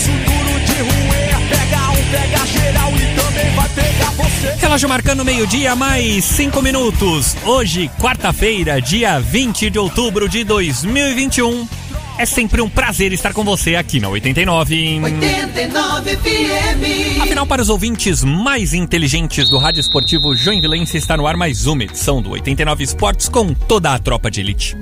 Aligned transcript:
Elite, 0.00 0.10
osso 0.10 0.10
duro 0.10 0.60
de 0.60 0.72
roer. 0.82 1.30
Pega 1.48 1.90
um, 1.90 2.10
pega 2.10 2.46
geral 2.46 2.92
e 2.92 3.20
também 3.20 3.54
vai 3.54 3.68
pegar 3.70 4.10
você. 4.12 4.54
Relógio 4.60 4.88
marcando 4.88 5.24
meio-dia, 5.24 5.76
mais 5.76 6.24
cinco 6.24 6.62
minutos. 6.62 7.36
Hoje, 7.44 7.90
quarta-feira, 8.00 8.80
dia 8.80 9.18
20 9.20 9.70
de 9.70 9.78
outubro 9.78 10.28
de 10.28 10.44
2021. 10.44 11.68
É 12.18 12.26
sempre 12.26 12.60
um 12.60 12.68
prazer 12.68 13.14
estar 13.14 13.32
com 13.32 13.42
você 13.42 13.76
aqui 13.76 13.98
na 13.98 14.10
89. 14.10 15.00
89 15.02 16.16
FM. 16.16 17.22
Afinal, 17.22 17.46
para 17.46 17.62
os 17.62 17.70
ouvintes 17.70 18.22
mais 18.22 18.74
inteligentes 18.74 19.48
do 19.48 19.56
Rádio 19.56 19.80
Esportivo 19.80 20.36
Joinvilense, 20.36 20.98
está 20.98 21.16
no 21.16 21.26
ar 21.26 21.34
mais 21.34 21.66
uma 21.66 21.82
edição 21.82 22.20
do 22.20 22.32
89 22.32 22.84
Esportes 22.84 23.26
com 23.26 23.54
toda 23.54 23.94
a 23.94 23.98
tropa 23.98 24.30
de 24.30 24.40
elite. 24.40 24.76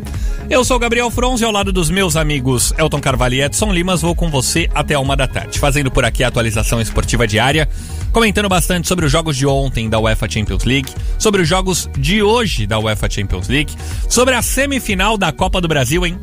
Eu 0.51 0.65
sou 0.65 0.79
Gabriel 0.79 1.11
Fronze 1.11 1.45
ao 1.45 1.53
lado 1.53 1.71
dos 1.71 1.91
meus 1.91 2.17
amigos 2.17 2.73
Elton 2.79 3.01
Carvalho 3.01 3.35
e 3.35 3.43
Edson 3.43 3.71
Limas, 3.71 4.01
vou 4.01 4.15
com 4.15 4.31
você 4.31 4.67
até 4.75 4.99
uma 4.99 5.15
da 5.15 5.27
tarde, 5.27 5.59
fazendo 5.59 5.91
por 5.91 6.07
aqui 6.07 6.25
a 6.25 6.29
atualização 6.29 6.81
esportiva 6.81 7.27
diária, 7.27 7.69
comentando 8.13 8.49
bastante 8.49 8.89
sobre 8.89 9.05
os 9.05 9.13
jogos 9.13 9.37
de 9.37 9.47
ontem 9.47 9.91
da 9.91 10.01
UEFA 10.01 10.29
Champions 10.29 10.65
League, 10.65 10.91
sobre 11.19 11.43
os 11.43 11.49
jogos 11.49 11.89
de 11.99 12.23
hoje 12.23 12.67
da 12.67 12.79
UEFA 12.79 13.11
Champions 13.11 13.47
League, 13.47 13.75
sobre 14.09 14.35
a 14.35 14.41
semifinal 14.41 15.19
da 15.19 15.31
Copa 15.33 15.61
do 15.61 15.69
Brasil, 15.69 16.07
hein? 16.07 16.19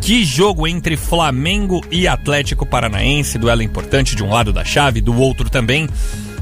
Que 0.00 0.24
jogo 0.24 0.66
entre 0.66 0.96
Flamengo 0.96 1.84
e 1.90 2.08
Atlético 2.08 2.64
Paranaense, 2.64 3.38
duelo 3.38 3.60
importante 3.60 4.16
de 4.16 4.22
um 4.24 4.30
lado 4.30 4.54
da 4.54 4.64
chave, 4.64 5.02
do 5.02 5.14
outro 5.14 5.50
também. 5.50 5.86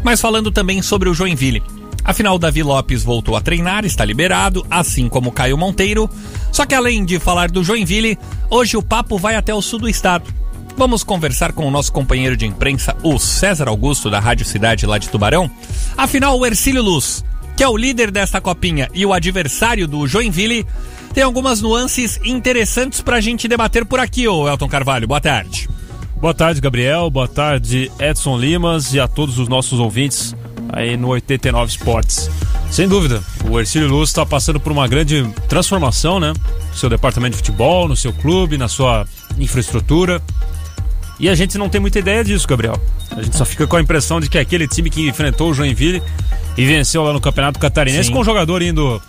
Mas 0.04 0.20
falando 0.20 0.52
também 0.52 0.80
sobre 0.80 1.08
o 1.08 1.14
Joinville. 1.14 1.62
Afinal, 2.08 2.38
Davi 2.38 2.62
Lopes 2.62 3.04
voltou 3.04 3.36
a 3.36 3.40
treinar, 3.42 3.84
está 3.84 4.02
liberado, 4.02 4.66
assim 4.70 5.10
como 5.10 5.30
Caio 5.30 5.58
Monteiro. 5.58 6.08
Só 6.50 6.64
que 6.64 6.74
além 6.74 7.04
de 7.04 7.18
falar 7.18 7.50
do 7.50 7.62
Joinville, 7.62 8.18
hoje 8.48 8.78
o 8.78 8.82
papo 8.82 9.18
vai 9.18 9.36
até 9.36 9.52
o 9.52 9.60
sul 9.60 9.78
do 9.78 9.90
estado. 9.90 10.24
Vamos 10.74 11.04
conversar 11.04 11.52
com 11.52 11.68
o 11.68 11.70
nosso 11.70 11.92
companheiro 11.92 12.34
de 12.34 12.46
imprensa, 12.46 12.96
o 13.02 13.18
César 13.18 13.68
Augusto, 13.68 14.08
da 14.08 14.20
Rádio 14.20 14.46
Cidade 14.46 14.86
lá 14.86 14.96
de 14.96 15.10
Tubarão. 15.10 15.50
Afinal, 15.98 16.38
o 16.38 16.46
Ercílio 16.46 16.82
Luz, 16.82 17.22
que 17.54 17.62
é 17.62 17.68
o 17.68 17.76
líder 17.76 18.10
desta 18.10 18.40
copinha 18.40 18.88
e 18.94 19.04
o 19.04 19.12
adversário 19.12 19.86
do 19.86 20.08
Joinville, 20.08 20.64
tem 21.12 21.22
algumas 21.22 21.60
nuances 21.60 22.18
interessantes 22.24 23.02
pra 23.02 23.20
gente 23.20 23.46
debater 23.46 23.84
por 23.84 24.00
aqui, 24.00 24.26
ô 24.26 24.48
Elton 24.48 24.66
Carvalho. 24.66 25.06
Boa 25.06 25.20
tarde. 25.20 25.68
Boa 26.16 26.32
tarde, 26.32 26.58
Gabriel. 26.58 27.10
Boa 27.10 27.28
tarde, 27.28 27.92
Edson 28.00 28.38
Limas 28.38 28.94
e 28.94 28.98
a 28.98 29.06
todos 29.06 29.38
os 29.38 29.46
nossos 29.46 29.78
ouvintes 29.78 30.34
aí 30.72 30.96
no 30.96 31.08
89 31.08 31.70
Esportes. 31.70 32.30
Sem 32.70 32.86
dúvida, 32.88 33.22
o 33.48 33.58
Ercílio 33.58 33.88
Luz 33.88 34.10
está 34.10 34.24
passando 34.26 34.60
por 34.60 34.70
uma 34.72 34.86
grande 34.86 35.26
transformação, 35.48 36.20
né? 36.20 36.32
No 36.70 36.76
seu 36.76 36.88
departamento 36.90 37.32
de 37.32 37.38
futebol, 37.38 37.88
no 37.88 37.96
seu 37.96 38.12
clube, 38.12 38.58
na 38.58 38.68
sua 38.68 39.06
infraestrutura. 39.38 40.22
E 41.18 41.28
a 41.28 41.34
gente 41.34 41.58
não 41.58 41.68
tem 41.68 41.80
muita 41.80 41.98
ideia 41.98 42.22
disso, 42.22 42.46
Gabriel. 42.46 42.80
A 43.10 43.22
gente 43.22 43.36
só 43.36 43.44
fica 43.44 43.66
com 43.66 43.76
a 43.76 43.80
impressão 43.80 44.20
de 44.20 44.28
que 44.28 44.38
aquele 44.38 44.68
time 44.68 44.88
que 44.90 45.08
enfrentou 45.08 45.50
o 45.50 45.54
Joinville 45.54 46.02
e 46.56 46.64
venceu 46.64 47.02
lá 47.02 47.12
no 47.12 47.20
Campeonato 47.20 47.58
Catarinense 47.58 48.08
Sim. 48.08 48.12
com 48.12 48.20
o 48.20 48.24
jogador 48.24 48.62
indo 48.62 49.00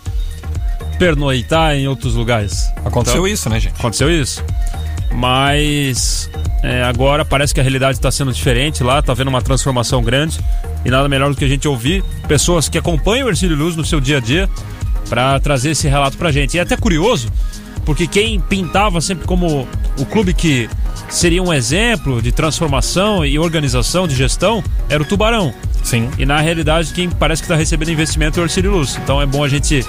pernoitar 0.98 1.74
em 1.74 1.86
outros 1.86 2.14
lugares. 2.14 2.66
Aconteceu 2.84 3.20
Então, 3.20 3.28
isso, 3.28 3.48
né, 3.48 3.60
gente? 3.60 3.74
Aconteceu 3.78 4.10
isso. 4.10 4.44
Mas 5.14 6.30
é, 6.62 6.82
agora 6.82 7.24
parece 7.24 7.52
que 7.52 7.60
a 7.60 7.62
realidade 7.62 7.98
está 7.98 8.10
sendo 8.10 8.32
diferente 8.32 8.82
lá, 8.82 9.02
tá 9.02 9.12
vendo 9.14 9.28
uma 9.28 9.42
transformação 9.42 10.02
grande. 10.02 10.38
E 10.84 10.90
nada 10.90 11.08
melhor 11.08 11.30
do 11.30 11.36
que 11.36 11.44
a 11.44 11.48
gente 11.48 11.66
ouvir 11.68 12.02
pessoas 12.26 12.68
que 12.68 12.78
acompanham 12.78 13.26
o 13.26 13.30
Ercílio 13.30 13.56
Luz 13.56 13.76
no 13.76 13.84
seu 13.84 14.00
dia 14.00 14.18
a 14.18 14.20
dia 14.20 14.48
para 15.08 15.38
trazer 15.40 15.70
esse 15.70 15.88
relato 15.88 16.16
pra 16.16 16.30
gente. 16.30 16.54
E 16.54 16.58
é 16.58 16.62
até 16.62 16.76
curioso, 16.76 17.30
porque 17.84 18.06
quem 18.06 18.40
pintava 18.40 19.00
sempre 19.00 19.26
como 19.26 19.66
o 19.98 20.06
clube 20.06 20.32
que 20.32 20.68
seria 21.08 21.42
um 21.42 21.52
exemplo 21.52 22.22
de 22.22 22.30
transformação 22.32 23.24
e 23.26 23.38
organização 23.38 24.06
de 24.06 24.14
gestão 24.14 24.62
era 24.88 25.02
o 25.02 25.06
Tubarão. 25.06 25.52
Sim. 25.82 26.08
E 26.18 26.24
na 26.24 26.40
realidade, 26.40 26.92
quem 26.92 27.10
parece 27.10 27.42
que 27.42 27.46
está 27.46 27.56
recebendo 27.56 27.90
investimento 27.90 28.38
é 28.38 28.42
o 28.42 28.46
Ercílio 28.46 28.70
Luz. 28.70 28.98
Então 29.02 29.20
é 29.20 29.26
bom 29.26 29.42
a 29.42 29.48
gente 29.48 29.84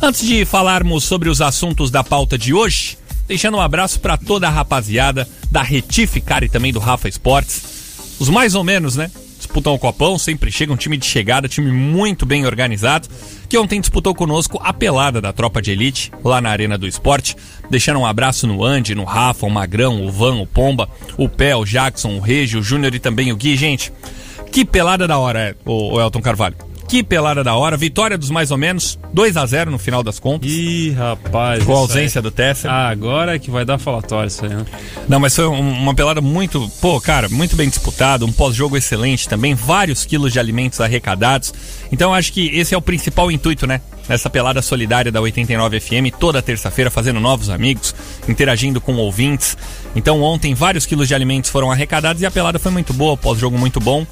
Antes 0.00 0.26
de 0.26 0.44
falarmos 0.44 1.04
sobre 1.04 1.28
os 1.28 1.40
assuntos 1.40 1.90
da 1.90 2.04
pauta 2.04 2.36
de 2.36 2.52
hoje, 2.52 2.98
deixando 3.26 3.56
um 3.56 3.60
abraço 3.60 3.98
para 4.00 4.16
toda 4.16 4.46
a 4.46 4.50
rapaziada 4.50 5.28
da 5.50 5.62
Retificar 5.62 6.44
e 6.44 6.48
também 6.48 6.72
do 6.72 6.78
Rafa 6.78 7.08
Esportes. 7.08 7.62
Os 8.18 8.28
mais 8.28 8.54
ou 8.54 8.64
menos, 8.64 8.96
né? 8.96 9.10
Disputam 9.36 9.74
o 9.74 9.78
Copão, 9.78 10.18
sempre 10.18 10.50
chega 10.50 10.72
um 10.72 10.76
time 10.76 10.96
de 10.96 11.06
chegada, 11.06 11.48
time 11.48 11.70
muito 11.70 12.24
bem 12.24 12.46
organizado, 12.46 13.08
que 13.48 13.58
ontem 13.58 13.80
disputou 13.80 14.14
conosco 14.14 14.58
a 14.62 14.72
pelada 14.72 15.20
da 15.20 15.32
tropa 15.32 15.60
de 15.60 15.70
elite, 15.70 16.10
lá 16.24 16.40
na 16.40 16.50
Arena 16.50 16.78
do 16.78 16.86
Esporte. 16.86 17.36
Deixando 17.70 18.00
um 18.00 18.06
abraço 18.06 18.46
no 18.46 18.64
Andy, 18.64 18.94
no 18.94 19.04
Rafa, 19.04 19.46
o 19.46 19.50
Magrão, 19.50 20.04
o 20.04 20.10
Van, 20.10 20.36
o 20.36 20.46
Pomba, 20.46 20.88
o 21.16 21.28
Pé, 21.28 21.54
o 21.54 21.64
Jackson, 21.64 22.16
o 22.16 22.20
Regi, 22.20 22.56
o 22.56 22.62
Júnior 22.62 22.94
e 22.94 22.98
também 22.98 23.32
o 23.32 23.36
Gui. 23.36 23.56
Gente, 23.56 23.92
que 24.50 24.64
pelada 24.64 25.06
da 25.06 25.18
hora, 25.18 25.40
é, 25.40 25.54
o 25.64 26.00
Elton 26.00 26.20
Carvalho. 26.20 26.56
Que 26.88 27.02
pelada 27.02 27.42
da 27.42 27.54
hora. 27.56 27.76
Vitória 27.76 28.16
dos 28.16 28.30
mais 28.30 28.52
ou 28.52 28.56
menos, 28.56 28.96
2 29.12 29.36
a 29.36 29.44
0 29.44 29.70
no 29.72 29.78
final 29.78 30.04
das 30.04 30.20
contas. 30.20 30.48
Ih, 30.50 30.90
rapaz. 30.92 31.64
Com 31.64 31.74
a 31.74 31.78
ausência 31.78 32.22
do 32.22 32.30
Tesser. 32.30 32.70
aí. 32.70 32.76
Ah, 32.76 32.88
agora 32.88 33.34
é 33.34 33.38
que 33.40 33.50
vai 33.50 33.64
dar 33.64 33.76
falatório 33.76 34.28
isso 34.28 34.44
aí, 34.44 34.54
né? 34.54 34.64
Não, 35.08 35.18
mas 35.18 35.34
foi 35.34 35.46
um- 35.48 35.58
uma 35.82 35.94
pelada 35.94 36.20
muito, 36.20 36.70
pô, 36.80 37.00
cara, 37.00 37.28
muito 37.28 37.56
bem 37.56 37.68
disputada, 37.68 38.24
um 38.24 38.30
pós-jogo 38.32 38.76
excelente 38.76 39.28
também, 39.28 39.52
vários 39.54 40.04
quilos 40.04 40.32
de 40.32 40.38
alimentos 40.38 40.80
arrecadados. 40.80 41.52
Então 41.90 42.14
acho 42.14 42.32
que 42.32 42.46
esse 42.56 42.72
é 42.72 42.78
o 42.78 42.82
principal 42.82 43.30
intuito, 43.32 43.66
né? 43.66 43.80
Nessa 44.08 44.30
pelada 44.30 44.62
solidária 44.62 45.10
da 45.10 45.20
89 45.20 45.80
FM, 45.80 46.12
toda 46.20 46.40
terça-feira, 46.40 46.88
fazendo 46.88 47.18
novos 47.18 47.50
amigos, 47.50 47.92
interagindo 48.28 48.80
com 48.80 48.94
ouvintes. 48.94 49.58
Então 49.96 50.22
ontem 50.22 50.54
vários 50.54 50.86
quilos 50.86 51.08
de 51.08 51.14
alimentos 51.16 51.50
foram 51.50 51.72
arrecadados 51.72 52.22
e 52.22 52.26
a 52.26 52.30
pelada 52.30 52.60
foi 52.60 52.70
muito 52.70 52.92
boa, 52.92 53.14
o 53.14 53.16
pós-jogo 53.16 53.58
muito 53.58 53.80
bom. 53.80 54.06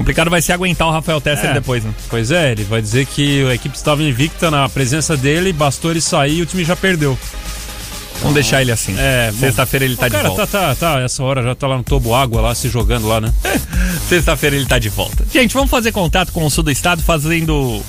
Complicado 0.00 0.30
vai 0.30 0.40
ser 0.40 0.54
aguentar 0.54 0.88
o 0.88 0.90
Rafael 0.90 1.20
Tesser 1.20 1.50
É. 1.50 1.52
depois, 1.52 1.84
né? 1.84 1.92
Pois 2.08 2.30
é, 2.30 2.52
ele 2.52 2.64
vai 2.64 2.80
dizer 2.80 3.04
que 3.04 3.44
a 3.46 3.54
equipe 3.54 3.76
estava 3.76 4.02
invicta 4.02 4.50
na 4.50 4.66
presença 4.66 5.14
dele, 5.14 5.52
bastou 5.52 5.90
ele 5.90 6.00
sair 6.00 6.38
e 6.38 6.42
o 6.42 6.46
time 6.46 6.64
já 6.64 6.74
perdeu. 6.74 7.18
Vamos 8.20 8.32
deixar 8.32 8.62
ele 8.62 8.72
assim. 8.72 8.94
É. 8.98 9.30
Sexta-feira 9.38 9.84
ele 9.84 9.96
tá 9.96 10.08
de 10.08 10.14
cara 10.14 10.28
volta. 10.28 10.46
tá, 10.46 10.68
tá, 10.68 10.74
tá, 10.74 11.00
essa 11.00 11.22
hora 11.22 11.42
já 11.42 11.54
tá 11.54 11.66
lá 11.66 11.76
no 11.76 11.82
tobo 11.82 12.14
água 12.14 12.40
lá, 12.40 12.54
se 12.54 12.70
jogando 12.70 13.06
lá, 13.06 13.20
né? 13.20 13.30
Sexta-feira 14.08 14.56
ele 14.56 14.64
tá 14.66 14.78
de 14.78 14.88
volta. 14.88 15.22
Gente, 15.30 15.52
vamos 15.52 15.70
fazer 15.70 15.92
contato 15.92 16.32
com 16.32 16.44
o 16.46 16.50
sul 16.50 16.64
do 16.64 16.70
estado, 16.70 17.02
fazendo. 17.02 17.82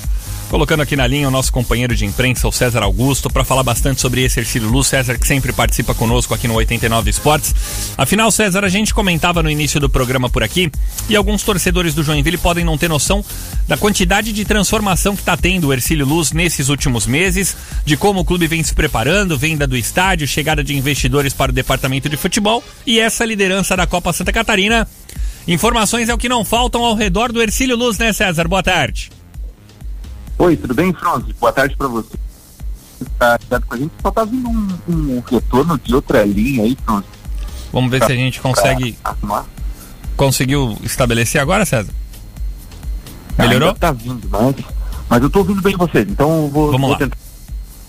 Colocando 0.52 0.82
aqui 0.82 0.94
na 0.94 1.06
linha 1.06 1.28
o 1.28 1.30
nosso 1.30 1.50
companheiro 1.50 1.96
de 1.96 2.04
imprensa, 2.04 2.46
o 2.46 2.52
César 2.52 2.82
Augusto, 2.82 3.30
para 3.30 3.42
falar 3.42 3.62
bastante 3.62 4.02
sobre 4.02 4.22
esse 4.22 4.38
Ercílio 4.38 4.68
Luz. 4.68 4.88
César, 4.88 5.16
que 5.16 5.26
sempre 5.26 5.50
participa 5.50 5.94
conosco 5.94 6.34
aqui 6.34 6.46
no 6.46 6.52
89 6.52 7.08
Esportes. 7.08 7.54
Afinal, 7.96 8.30
César, 8.30 8.62
a 8.62 8.68
gente 8.68 8.92
comentava 8.92 9.42
no 9.42 9.48
início 9.48 9.80
do 9.80 9.88
programa 9.88 10.28
por 10.28 10.42
aqui 10.42 10.70
e 11.08 11.16
alguns 11.16 11.42
torcedores 11.42 11.94
do 11.94 12.02
Joinville 12.02 12.36
podem 12.36 12.66
não 12.66 12.76
ter 12.76 12.86
noção 12.86 13.24
da 13.66 13.78
quantidade 13.78 14.30
de 14.30 14.44
transformação 14.44 15.16
que 15.16 15.22
está 15.22 15.38
tendo 15.38 15.68
o 15.68 15.72
Ercílio 15.72 16.04
Luz 16.04 16.32
nesses 16.32 16.68
últimos 16.68 17.06
meses, 17.06 17.56
de 17.86 17.96
como 17.96 18.20
o 18.20 18.24
clube 18.24 18.46
vem 18.46 18.62
se 18.62 18.74
preparando, 18.74 19.38
venda 19.38 19.66
do 19.66 19.74
estádio, 19.74 20.28
chegada 20.28 20.62
de 20.62 20.76
investidores 20.76 21.32
para 21.32 21.50
o 21.50 21.54
departamento 21.54 22.10
de 22.10 22.18
futebol 22.18 22.62
e 22.86 23.00
essa 23.00 23.24
liderança 23.24 23.74
da 23.74 23.86
Copa 23.86 24.12
Santa 24.12 24.34
Catarina. 24.34 24.86
Informações 25.48 26.10
é 26.10 26.14
o 26.14 26.18
que 26.18 26.28
não 26.28 26.44
faltam 26.44 26.84
ao 26.84 26.94
redor 26.94 27.32
do 27.32 27.40
Ercílio 27.40 27.74
Luz, 27.74 27.96
né, 27.96 28.12
César? 28.12 28.46
Boa 28.46 28.62
tarde. 28.62 29.21
Oi, 30.38 30.56
tudo 30.56 30.74
bem, 30.74 30.92
Franzi? 30.92 31.32
Boa 31.38 31.52
tarde 31.52 31.76
para 31.76 31.88
você. 31.88 32.16
Tá 33.18 33.38
ligado 33.42 33.66
com 33.66 33.74
a 33.74 33.78
gente? 33.78 33.92
Só 34.00 34.10
tá 34.10 34.24
vindo 34.24 34.48
um, 34.48 34.68
um 34.88 35.22
retorno 35.28 35.78
de 35.78 35.94
outra 35.94 36.24
linha 36.24 36.64
aí, 36.64 36.76
Franzi. 36.84 37.06
Vamos 37.72 37.90
ver 37.90 38.04
se 38.04 38.12
a 38.12 38.16
gente 38.16 38.40
consegue. 38.40 38.96
Pra. 39.20 39.44
Conseguiu 40.16 40.76
estabelecer 40.82 41.40
agora, 41.40 41.64
César? 41.64 41.92
Melhorou? 43.38 43.68
Ainda 43.68 43.80
tá 43.80 43.92
vindo, 43.92 44.28
mas, 44.30 44.54
mas 45.08 45.22
eu 45.22 45.30
tô 45.30 45.38
ouvindo 45.40 45.62
bem 45.62 45.76
vocês, 45.76 46.06
então 46.08 46.44
eu 46.44 46.48
vou, 46.48 46.66
Vamos 46.70 46.82
vou 46.82 46.90
lá. 46.90 46.98
tentar 46.98 47.16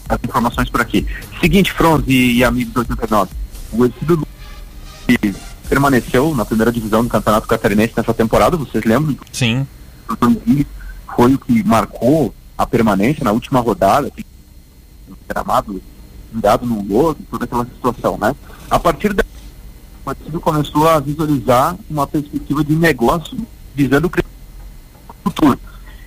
as 0.10 0.20
informações 0.24 0.70
por 0.70 0.82
aqui. 0.82 1.06
Seguinte, 1.42 1.72
Franz 1.72 2.04
e, 2.08 2.44
amigos 2.44 2.74
do 2.74 2.80
89, 2.80 3.32
o 3.74 3.90
que 5.08 5.36
permaneceu 5.68 6.34
na 6.34 6.46
primeira 6.46 6.72
divisão 6.72 7.04
do 7.04 7.10
Campeonato 7.10 7.48
Catarinense 7.48 7.94
nessa 7.96 8.14
temporada, 8.14 8.56
vocês 8.56 8.84
lembram? 8.86 9.18
Sim. 9.32 9.68
Foi 11.16 11.34
o 11.34 11.40
que 11.40 11.64
marcou 11.64 12.34
a 12.58 12.66
permanência 12.66 13.24
na 13.24 13.32
última 13.32 13.60
rodada, 13.60 14.12
gramado 15.28 15.82
virado 16.34 16.66
no 16.66 16.84
lodo, 16.84 17.20
toda 17.30 17.46
aquela 17.46 17.66
situação, 17.66 18.18
né? 18.18 18.36
A 18.70 18.80
partir 18.80 19.14
daí, 19.14 19.26
o 20.06 20.12
Ercílio 20.12 20.42
começou 20.42 20.90
a 20.90 21.00
visualizar 21.00 21.78
uma 21.90 22.08
perspectiva 22.08 22.64
de 22.64 22.76
negócio 22.76 23.38
visando 23.76 24.08
o 24.08 25.14
futuro. 25.24 25.60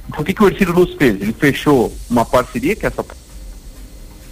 Então, 0.08 0.20
o 0.20 0.25
que, 0.25 0.35
que 0.35 0.43
o 0.43 0.49
Ercílio 0.49 0.75
Luz 0.75 0.94
fez? 0.94 1.20
Ele 1.20 1.32
fechou 1.32 1.93
uma 2.11 2.25
parceria, 2.25 2.75
que 2.75 2.85
é 2.85 2.88
essa 2.88 3.05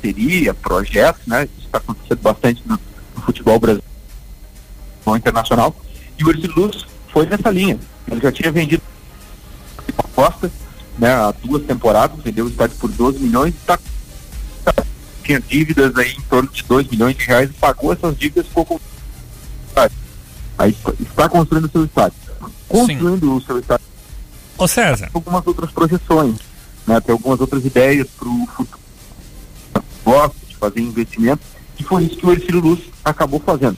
parceria, 0.03 0.53
projeto, 0.53 1.21
né? 1.27 1.45
Isso 1.45 1.67
está 1.67 1.79
acontecendo 1.79 2.21
bastante 2.21 2.63
no, 2.67 2.79
no 3.17 3.23
futebol 3.23 3.59
brasileiro, 3.59 3.89
no 5.07 5.17
internacional. 5.17 5.75
E 6.19 6.25
o 6.25 6.31
Ercílio 6.31 6.55
Luz 6.57 6.87
foi 7.13 7.27
nessa 7.27 7.51
linha. 7.51 7.79
Ele 8.11 8.21
já 8.21 8.33
tinha 8.33 8.51
vendido 8.51 8.83
a 9.97 10.03
Costa, 10.09 10.51
né? 10.99 11.13
Há 11.13 11.33
duas 11.43 11.63
temporadas, 11.65 12.23
vendeu 12.23 12.47
o 12.47 12.49
estádio 12.49 12.77
por 12.77 12.91
12 12.91 13.19
milhões 13.19 13.55
e 13.55 13.67
tá, 13.67 13.79
tinha 15.23 15.41
dívidas 15.41 15.97
aí 15.97 16.13
em 16.13 16.21
torno 16.23 16.49
de 16.51 16.63
2 16.63 16.89
milhões 16.89 17.17
de 17.17 17.25
reais 17.25 17.51
pagou 17.59 17.93
essas 17.93 18.17
dívidas 18.17 18.47
e 18.47 18.49
ficou 18.49 18.65
com 18.65 18.75
o 18.75 18.81
estádio. 19.69 19.97
Aí 20.59 20.77
está 21.01 21.29
construindo 21.29 21.65
o 21.65 21.71
seu 21.71 21.85
estádio. 21.85 22.19
Construindo 22.69 23.37
o 23.37 23.41
seu 23.41 23.59
estádio 23.59 23.95
Ô 24.57 24.69
César, 24.69 25.11
algumas 25.13 25.45
outras 25.47 25.71
projeções, 25.73 26.37
né? 26.87 27.01
Tem 27.01 27.13
algumas 27.13 27.41
outras 27.41 27.65
ideias 27.65 28.07
para 28.17 28.29
o 28.29 28.47
futuro. 28.47 28.81
Gosto 30.05 30.37
de 30.49 30.57
fazer 30.57 30.81
investimento 30.81 31.43
e 31.79 31.83
foi 31.83 32.05
isso 32.05 32.17
que 32.17 32.27
o 32.27 32.33
Ercílio 32.33 32.61
Luz 32.61 32.81
acabou 33.05 33.41
fazendo. 33.41 33.77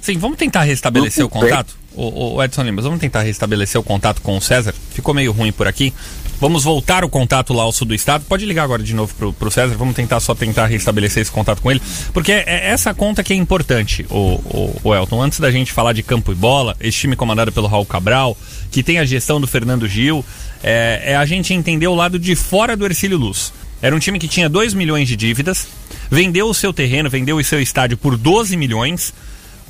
sim, 0.00 0.18
vamos 0.18 0.36
tentar 0.36 0.62
restabelecer 0.62 1.24
o 1.24 1.28
contato? 1.28 1.78
O, 1.94 2.34
o 2.34 2.42
Edson 2.42 2.62
Lima, 2.62 2.82
vamos 2.82 3.00
tentar 3.00 3.22
restabelecer 3.22 3.80
o 3.80 3.84
contato 3.84 4.20
com 4.20 4.36
o 4.36 4.40
César? 4.40 4.74
Ficou 4.90 5.14
meio 5.14 5.32
ruim 5.32 5.52
por 5.52 5.66
aqui. 5.66 5.94
Vamos 6.42 6.64
voltar 6.64 7.04
o 7.04 7.08
contato 7.08 7.54
lá 7.54 7.62
ao 7.62 7.70
sul 7.70 7.86
do 7.86 7.94
estado. 7.94 8.24
Pode 8.24 8.44
ligar 8.44 8.64
agora 8.64 8.82
de 8.82 8.92
novo 8.96 9.14
pro, 9.14 9.32
pro 9.32 9.48
César. 9.48 9.76
Vamos 9.76 9.94
tentar 9.94 10.18
só 10.18 10.34
tentar 10.34 10.66
restabelecer 10.66 11.22
esse 11.22 11.30
contato 11.30 11.62
com 11.62 11.70
ele. 11.70 11.80
Porque 12.12 12.32
é 12.32 12.66
essa 12.66 12.92
conta 12.92 13.22
que 13.22 13.32
é 13.32 13.36
importante, 13.36 14.04
o, 14.10 14.16
o, 14.16 14.80
o 14.82 14.92
Elton. 14.92 15.22
Antes 15.22 15.38
da 15.38 15.52
gente 15.52 15.70
falar 15.70 15.92
de 15.92 16.02
campo 16.02 16.32
e 16.32 16.34
bola, 16.34 16.76
esse 16.80 16.98
time 16.98 17.14
comandado 17.14 17.52
pelo 17.52 17.68
Raul 17.68 17.86
Cabral, 17.86 18.36
que 18.72 18.82
tem 18.82 18.98
a 18.98 19.04
gestão 19.04 19.40
do 19.40 19.46
Fernando 19.46 19.86
Gil, 19.86 20.24
é, 20.64 21.12
é 21.12 21.16
a 21.16 21.24
gente 21.24 21.54
entender 21.54 21.86
o 21.86 21.94
lado 21.94 22.18
de 22.18 22.34
fora 22.34 22.76
do 22.76 22.84
Ercílio 22.84 23.18
Luz. 23.18 23.52
Era 23.80 23.94
um 23.94 24.00
time 24.00 24.18
que 24.18 24.26
tinha 24.26 24.48
2 24.48 24.74
milhões 24.74 25.06
de 25.06 25.14
dívidas, 25.14 25.68
vendeu 26.10 26.48
o 26.48 26.54
seu 26.54 26.72
terreno, 26.72 27.08
vendeu 27.08 27.36
o 27.36 27.44
seu 27.44 27.62
estádio 27.62 27.96
por 27.96 28.16
12 28.16 28.56
milhões. 28.56 29.14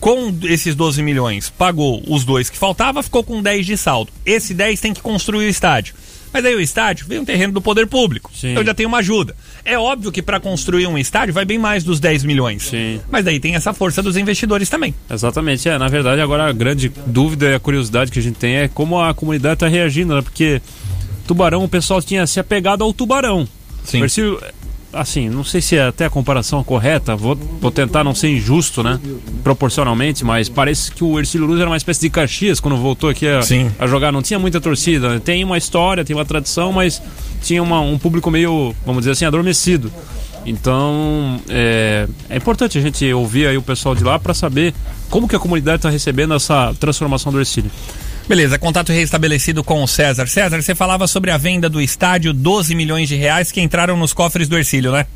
Com 0.00 0.34
esses 0.44 0.74
12 0.74 1.02
milhões, 1.02 1.50
pagou 1.50 2.02
os 2.08 2.24
dois 2.24 2.48
que 2.48 2.56
faltava, 2.56 3.02
ficou 3.02 3.22
com 3.22 3.42
10 3.42 3.66
de 3.66 3.76
saldo. 3.76 4.10
Esse 4.24 4.54
10 4.54 4.80
tem 4.80 4.94
que 4.94 5.02
construir 5.02 5.46
o 5.46 5.48
estádio. 5.50 5.94
Mas 6.32 6.44
aí 6.44 6.55
o 6.55 6.61
estádio 6.61 7.06
vem 7.06 7.19
um 7.19 7.25
terreno 7.25 7.52
do 7.52 7.61
poder 7.61 7.87
público. 7.87 8.31
Sim. 8.34 8.52
Então 8.52 8.64
já 8.64 8.75
tem 8.75 8.87
uma 8.87 8.99
ajuda. 8.99 9.37
É 9.64 9.79
óbvio 9.79 10.11
que 10.11 10.23
para 10.23 10.40
construir 10.40 10.87
um 10.87 10.96
estádio 10.96 11.34
vai 11.34 11.44
bem 11.44 11.58
mais 11.58 11.84
dos 11.84 12.00
10 12.00 12.25
milhões. 12.25 12.64
Sim. 12.64 13.00
Mas 13.11 13.25
daí 13.25 13.38
tem 13.38 13.55
essa 13.55 13.73
força 13.73 14.02
dos 14.02 14.17
investidores 14.17 14.69
também. 14.69 14.94
Exatamente, 15.11 15.69
é. 15.69 15.76
Na 15.79 15.88
verdade, 15.88 16.20
agora 16.20 16.49
a 16.49 16.52
grande 16.52 16.90
dúvida 17.06 17.50
e 17.50 17.55
a 17.55 17.61
curiosidade 17.61 18.11
que 18.11 18.19
a 18.19 18.23
gente 18.23 18.37
tem 18.37 18.56
é 18.56 18.69
como 18.69 19.00
a 19.00 19.12
comunidade 19.12 19.55
está 19.55 19.69
reagindo, 19.69 20.14
né? 20.14 20.23
Porque 20.23 20.61
Tubarão, 21.26 21.64
o 21.64 21.69
pessoal 21.69 22.00
tinha 22.02 22.26
se 22.26 22.40
apegado 22.40 22.82
ao 22.82 22.93
Tubarão. 22.93 23.46
Sim. 23.84 24.00
Assim, 24.93 25.29
não 25.29 25.43
sei 25.44 25.61
se 25.61 25.77
é 25.77 25.87
até 25.87 26.05
a 26.06 26.11
comparação 26.11 26.62
correta, 26.62 27.17
vou, 27.17 27.35
vou 27.35 27.71
tentar 27.71 28.05
não 28.05 28.15
ser 28.15 28.29
injusto, 28.31 28.83
né? 28.83 28.99
Proporcionalmente, 29.43 30.25
mas 30.25 30.49
parece 30.49 30.91
que 30.93 31.03
o 31.03 31.19
Ercílio 31.19 31.47
Luz 31.47 31.61
era 31.61 31.69
uma 31.69 31.77
espécie 31.77 32.00
de 32.00 32.11
Caxias 32.11 32.61
quando 32.61 32.77
voltou 32.77 33.11
aqui 33.11 33.27
a, 33.27 33.43
Sim. 33.43 33.71
a 33.79 33.87
jogar. 33.87 34.12
Não 34.12 34.23
tinha 34.23 34.39
muita 34.39 34.61
torcida, 34.61 35.19
tem 35.21 35.43
uma 35.44 35.59
história, 35.59 36.05
tem 36.05 36.15
uma 36.15 36.25
tradição, 36.25 36.73
mas 36.73 37.00
tinha 37.43 37.62
uma- 37.62 37.81
um 37.81 37.99
público 37.99 38.31
meio, 38.31 38.75
vamos 38.87 39.00
dizer 39.03 39.12
assim, 39.12 39.25
adormecido. 39.25 39.91
Então, 40.44 41.41
é, 41.49 42.06
é 42.29 42.37
importante 42.37 42.77
a 42.77 42.81
gente 42.81 43.11
ouvir 43.12 43.47
aí 43.47 43.56
o 43.56 43.62
pessoal 43.62 43.94
de 43.94 44.03
lá 44.03 44.19
para 44.19 44.35
saber 44.35 44.75
como 45.09 45.29
que 45.29 45.37
a 45.37 45.39
comunidade 45.39 45.77
está 45.77 45.89
recebendo 45.91 46.35
essa 46.35 46.75
transformação 46.81 47.31
do 47.33 47.39
Ercílio. 47.39 47.71
Beleza, 48.28 48.58
contato 48.58 48.92
restabelecido 48.92 49.64
com 49.64 49.82
o 49.82 49.88
César. 49.88 50.26
César, 50.26 50.62
você 50.62 50.74
falava 50.74 51.06
sobre 51.06 51.30
a 51.30 51.36
venda 51.36 51.69
do 51.69 51.80
estádio, 51.80 52.32
12 52.32 52.74
milhões 52.74 53.08
de 53.08 53.16
reais 53.16 53.50
que 53.50 53.60
entraram 53.60 53.96
nos 53.96 54.12
cofres 54.12 54.48
do 54.48 54.56
Ercílio, 54.56 54.92
né? 54.92 55.06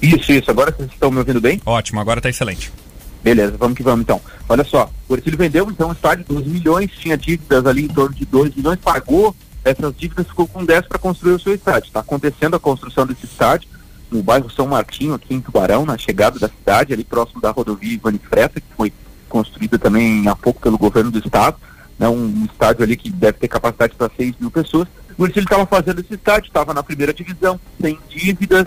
Isso, 0.00 0.32
isso. 0.32 0.50
Agora 0.50 0.70
vocês 0.70 0.90
estão 0.90 1.10
me 1.10 1.18
ouvindo 1.18 1.40
bem? 1.40 1.60
Ótimo, 1.66 2.00
agora 2.00 2.20
tá 2.20 2.28
excelente. 2.28 2.72
Beleza, 3.22 3.56
vamos 3.58 3.76
que 3.76 3.82
vamos 3.82 4.02
então. 4.02 4.20
Olha 4.48 4.62
só, 4.62 4.88
o 5.08 5.14
Ercílio 5.14 5.36
vendeu 5.36 5.68
então 5.68 5.88
o 5.88 5.92
estádio 5.92 6.24
12 6.28 6.48
milhões, 6.48 6.90
tinha 6.98 7.16
dívidas 7.16 7.66
ali 7.66 7.84
em 7.84 7.88
torno 7.88 8.14
de 8.14 8.24
2 8.24 8.54
milhões, 8.54 8.78
pagou 8.78 9.34
essas 9.64 9.96
dívidas, 9.96 10.28
ficou 10.28 10.46
com 10.46 10.64
10 10.64 10.86
para 10.86 10.98
construir 10.98 11.32
o 11.32 11.40
seu 11.40 11.54
estádio. 11.54 11.88
Está 11.88 12.00
acontecendo 12.00 12.54
a 12.54 12.60
construção 12.60 13.04
desse 13.04 13.26
estádio 13.26 13.68
no 14.10 14.22
bairro 14.22 14.48
São 14.48 14.68
Martinho, 14.68 15.14
aqui 15.14 15.34
em 15.34 15.40
Tubarão, 15.40 15.84
na 15.84 15.98
chegada 15.98 16.38
da 16.38 16.48
cidade, 16.48 16.92
ali 16.92 17.02
próximo 17.02 17.40
da 17.40 17.50
rodovia 17.50 17.94
Ivani 17.94 18.20
Freta, 18.30 18.60
que 18.60 18.66
foi 18.76 18.92
construída 19.28 19.76
também 19.76 20.28
há 20.28 20.36
pouco 20.36 20.60
pelo 20.60 20.78
governo 20.78 21.10
do 21.10 21.18
estado, 21.18 21.56
né, 21.98 22.08
um 22.08 22.44
estádio 22.44 22.84
ali 22.84 22.96
que 22.96 23.10
deve 23.10 23.38
ter 23.38 23.48
capacidade 23.48 23.94
para 23.94 24.10
6 24.16 24.34
mil 24.38 24.50
pessoas. 24.50 24.88
O 25.16 25.24
Ercílio 25.24 25.44
estava 25.44 25.66
fazendo 25.66 26.00
esse 26.00 26.14
estádio, 26.14 26.48
estava 26.48 26.74
na 26.74 26.82
primeira 26.82 27.12
divisão, 27.12 27.58
sem 27.80 27.98
dívidas, 28.08 28.64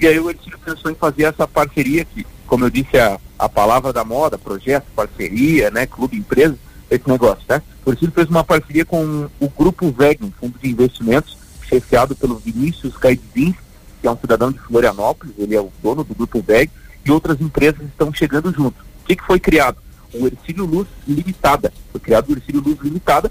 e 0.00 0.06
aí 0.06 0.18
o 0.18 0.28
Ercílio 0.28 0.58
pensou 0.58 0.90
em 0.90 0.94
fazer 0.94 1.24
essa 1.24 1.46
parceria 1.46 2.04
que, 2.04 2.26
como 2.46 2.64
eu 2.64 2.70
disse, 2.70 2.96
é 2.96 3.02
a, 3.02 3.20
a 3.38 3.48
palavra 3.48 3.92
da 3.92 4.04
moda, 4.04 4.36
projeto, 4.36 4.86
parceria, 4.96 5.70
né, 5.70 5.86
clube, 5.86 6.16
empresa, 6.16 6.58
esse 6.90 7.08
negócio, 7.08 7.44
né? 7.48 7.62
O 7.84 7.90
Ercílio 7.90 8.12
fez 8.12 8.28
uma 8.28 8.44
parceria 8.44 8.84
com 8.84 9.28
o 9.40 9.48
Grupo 9.48 9.90
VEG, 9.92 10.24
um 10.24 10.32
fundo 10.32 10.58
de 10.58 10.68
investimentos, 10.68 11.38
chefiado 11.68 12.14
pelo 12.14 12.36
Vinícius 12.36 12.96
Caidzin, 12.96 13.54
que 14.00 14.06
é 14.06 14.10
um 14.10 14.18
cidadão 14.18 14.50
de 14.50 14.58
Florianópolis, 14.58 15.32
ele 15.38 15.54
é 15.54 15.60
o 15.60 15.72
dono 15.82 16.02
do 16.02 16.14
Grupo 16.14 16.42
VEG, 16.42 16.70
e 17.04 17.10
outras 17.10 17.40
empresas 17.40 17.80
estão 17.86 18.12
chegando 18.12 18.52
junto. 18.52 18.80
O 19.02 19.06
que, 19.06 19.16
que 19.16 19.24
foi 19.24 19.38
criado? 19.38 19.78
O 20.14 20.26
Ercílio 20.26 20.64
Luz 20.64 20.86
Limitada. 21.06 21.72
Foi 21.90 22.00
criado 22.00 22.28
o 22.30 22.32
Ercílio 22.32 22.60
Luz 22.60 22.78
Limitada, 22.80 23.30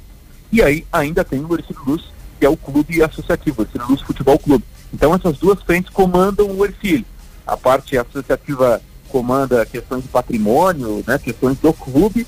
e 0.51 0.61
aí 0.61 0.85
ainda 0.91 1.23
tem 1.23 1.43
o 1.43 1.53
Ercílio 1.53 1.81
Luz, 1.85 2.03
que 2.39 2.45
é 2.45 2.49
o 2.49 2.57
clube 2.57 3.01
associativo, 3.01 3.61
o 3.61 3.65
Ercílio 3.65 3.87
Luz 3.87 4.01
Futebol 4.01 4.37
Clube. 4.39 4.65
Então 4.93 5.13
essas 5.13 5.37
duas 5.37 5.61
frentes 5.61 5.91
comandam 5.91 6.49
o 6.51 6.65
Ercílio. 6.65 7.05
A 7.45 7.55
parte 7.55 7.97
associativa 7.97 8.81
comanda 9.09 9.65
questões 9.65 10.03
de 10.03 10.09
patrimônio, 10.09 11.03
né, 11.05 11.17
questões 11.19 11.57
do 11.57 11.73
clube, 11.73 12.25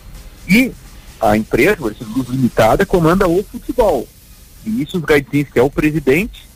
e 0.48 0.72
a 1.20 1.38
empresa, 1.38 1.82
o 1.82 1.88
Ercílio 1.88 2.14
Luz 2.18 2.30
Limitada, 2.30 2.86
comanda 2.86 3.28
o 3.28 3.44
futebol. 3.44 4.08
Vinícius 4.64 5.04
que 5.52 5.60
é 5.60 5.64
o 5.64 5.70
presidente, 5.70 6.48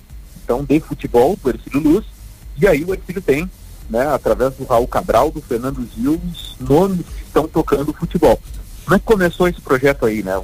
então, 0.44 0.64
de 0.64 0.80
futebol 0.80 1.38
do 1.42 1.50
Ercílio 1.50 1.80
Luz, 1.82 2.06
e 2.60 2.68
aí 2.68 2.84
o 2.84 2.94
Ercílio 2.94 3.22
tem, 3.22 3.50
né, 3.90 4.08
através 4.08 4.54
do 4.56 4.66
Raul 4.66 4.88
Cabral, 4.88 5.32
do 5.32 5.42
Fernando 5.42 5.86
Gil, 5.96 6.22
os 6.32 6.56
nomes 6.60 7.06
estão 7.38 7.48
tocando 7.48 7.94
futebol. 7.94 8.40
Como 8.84 8.96
é 8.96 9.00
que 9.00 9.06
começou 9.06 9.48
esse 9.48 9.62
projeto 9.62 10.06
aí, 10.06 10.24
né? 10.24 10.42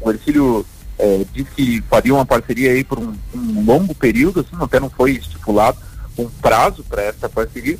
O 0.00 0.10
Ercílio 0.10 0.64
eh, 0.98 1.24
disse 1.32 1.50
que 1.56 1.82
faria 1.82 2.14
uma 2.14 2.26
parceria 2.26 2.72
aí 2.72 2.84
por 2.84 2.98
um, 2.98 3.14
um 3.34 3.64
longo 3.64 3.94
período, 3.94 4.40
assim, 4.40 4.62
até 4.62 4.78
não 4.78 4.90
foi 4.90 5.12
estipulado 5.12 5.78
um 6.18 6.28
prazo 6.28 6.84
para 6.84 7.02
essa 7.02 7.28
parceria, 7.28 7.78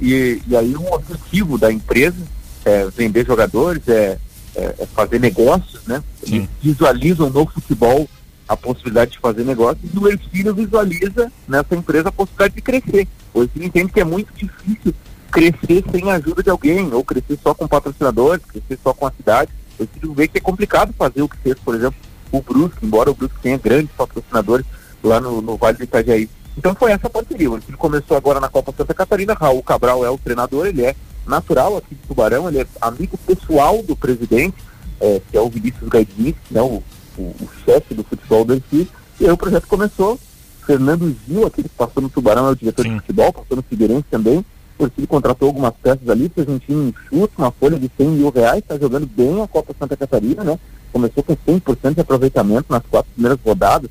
E, 0.00 0.40
e 0.46 0.56
aí 0.56 0.74
o 0.74 0.92
objetivo 0.92 1.58
da 1.58 1.70
empresa 1.70 2.16
é 2.64 2.88
vender 2.90 3.26
jogadores, 3.26 3.86
é, 3.88 4.18
é, 4.54 4.74
é 4.78 4.86
fazer 4.86 5.20
negócios, 5.20 5.82
né? 5.86 6.02
Eles 6.22 6.48
visualizam 6.62 7.28
no 7.30 7.46
futebol 7.46 8.08
a 8.48 8.56
possibilidade 8.56 9.12
de 9.12 9.18
fazer 9.18 9.44
negócios 9.44 9.90
e 9.92 9.98
o 9.98 10.08
Ercílio 10.08 10.54
visualiza 10.54 11.32
nessa 11.48 11.74
empresa 11.74 12.08
a 12.08 12.12
possibilidade 12.12 12.54
de 12.54 12.62
crescer. 12.62 13.08
O 13.32 13.42
Ercílio 13.42 13.66
entende 13.66 13.92
que 13.92 14.00
é 14.00 14.04
muito 14.04 14.32
difícil 14.34 14.94
crescer 15.34 15.84
sem 15.90 16.08
a 16.08 16.14
ajuda 16.14 16.44
de 16.44 16.48
alguém, 16.48 16.94
ou 16.94 17.02
crescer 17.02 17.36
só 17.42 17.52
com 17.52 17.66
patrocinadores, 17.66 18.44
crescer 18.46 18.78
só 18.80 18.94
com 18.94 19.04
a 19.04 19.10
cidade. 19.10 19.50
O 19.76 19.82
Ercílio 19.82 20.14
vê 20.14 20.28
que 20.28 20.38
é 20.38 20.40
complicado 20.40 20.94
fazer 20.96 21.22
o 21.22 21.28
que 21.28 21.36
fez, 21.38 21.56
por 21.58 21.74
exemplo, 21.74 21.98
o 22.30 22.40
Brusque, 22.40 22.86
embora 22.86 23.10
o 23.10 23.14
Brusque 23.14 23.40
tenha 23.42 23.58
grandes 23.58 23.90
patrocinadores 23.96 24.64
lá 25.02 25.20
no, 25.20 25.42
no 25.42 25.56
Vale 25.56 25.76
do 25.76 25.82
Itajaí. 25.82 26.30
Então 26.56 26.72
foi 26.72 26.92
essa 26.92 27.10
parceria. 27.10 27.50
O 27.50 27.56
Ercílio 27.56 27.76
começou 27.76 28.16
agora 28.16 28.38
na 28.38 28.48
Copa 28.48 28.72
Santa 28.76 28.94
Catarina, 28.94 29.34
Raul 29.34 29.60
Cabral 29.60 30.06
é 30.06 30.10
o 30.10 30.16
treinador, 30.16 30.66
ele 30.66 30.84
é 30.84 30.94
natural 31.26 31.78
aqui 31.78 31.96
de 31.96 32.06
Tubarão, 32.06 32.48
ele 32.48 32.60
é 32.60 32.66
amigo 32.80 33.18
pessoal 33.18 33.82
do 33.82 33.96
presidente, 33.96 34.56
é, 35.00 35.20
que 35.28 35.36
é 35.36 35.40
o 35.40 35.50
Vinícius 35.50 35.88
Gaidinic, 35.88 36.38
né, 36.48 36.62
o, 36.62 36.80
o, 37.18 37.22
o 37.22 37.48
chefe 37.64 37.92
do 37.92 38.04
futebol 38.04 38.44
do 38.44 38.54
Ercílio, 38.54 38.88
e 39.18 39.26
aí 39.26 39.32
o 39.32 39.36
projeto 39.36 39.66
começou, 39.66 40.16
Fernando 40.64 41.12
Gil, 41.26 41.44
aquele 41.44 41.68
que 41.68 41.74
passou 41.74 42.00
no 42.00 42.08
Tubarão, 42.08 42.46
é 42.46 42.50
o 42.52 42.56
diretor 42.56 42.84
Sim. 42.84 42.94
de 42.94 43.00
futebol, 43.00 43.32
passou 43.32 43.56
no 43.56 43.62
Figueirense 43.62 44.04
também, 44.08 44.44
o 44.78 44.84
Ercílio 44.84 45.08
contratou 45.08 45.48
algumas 45.48 45.72
peças 45.82 46.08
ali, 46.08 46.28
fez 46.28 46.48
um 46.48 46.58
time 46.58 46.90
enxuto, 46.90 47.34
uma 47.38 47.50
folha 47.50 47.78
de 47.78 47.90
100 47.96 48.08
mil 48.08 48.30
reais, 48.30 48.58
está 48.58 48.78
jogando 48.78 49.06
bem 49.06 49.40
a 49.42 49.46
Copa 49.46 49.74
Santa 49.78 49.96
Catarina, 49.96 50.42
né, 50.42 50.58
começou 50.92 51.22
com 51.22 51.36
100% 51.36 51.94
de 51.94 52.00
aproveitamento 52.00 52.66
nas 52.68 52.82
quatro 52.90 53.10
primeiras 53.12 53.38
rodadas, 53.44 53.90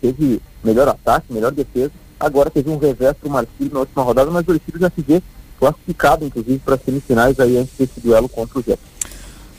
teve 0.00 0.40
melhor 0.62 0.88
ataque, 0.88 1.32
melhor 1.32 1.52
defesa, 1.52 1.90
agora 2.18 2.50
teve 2.50 2.70
um 2.70 2.78
revés 2.78 3.14
para 3.20 3.28
o 3.28 3.32
Marcílio 3.32 3.74
na 3.74 3.80
última 3.80 4.02
rodada, 4.02 4.30
mas 4.30 4.46
o 4.46 4.52
Ercílio 4.52 4.80
já 4.80 4.90
se 4.90 5.02
vê 5.02 5.22
classificado, 5.58 6.24
inclusive, 6.24 6.58
para 6.58 6.74
as 6.74 6.82
semifinais 6.82 7.38
aí 7.40 7.56
antes 7.56 7.74
desse 7.78 8.00
duelo 8.00 8.28
contra 8.28 8.58
o 8.58 8.62
Jets. 8.62 8.84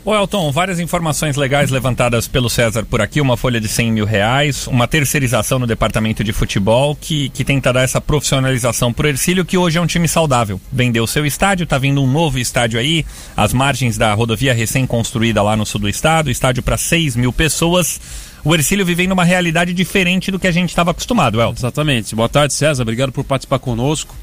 Ô 0.05 0.13
Elton, 0.13 0.51
várias 0.51 0.79
informações 0.79 1.35
legais 1.35 1.71
levantadas 1.71 2.27
pelo 2.27 2.47
César 2.47 2.85
por 2.85 3.01
aqui, 3.01 3.19
uma 3.19 3.35
folha 3.35 3.59
de 3.59 3.67
100 3.67 3.91
mil 3.91 4.05
reais, 4.05 4.67
uma 4.67 4.87
terceirização 4.87 5.57
no 5.57 5.65
departamento 5.65 6.23
de 6.23 6.31
futebol 6.31 6.95
que, 6.95 7.29
que 7.29 7.43
tenta 7.43 7.73
dar 7.73 7.81
essa 7.81 7.99
profissionalização 7.99 8.93
pro 8.93 9.07
Ercílio, 9.07 9.43
que 9.43 9.57
hoje 9.57 9.79
é 9.79 9.81
um 9.81 9.87
time 9.87 10.07
saudável. 10.07 10.61
Vendeu 10.71 11.07
seu 11.07 11.25
estádio, 11.25 11.65
tá 11.65 11.79
vindo 11.79 12.03
um 12.03 12.05
novo 12.05 12.37
estádio 12.37 12.79
aí, 12.79 13.03
às 13.35 13.51
margens 13.51 13.97
da 13.97 14.13
rodovia 14.13 14.53
recém-construída 14.53 15.41
lá 15.41 15.55
no 15.55 15.65
sul 15.65 15.81
do 15.81 15.89
estado, 15.89 16.29
estádio 16.29 16.61
para 16.61 16.77
6 16.77 17.15
mil 17.15 17.33
pessoas. 17.33 17.99
O 18.43 18.53
Ercílio 18.53 18.85
vivendo 18.85 19.13
uma 19.13 19.23
realidade 19.23 19.73
diferente 19.73 20.29
do 20.29 20.37
que 20.37 20.45
a 20.45 20.51
gente 20.51 20.69
estava 20.69 20.91
acostumado, 20.91 21.41
Elton. 21.41 21.57
Exatamente. 21.57 22.13
Boa 22.13 22.29
tarde, 22.29 22.53
César. 22.53 22.83
Obrigado 22.83 23.11
por 23.11 23.23
participar 23.23 23.57
conosco. 23.57 24.15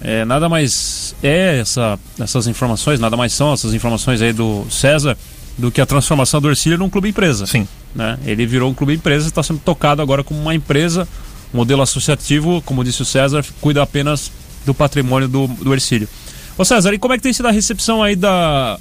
É, 0.00 0.24
nada 0.24 0.48
mais 0.48 1.14
é 1.22 1.58
essa, 1.58 1.98
essas 2.18 2.46
informações, 2.46 2.98
nada 2.98 3.16
mais 3.16 3.32
são 3.32 3.52
essas 3.52 3.74
informações 3.74 4.22
aí 4.22 4.32
do 4.32 4.66
César 4.70 5.16
do 5.58 5.70
que 5.70 5.80
a 5.80 5.86
transformação 5.86 6.40
do 6.40 6.48
Ercílio 6.48 6.78
num 6.78 6.88
clube 6.88 7.08
empresa. 7.08 7.46
Sim. 7.46 7.68
Né? 7.94 8.18
Ele 8.24 8.46
virou 8.46 8.70
um 8.70 8.74
clube 8.74 8.94
empresa 8.94 9.26
e 9.26 9.28
está 9.28 9.42
sendo 9.42 9.60
tocado 9.60 10.00
agora 10.00 10.24
como 10.24 10.40
uma 10.40 10.54
empresa, 10.54 11.06
um 11.52 11.58
modelo 11.58 11.82
associativo, 11.82 12.62
como 12.62 12.82
disse 12.82 13.02
o 13.02 13.04
César, 13.04 13.44
cuida 13.60 13.82
apenas 13.82 14.32
do 14.64 14.72
patrimônio 14.72 15.28
do, 15.28 15.46
do 15.46 15.72
Ercílio. 15.72 16.08
Ô 16.56 16.64
César, 16.64 16.94
e 16.94 16.98
como 16.98 17.12
é 17.12 17.16
que 17.16 17.22
tem 17.22 17.32
sido 17.32 17.48
a 17.48 17.50
recepção 17.50 18.02
aí 18.02 18.16
da, 18.16 18.78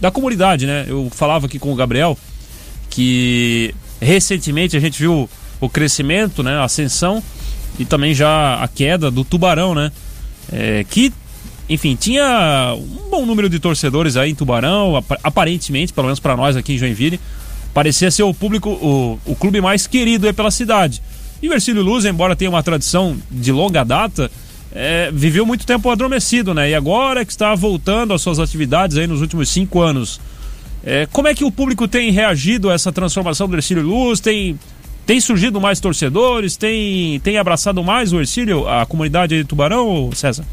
da 0.00 0.10
comunidade, 0.10 0.66
né? 0.66 0.86
Eu 0.88 1.08
falava 1.10 1.46
aqui 1.46 1.58
com 1.58 1.72
o 1.72 1.74
Gabriel 1.74 2.18
que 2.90 3.74
recentemente 4.00 4.76
a 4.76 4.80
gente 4.80 4.98
viu 4.98 5.28
o 5.60 5.68
crescimento, 5.68 6.42
né, 6.42 6.54
a 6.54 6.64
ascensão 6.64 7.22
e 7.78 7.84
também 7.84 8.14
já 8.14 8.62
a 8.62 8.68
queda 8.68 9.10
do 9.10 9.24
Tubarão, 9.24 9.74
né? 9.74 9.92
É, 10.52 10.84
que, 10.88 11.12
enfim, 11.68 11.94
tinha 11.94 12.74
um 12.76 13.10
bom 13.10 13.26
número 13.26 13.48
de 13.48 13.58
torcedores 13.58 14.16
aí 14.16 14.30
em 14.30 14.34
Tubarão, 14.34 14.96
ap- 14.96 15.20
aparentemente, 15.22 15.92
pelo 15.92 16.06
menos 16.06 16.20
para 16.20 16.36
nós 16.36 16.56
aqui 16.56 16.74
em 16.74 16.78
Joinville, 16.78 17.20
parecia 17.74 18.10
ser 18.10 18.22
o 18.22 18.32
público, 18.32 18.70
o, 18.70 19.18
o 19.26 19.36
clube 19.36 19.60
mais 19.60 19.86
querido 19.86 20.26
aí 20.26 20.32
pela 20.32 20.50
cidade. 20.50 21.02
E 21.42 21.48
o 21.48 21.52
Ercílio 21.52 21.82
Luz, 21.82 22.04
embora 22.04 22.34
tenha 22.34 22.50
uma 22.50 22.62
tradição 22.62 23.16
de 23.30 23.52
longa 23.52 23.84
data, 23.84 24.30
é, 24.74 25.10
viveu 25.12 25.46
muito 25.46 25.64
tempo 25.64 25.88
adormecido, 25.90 26.52
né? 26.52 26.70
E 26.70 26.74
agora 26.74 27.24
que 27.24 27.30
está 27.30 27.54
voltando 27.54 28.12
às 28.12 28.22
suas 28.22 28.38
atividades 28.38 28.96
aí 28.96 29.06
nos 29.06 29.20
últimos 29.20 29.48
cinco 29.48 29.80
anos. 29.80 30.20
É, 30.84 31.06
como 31.12 31.28
é 31.28 31.34
que 31.34 31.44
o 31.44 31.50
público 31.50 31.86
tem 31.86 32.10
reagido 32.10 32.70
a 32.70 32.74
essa 32.74 32.90
transformação 32.90 33.48
do 33.48 33.56
Ercílio 33.56 33.82
Luz? 33.82 34.20
Tem, 34.20 34.58
tem 35.08 35.22
surgido 35.22 35.58
mais 35.58 35.80
torcedores? 35.80 36.58
Tem, 36.58 37.18
tem 37.20 37.38
abraçado 37.38 37.82
mais 37.82 38.12
o 38.12 38.20
Ercílio, 38.20 38.68
a 38.68 38.84
comunidade 38.84 39.38
de 39.38 39.42
Tubarão, 39.42 40.10
César? 40.12 40.44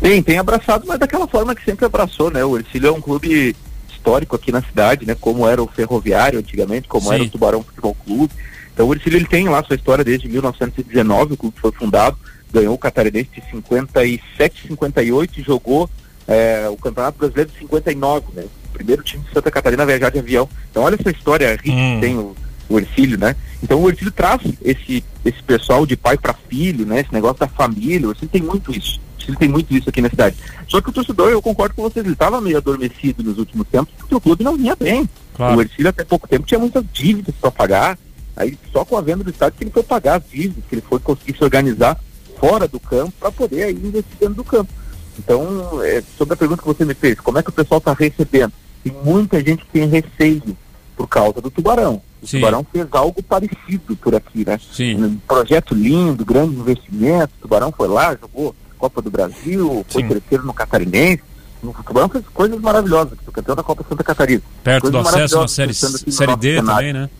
Tem, 0.00 0.22
tem 0.22 0.38
abraçado, 0.38 0.84
mas 0.86 1.00
daquela 1.00 1.26
forma 1.26 1.52
que 1.52 1.64
sempre 1.64 1.84
abraçou, 1.84 2.30
né? 2.30 2.44
O 2.44 2.56
Ercílio 2.56 2.90
é 2.90 2.92
um 2.92 3.00
clube 3.00 3.56
histórico 3.90 4.36
aqui 4.36 4.52
na 4.52 4.62
cidade, 4.62 5.04
né? 5.04 5.16
Como 5.20 5.48
era 5.48 5.60
o 5.60 5.66
Ferroviário 5.66 6.38
antigamente, 6.38 6.86
como 6.86 7.08
Sim. 7.08 7.14
era 7.14 7.22
o 7.24 7.28
Tubarão 7.28 7.64
Futebol 7.64 7.96
Clube. 8.06 8.32
Então 8.72 8.86
o 8.86 8.94
Ercílio 8.94 9.16
ele 9.16 9.26
tem 9.26 9.48
lá 9.48 9.64
sua 9.64 9.74
história 9.74 10.04
desde 10.04 10.28
1919, 10.28 11.34
o 11.34 11.36
clube 11.36 11.56
foi 11.60 11.72
fundado, 11.72 12.16
ganhou 12.52 12.72
o 12.72 12.78
Catarinense 12.78 13.30
de 13.34 13.50
57, 13.50 14.68
58 14.68 15.40
e 15.40 15.42
jogou 15.42 15.90
eh, 16.28 16.68
o 16.70 16.76
Campeonato 16.76 17.18
Brasileiro 17.18 17.50
de 17.50 17.58
59, 17.58 18.26
né? 18.32 18.44
O 18.66 18.72
primeiro 18.72 19.02
time 19.02 19.24
de 19.24 19.32
Santa 19.32 19.50
Catarina 19.50 19.82
a 19.82 19.86
viajar 19.86 20.10
de 20.12 20.20
avião. 20.20 20.48
Então 20.70 20.84
olha 20.84 20.94
essa 20.94 21.10
história 21.10 21.50
rica 21.60 21.72
Hum. 21.72 21.94
que 21.96 22.06
tem 22.06 22.16
o, 22.16 22.36
o 22.68 22.78
Ercílio, 22.78 23.18
né? 23.18 23.36
Então 23.62 23.80
o 23.82 23.88
Ercílio 23.88 24.12
traz 24.12 24.40
esse, 24.62 25.04
esse 25.24 25.42
pessoal 25.42 25.86
de 25.86 25.96
pai 25.96 26.16
para 26.16 26.34
filho, 26.34 26.84
né? 26.86 27.00
Esse 27.00 27.12
negócio 27.12 27.38
da 27.38 27.48
família, 27.48 28.08
o 28.08 28.10
Ercílio 28.10 28.30
tem 28.30 28.42
muito 28.42 28.70
isso. 28.76 29.00
O 29.00 29.20
Ercílio 29.20 29.38
tem 29.38 29.48
muito 29.48 29.74
isso 29.74 29.88
aqui 29.88 30.00
na 30.00 30.10
cidade. 30.10 30.36
Só 30.68 30.80
que 30.80 30.90
o 30.90 30.92
torcedor, 30.92 31.30
eu 31.30 31.42
concordo 31.42 31.74
com 31.74 31.82
vocês, 31.82 32.04
ele 32.04 32.14
estava 32.14 32.40
meio 32.40 32.56
adormecido 32.56 33.22
nos 33.22 33.38
últimos 33.38 33.66
tempos, 33.68 33.92
porque 33.96 34.14
o 34.14 34.20
clube 34.20 34.44
não 34.44 34.56
vinha 34.56 34.76
bem. 34.76 35.08
Claro. 35.34 35.58
O 35.58 35.62
Ercílio 35.62 35.88
até 35.88 36.04
pouco 36.04 36.28
tempo 36.28 36.46
tinha 36.46 36.58
muitas 36.58 36.84
dívidas 36.92 37.34
para 37.40 37.50
pagar. 37.50 37.98
Aí 38.36 38.58
só 38.72 38.84
com 38.84 38.96
a 38.96 39.00
venda 39.00 39.24
do 39.24 39.30
estádio 39.30 39.58
que 39.58 39.64
ele 39.64 39.70
foi 39.70 39.82
pagar 39.82 40.16
as 40.16 40.30
dívidas, 40.30 40.64
que 40.68 40.74
ele 40.74 40.82
foi 40.82 40.98
conseguir 40.98 41.36
se 41.36 41.44
organizar 41.44 41.98
fora 42.38 42.68
do 42.68 42.78
campo 42.78 43.12
para 43.18 43.32
poder 43.32 43.64
aí 43.64 43.72
investir 43.74 44.16
dentro 44.20 44.34
do 44.34 44.44
campo. 44.44 44.70
Então, 45.18 45.82
é, 45.82 46.02
sobre 46.18 46.34
a 46.34 46.36
pergunta 46.36 46.60
que 46.60 46.68
você 46.68 46.84
me 46.84 46.94
fez, 46.94 47.18
como 47.20 47.38
é 47.38 47.42
que 47.42 47.48
o 47.48 47.52
pessoal 47.52 47.78
está 47.78 47.94
recebendo? 47.94 48.52
Tem 48.84 48.92
muita 49.02 49.42
gente 49.42 49.64
que 49.64 49.70
tem 49.72 49.88
receio 49.88 50.56
por 50.96 51.08
causa 51.08 51.40
do 51.40 51.50
Tubarão. 51.50 52.02
O 52.22 52.26
Sim. 52.26 52.38
Tubarão 52.38 52.66
fez 52.72 52.86
algo 52.92 53.22
parecido 53.22 53.96
por 53.96 54.14
aqui, 54.14 54.44
né? 54.46 54.58
Sim. 54.72 55.02
Um 55.02 55.16
projeto 55.16 55.74
lindo, 55.74 56.24
grande 56.24 56.56
investimento. 56.56 57.32
O 57.38 57.42
Tubarão 57.42 57.72
foi 57.72 57.88
lá, 57.88 58.16
jogou 58.20 58.54
Copa 58.78 59.00
do 59.00 59.10
Brasil, 59.10 59.84
foi 59.88 60.02
Sim. 60.02 60.08
terceiro 60.08 60.44
no 60.44 60.52
Catarinense. 60.54 61.22
O 61.62 61.72
Tubarão 61.82 62.08
fez 62.08 62.24
coisas 62.32 62.60
maravilosas, 62.60 63.18
foi 63.24 63.32
campeão 63.32 63.56
da 63.56 63.62
Copa 63.62 63.84
Santa 63.88 64.04
Catarina. 64.04 64.42
Perto 64.62 64.90
do 64.90 65.02
Coisas 65.02 65.14
acesso 65.14 65.40
na 65.40 65.48
série, 65.48 65.68
no 65.68 66.12
série 66.12 66.36
D 66.36 66.56
cenário. 66.56 66.66
também, 66.66 66.92
né? 66.92 67.10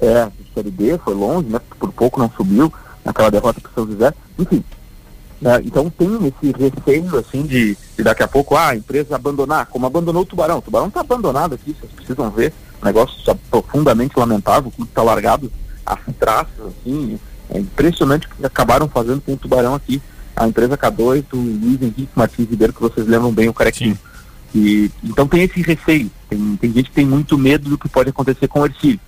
É, 0.00 0.28
Série 0.54 0.70
D 0.70 0.98
foi 0.98 1.14
longe, 1.14 1.48
né? 1.48 1.60
Por 1.78 1.92
pouco 1.92 2.20
não 2.20 2.30
subiu 2.36 2.72
naquela 3.04 3.30
derrota 3.30 3.60
para 3.60 3.70
São 3.72 3.86
José. 3.86 4.12
Enfim, 4.38 4.62
né, 5.40 5.60
então 5.64 5.90
tem 5.90 6.08
esse 6.26 6.52
receio, 6.52 7.18
assim, 7.18 7.42
de, 7.42 7.76
de 7.96 8.02
daqui 8.02 8.22
a 8.22 8.28
pouco 8.28 8.56
ah, 8.56 8.68
a 8.68 8.76
empresa 8.76 9.16
abandonar, 9.16 9.66
como 9.66 9.86
abandonou 9.86 10.22
o 10.22 10.26
Tubarão. 10.26 10.58
O 10.58 10.62
Tubarão 10.62 10.88
está 10.88 11.00
abandonado 11.00 11.54
aqui, 11.54 11.74
vocês 11.78 11.92
precisam 11.92 12.30
ver. 12.30 12.52
Negócio 12.86 13.16
profundamente 13.50 14.16
lamentável, 14.16 14.68
o 14.68 14.72
clube 14.72 14.90
está 14.90 15.02
largado 15.02 15.52
às 15.84 15.98
traças, 16.18 16.66
assim. 16.66 17.18
É 17.50 17.58
impressionante 17.58 18.26
o 18.26 18.30
que 18.30 18.46
acabaram 18.46 18.88
fazendo 18.88 19.20
com 19.20 19.32
o 19.32 19.36
Tubarão 19.36 19.74
aqui. 19.74 20.00
A 20.36 20.46
empresa 20.46 20.78
K2, 20.78 21.24
o 21.32 21.36
Luiz 21.36 21.82
Henrique 21.82 22.08
Martins 22.14 22.48
Ribeiro, 22.48 22.72
que 22.72 22.80
vocês 22.80 23.06
lembram 23.06 23.32
bem, 23.32 23.48
o 23.48 23.54
carequinho. 23.54 23.98
E, 24.54 24.90
então 25.02 25.26
tem 25.26 25.42
esse 25.42 25.60
receio. 25.62 26.10
Tem, 26.28 26.56
tem 26.56 26.72
gente 26.72 26.90
que 26.90 26.94
tem 26.94 27.04
muito 27.04 27.36
medo 27.36 27.68
do 27.68 27.76
que 27.76 27.88
pode 27.88 28.10
acontecer 28.10 28.46
com 28.46 28.60
o 28.60 28.66
Ercílio. 28.66 29.00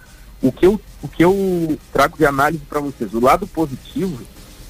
O 0.42 0.50
que 0.50 0.66
eu, 0.66 0.80
o 1.02 1.08
que 1.08 1.24
eu 1.24 1.78
trago 1.92 2.16
de 2.16 2.26
análise 2.26 2.62
para 2.68 2.80
vocês, 2.80 3.14
o 3.14 3.20
lado 3.20 3.46
positivo 3.46 4.18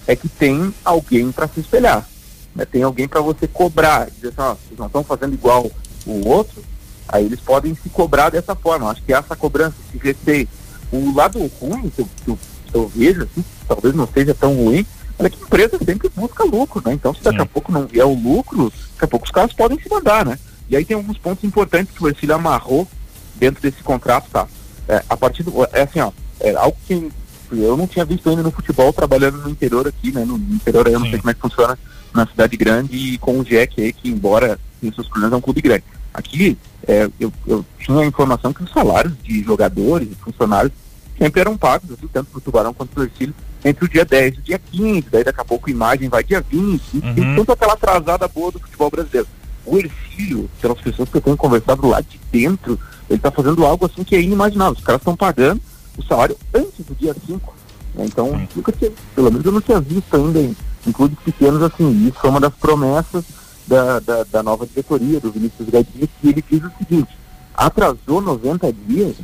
é 0.07 0.15
que 0.15 0.29
tem 0.29 0.73
alguém 0.85 1.33
para 1.33 1.49
se 1.49 1.61
espelhar. 1.61 2.07
né? 2.55 2.65
Tem 2.65 2.83
alguém 2.83 3.09
para 3.09 3.21
você 3.21 3.47
cobrar. 3.47 4.11
Dizer 4.11 4.29
assim, 4.29 4.41
ó, 4.41 4.55
vocês 4.55 4.79
não 4.79 4.87
estão 4.87 5.05
fazendo 5.05 5.35
igual 5.35 5.71
o 6.07 6.29
outro, 6.29 6.62
aí 7.09 7.25
eles 7.25 7.41
podem 7.41 7.75
se 7.75 7.88
cobrar 7.88 8.31
dessa 8.31 8.55
forma. 8.55 8.91
Acho 8.91 9.03
que 9.03 9.12
essa 9.12 9.35
cobrança, 9.35 9.75
esse 9.88 10.03
receio. 10.03 10.49
O 10.93 11.15
lado 11.15 11.38
ruim 11.61 11.91
que 11.91 12.03
eu, 12.03 12.09
que 12.25 12.31
eu, 12.31 12.38
que 12.67 12.75
eu 12.75 12.88
vejo, 12.88 13.23
assim, 13.23 13.45
talvez 13.67 13.95
não 13.95 14.07
seja 14.07 14.35
tão 14.35 14.55
ruim, 14.55 14.87
é 15.19 15.29
que 15.29 15.37
a 15.37 15.47
empresa 15.47 15.79
sempre 15.85 16.09
busca 16.15 16.45
lucro, 16.45 16.83
né? 16.85 16.93
Então, 16.93 17.12
se 17.12 17.23
daqui 17.23 17.41
a 17.41 17.43
Sim. 17.43 17.50
pouco 17.53 17.73
não 17.73 17.87
vier 17.87 18.07
o 18.07 18.15
lucro, 18.15 18.73
daqui 18.93 19.05
a 19.05 19.09
pouco 19.09 19.27
os 19.27 19.33
caras 19.33 19.53
podem 19.53 19.79
se 19.81 19.88
mandar, 19.91 20.25
né? 20.25 20.38
E 20.69 20.77
aí 20.77 20.85
tem 20.85 20.97
alguns 20.97 21.19
pontos 21.19 21.43
importantes 21.45 21.95
que 21.95 22.03
o 22.03 22.09
Ercílio 22.09 22.35
amarrou 22.35 22.87
dentro 23.35 23.61
desse 23.62 23.83
contrato, 23.83 24.29
tá? 24.31 24.47
É, 24.87 25.03
a 25.09 25.17
partir 25.17 25.43
do. 25.43 25.53
É 25.73 25.83
assim, 25.83 26.00
ó, 26.00 26.12
é 26.41 26.55
algo 26.55 26.77
que 26.87 27.11
eu 27.50 27.77
não 27.77 27.87
tinha 27.87 28.05
visto 28.05 28.29
ainda 28.29 28.43
no 28.43 28.50
futebol 28.50 28.93
trabalhando 28.93 29.38
no 29.38 29.50
interior 29.50 29.87
aqui, 29.88 30.12
né? 30.12 30.25
No 30.25 30.37
interior 30.37 30.87
aí 30.87 30.93
eu 30.93 31.00
não 31.00 31.07
Sim. 31.07 31.12
sei 31.12 31.21
como 31.21 31.31
é 31.31 31.35
que 31.35 31.41
funciona 31.41 31.79
na 32.15 32.27
cidade 32.27 32.57
grande 32.57 32.97
e 32.97 33.19
com 33.19 33.38
o 33.38 33.45
Jack 33.45 33.81
aí, 33.81 33.93
que 33.93 34.09
embora 34.09 34.59
tenha 34.81 34.93
seus 34.93 35.09
problemas, 35.09 35.33
é 35.33 35.37
um 35.37 35.41
clube 35.41 35.61
grande. 35.61 35.85
Aqui, 36.12 36.57
é, 36.88 37.09
eu, 37.21 37.33
eu 37.47 37.64
tinha 37.78 37.99
a 38.00 38.07
informação 38.07 38.52
que 38.52 38.62
os 38.64 38.73
salários 38.73 39.12
de 39.23 39.42
jogadores 39.45 40.09
e 40.11 40.14
funcionários 40.16 40.73
sempre 41.16 41.40
eram 41.40 41.57
pagos, 41.57 41.90
assim, 41.92 42.09
tanto 42.12 42.30
pro 42.30 42.40
Tubarão 42.40 42.73
quanto 42.75 42.90
pro 42.90 43.04
Ercílio, 43.04 43.35
entre 43.64 43.85
o 43.85 43.88
dia 43.88 44.04
10 44.04 44.37
e 44.37 44.38
o 44.38 44.42
dia 44.42 44.59
15, 44.59 45.07
daí 45.11 45.25
daqui 45.25 45.40
a 45.40 45.45
pouco 45.45 45.68
a 45.68 45.73
imagem 45.73 46.09
vai 46.09 46.23
dia 46.25 46.40
20, 46.40 46.80
e 46.95 46.97
Uhum. 46.99 47.14
tem 47.14 47.35
toda 47.37 47.52
aquela 47.52 47.73
atrasada 47.75 48.26
boa 48.28 48.50
do 48.52 48.59
futebol 48.61 48.90
brasileiro. 48.90 49.26
O 49.66 49.76
Ercílio, 49.76 50.49
pelas 50.61 50.80
pessoas 50.80 51.09
que 51.09 51.16
eu 51.16 51.21
tenho 51.21 51.37
conversado 51.37 51.87
lá 51.87 52.00
de 52.00 52.18
dentro, 52.33 52.78
ele 53.11 53.18
tá 53.18 53.30
fazendo 53.30 53.66
algo 53.66 53.85
assim 53.87 54.02
que 54.04 54.14
é 54.16 54.21
inimaginável. 54.23 54.75
Os 54.78 54.85
caras 54.85 55.00
estão 55.00 55.16
pagando 55.16 55.61
o 55.97 56.02
salário 56.02 56.37
antes 56.54 56.87
do 56.87 56.95
dia 56.95 57.14
5. 57.26 57.54
né? 57.95 58.04
Então, 58.07 58.49
nunca 58.54 58.73
tinha, 58.73 58.90
pelo 59.14 59.30
menos 59.30 59.45
eu 59.45 59.52
não 59.52 59.61
tinha 59.61 59.80
visto 59.80 60.14
ainda 60.14 60.38
em, 60.40 60.57
em 60.87 60.92
clubes 60.92 61.18
pequenos 61.25 61.61
assim. 61.62 62.07
Isso 62.07 62.18
foi 62.21 62.30
uma 62.30 62.40
das 62.40 62.54
promessas 62.54 63.25
da, 63.69 64.01
da, 64.01 64.25
da 64.25 64.43
nova 64.43 64.67
diretoria, 64.67 65.21
do 65.21 65.31
Vinícius 65.31 65.69
Gaidini, 65.69 66.09
que 66.21 66.29
ele 66.29 66.45
diz 66.51 66.63
o 66.65 66.73
seguinte, 66.79 67.17
atrasou 67.55 68.21
90 68.21 68.73
dias, 68.73 69.17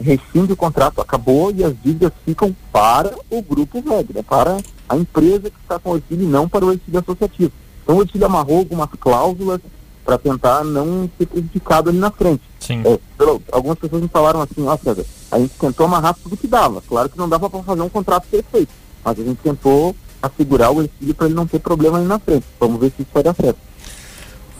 rescinde 0.00 0.52
o 0.52 0.56
contrato, 0.56 1.00
acabou 1.00 1.50
e 1.52 1.62
as 1.64 1.74
dívidas 1.82 2.12
ficam 2.24 2.54
para 2.72 3.14
o 3.30 3.42
grupo 3.42 3.82
velho, 3.82 4.08
né? 4.14 4.22
para 4.22 4.58
a 4.88 4.96
empresa 4.96 5.50
que 5.50 5.56
está 5.62 5.78
com 5.78 5.90
o 5.92 5.96
Ercílio 5.96 6.24
e 6.26 6.30
não 6.30 6.48
para 6.48 6.64
o 6.64 6.72
Ercílio 6.72 7.00
Associativo. 7.00 7.52
Então 7.82 7.96
o 7.96 8.02
Ercílio 8.02 8.26
amarrou 8.26 8.58
algumas 8.58 8.88
cláusulas 8.98 9.60
para 10.04 10.16
tentar 10.18 10.64
não 10.64 11.08
ser 11.18 11.26
prejudicado 11.26 11.90
ali 11.90 11.98
na 11.98 12.10
frente. 12.10 12.42
Sim. 12.58 12.82
É, 12.84 12.98
pelo- 13.16 13.42
algumas 13.52 13.78
pessoas 13.78 14.02
me 14.02 14.08
falaram 14.08 14.40
assim, 14.40 14.66
ó 14.66 14.76
César, 14.76 15.04
a 15.30 15.38
gente 15.38 15.52
tentou 15.60 15.86
amarrar 15.86 16.16
tudo 16.22 16.36
que 16.36 16.46
dava. 16.46 16.80
Claro 16.80 17.08
que 17.08 17.18
não 17.18 17.28
dava 17.28 17.48
para 17.50 17.62
fazer 17.62 17.82
um 17.82 17.88
contrato 17.88 18.26
perfeito, 18.30 18.72
mas 19.04 19.18
a 19.18 19.22
gente 19.22 19.38
tentou 19.38 19.94
assegurar 20.22 20.70
o 20.72 20.82
Ercílio 20.82 21.14
para 21.14 21.26
ele 21.26 21.34
não 21.34 21.46
ter 21.46 21.58
problema 21.58 21.98
ali 21.98 22.06
na 22.06 22.18
frente. 22.18 22.44
Vamos 22.58 22.80
ver 22.80 22.88
se 22.96 23.02
isso 23.02 23.10
vai 23.12 23.22
dar 23.22 23.34
certo. 23.34 23.58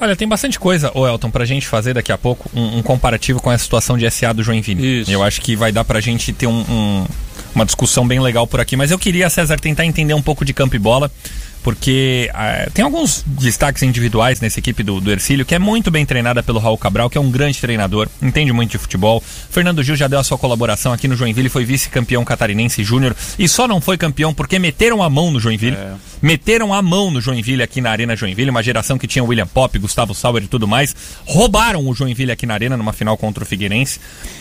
Olha, 0.01 0.17
tem 0.17 0.27
bastante 0.27 0.59
coisa, 0.59 0.91
ô 0.95 1.07
Elton, 1.07 1.31
pra 1.31 1.45
gente 1.45 1.67
fazer 1.67 1.93
daqui 1.93 2.11
a 2.11 2.17
pouco 2.17 2.51
um, 2.55 2.79
um 2.79 2.83
comparativo 2.83 3.41
com 3.41 3.51
a 3.51 3.59
situação 3.59 3.99
de 3.99 4.11
SA 4.11 4.33
do 4.33 4.43
Joinville. 4.43 5.03
Isso. 5.03 5.11
Eu 5.11 5.23
acho 5.23 5.43
que 5.43 5.55
vai 5.55 5.71
dar 5.71 5.85
pra 5.85 6.01
gente 6.01 6.33
ter 6.33 6.47
um- 6.47 6.65
um- 6.71 7.07
uma 7.55 7.67
discussão 7.67 8.07
bem 8.09 8.19
legal 8.19 8.47
por 8.47 8.61
aqui. 8.61 8.77
Mas 8.77 8.91
eu 8.91 8.99
queria, 8.99 9.29
César, 9.29 9.59
tentar 9.59 9.85
entender 9.85 10.15
um 10.15 10.23
pouco 10.23 10.43
de 10.45 10.55
campo 10.55 10.75
e 10.75 10.79
bola, 10.79 11.11
porque 11.63 12.31
ah, 12.33 12.69
tem 12.73 12.85
alguns 12.85 13.25
destaques 13.27 13.83
individuais 13.83 14.41
nessa 14.41 14.59
equipe 14.59 14.83
do, 14.83 15.01
do 15.01 15.11
Ercílio, 15.11 15.45
que 15.45 15.55
é 15.55 15.59
muito 15.59 15.91
bem 15.91 16.07
treinada 16.07 16.43
pelo 16.43 16.59
Raul 16.59 16.79
Cabral, 16.79 17.11
que 17.11 17.19
é 17.19 17.21
um 17.21 17.31
grande 17.31 17.61
treinador, 17.61 18.09
entende 18.23 18.53
muito 18.53 18.73
de 18.73 18.79
futebol. 18.79 19.23
Fernando 19.51 19.83
Gil 19.83 19.97
já 19.97 20.09
deu 20.09 20.19
a 20.19 20.25
sua 20.25 20.39
colaboração 20.39 20.93
aqui 20.93 21.07
no 21.07 21.17
Joinville, 21.17 21.49
foi 21.49 21.65
vice-campeão 21.65 22.25
catarinense 22.25 22.83
júnior, 22.83 23.15
e 23.39 23.49
só 23.49 23.69
não 23.69 23.81
foi 23.81 23.97
campeão 23.97 24.33
porque 24.33 24.59
meteram 24.59 25.03
a 25.03 25.11
mão 25.11 25.31
no 25.31 25.41
Joinville. 25.41 25.77
Meteram 26.23 26.75
a 26.75 26.83
mão 26.83 27.11
no 27.11 27.21
Joinville 27.21 27.63
aqui 27.63 27.81
na 27.81 27.91
Arena 27.91 28.15
Joinville, 28.15 28.51
uma 28.51 28.63
geração 28.63 28.99
que 28.99 29.07
tinha 29.07 29.25
William 29.25 29.47
Pop, 29.47 29.79
Gustavo 29.79 30.15
Sauer 30.15 30.43
e 30.43 30.47
tudo 30.47 30.69
mais. 30.69 30.95
Roubaram 31.25 31.87
o 31.89 31.95
Joinville 31.95 32.31
aqui 32.31 32.45
na 32.45 32.55
Arena 32.55 32.77
numa 32.77 32.93
final 32.93 33.17
contra 33.17 33.43
o 33.43 33.47
Figueirense. 33.47 33.99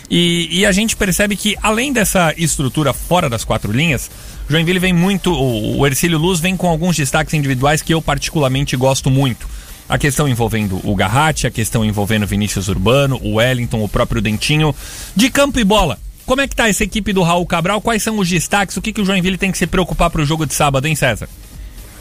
E, 0.10 0.50
e 0.52 0.66
a 0.66 0.72
gente 0.74 0.98
percebe 0.98 1.38
que, 1.38 1.56
além 1.62 1.94
dessa 1.94 2.34
estrutura 2.38 2.92
fora 2.92 3.30
das 3.30 3.46
quatro 3.46 3.72
linhas, 3.72 4.10
Joinville 4.50 4.80
vem 4.80 4.94
muito. 4.94 5.32
O, 5.32 5.78
o 5.78 5.86
Ercílio 5.86 6.18
Luz 6.18 6.40
vem 6.40 6.58
com 6.58 6.68
alguns 6.68 6.98
destaques 6.98 7.36
individuais 7.36 7.84
que 7.84 7.94
eu 7.94 8.02
particularmente 8.02 8.76
gosto 8.76 9.12
muito. 9.12 9.48
A 9.88 9.98
questão 9.98 10.28
envolvendo 10.28 10.80
o 10.84 10.96
Garratti, 10.96 11.46
a 11.46 11.52
questão 11.52 11.86
envolvendo 11.86 12.26
Vinícius 12.26 12.68
Urbano, 12.68 13.20
o 13.24 13.36
Wellington, 13.36 13.84
o 13.84 13.88
próprio 13.88 14.22
Dentinho. 14.22 14.76
De 15.16 15.30
campo 15.30 15.60
e 15.60 15.64
bola. 15.64 16.00
Como 16.26 16.42
é 16.42 16.48
que 16.48 16.56
tá 16.56 16.68
essa 16.68 16.84
equipe 16.84 17.14
do 17.14 17.22
Raul 17.22 17.46
Cabral? 17.46 17.80
Quais 17.80 18.02
são 18.02 18.18
os 18.18 18.28
destaques? 18.28 18.76
O 18.76 18.82
que, 18.82 18.92
que 18.92 19.02
o 19.02 19.06
Joinville 19.06 19.38
tem 19.38 19.52
que 19.52 19.58
se 19.58 19.68
preocupar 19.68 20.10
pro 20.10 20.26
jogo 20.26 20.46
de 20.46 20.54
sábado, 20.54 20.88
hein, 20.88 20.96
César? 20.96 21.30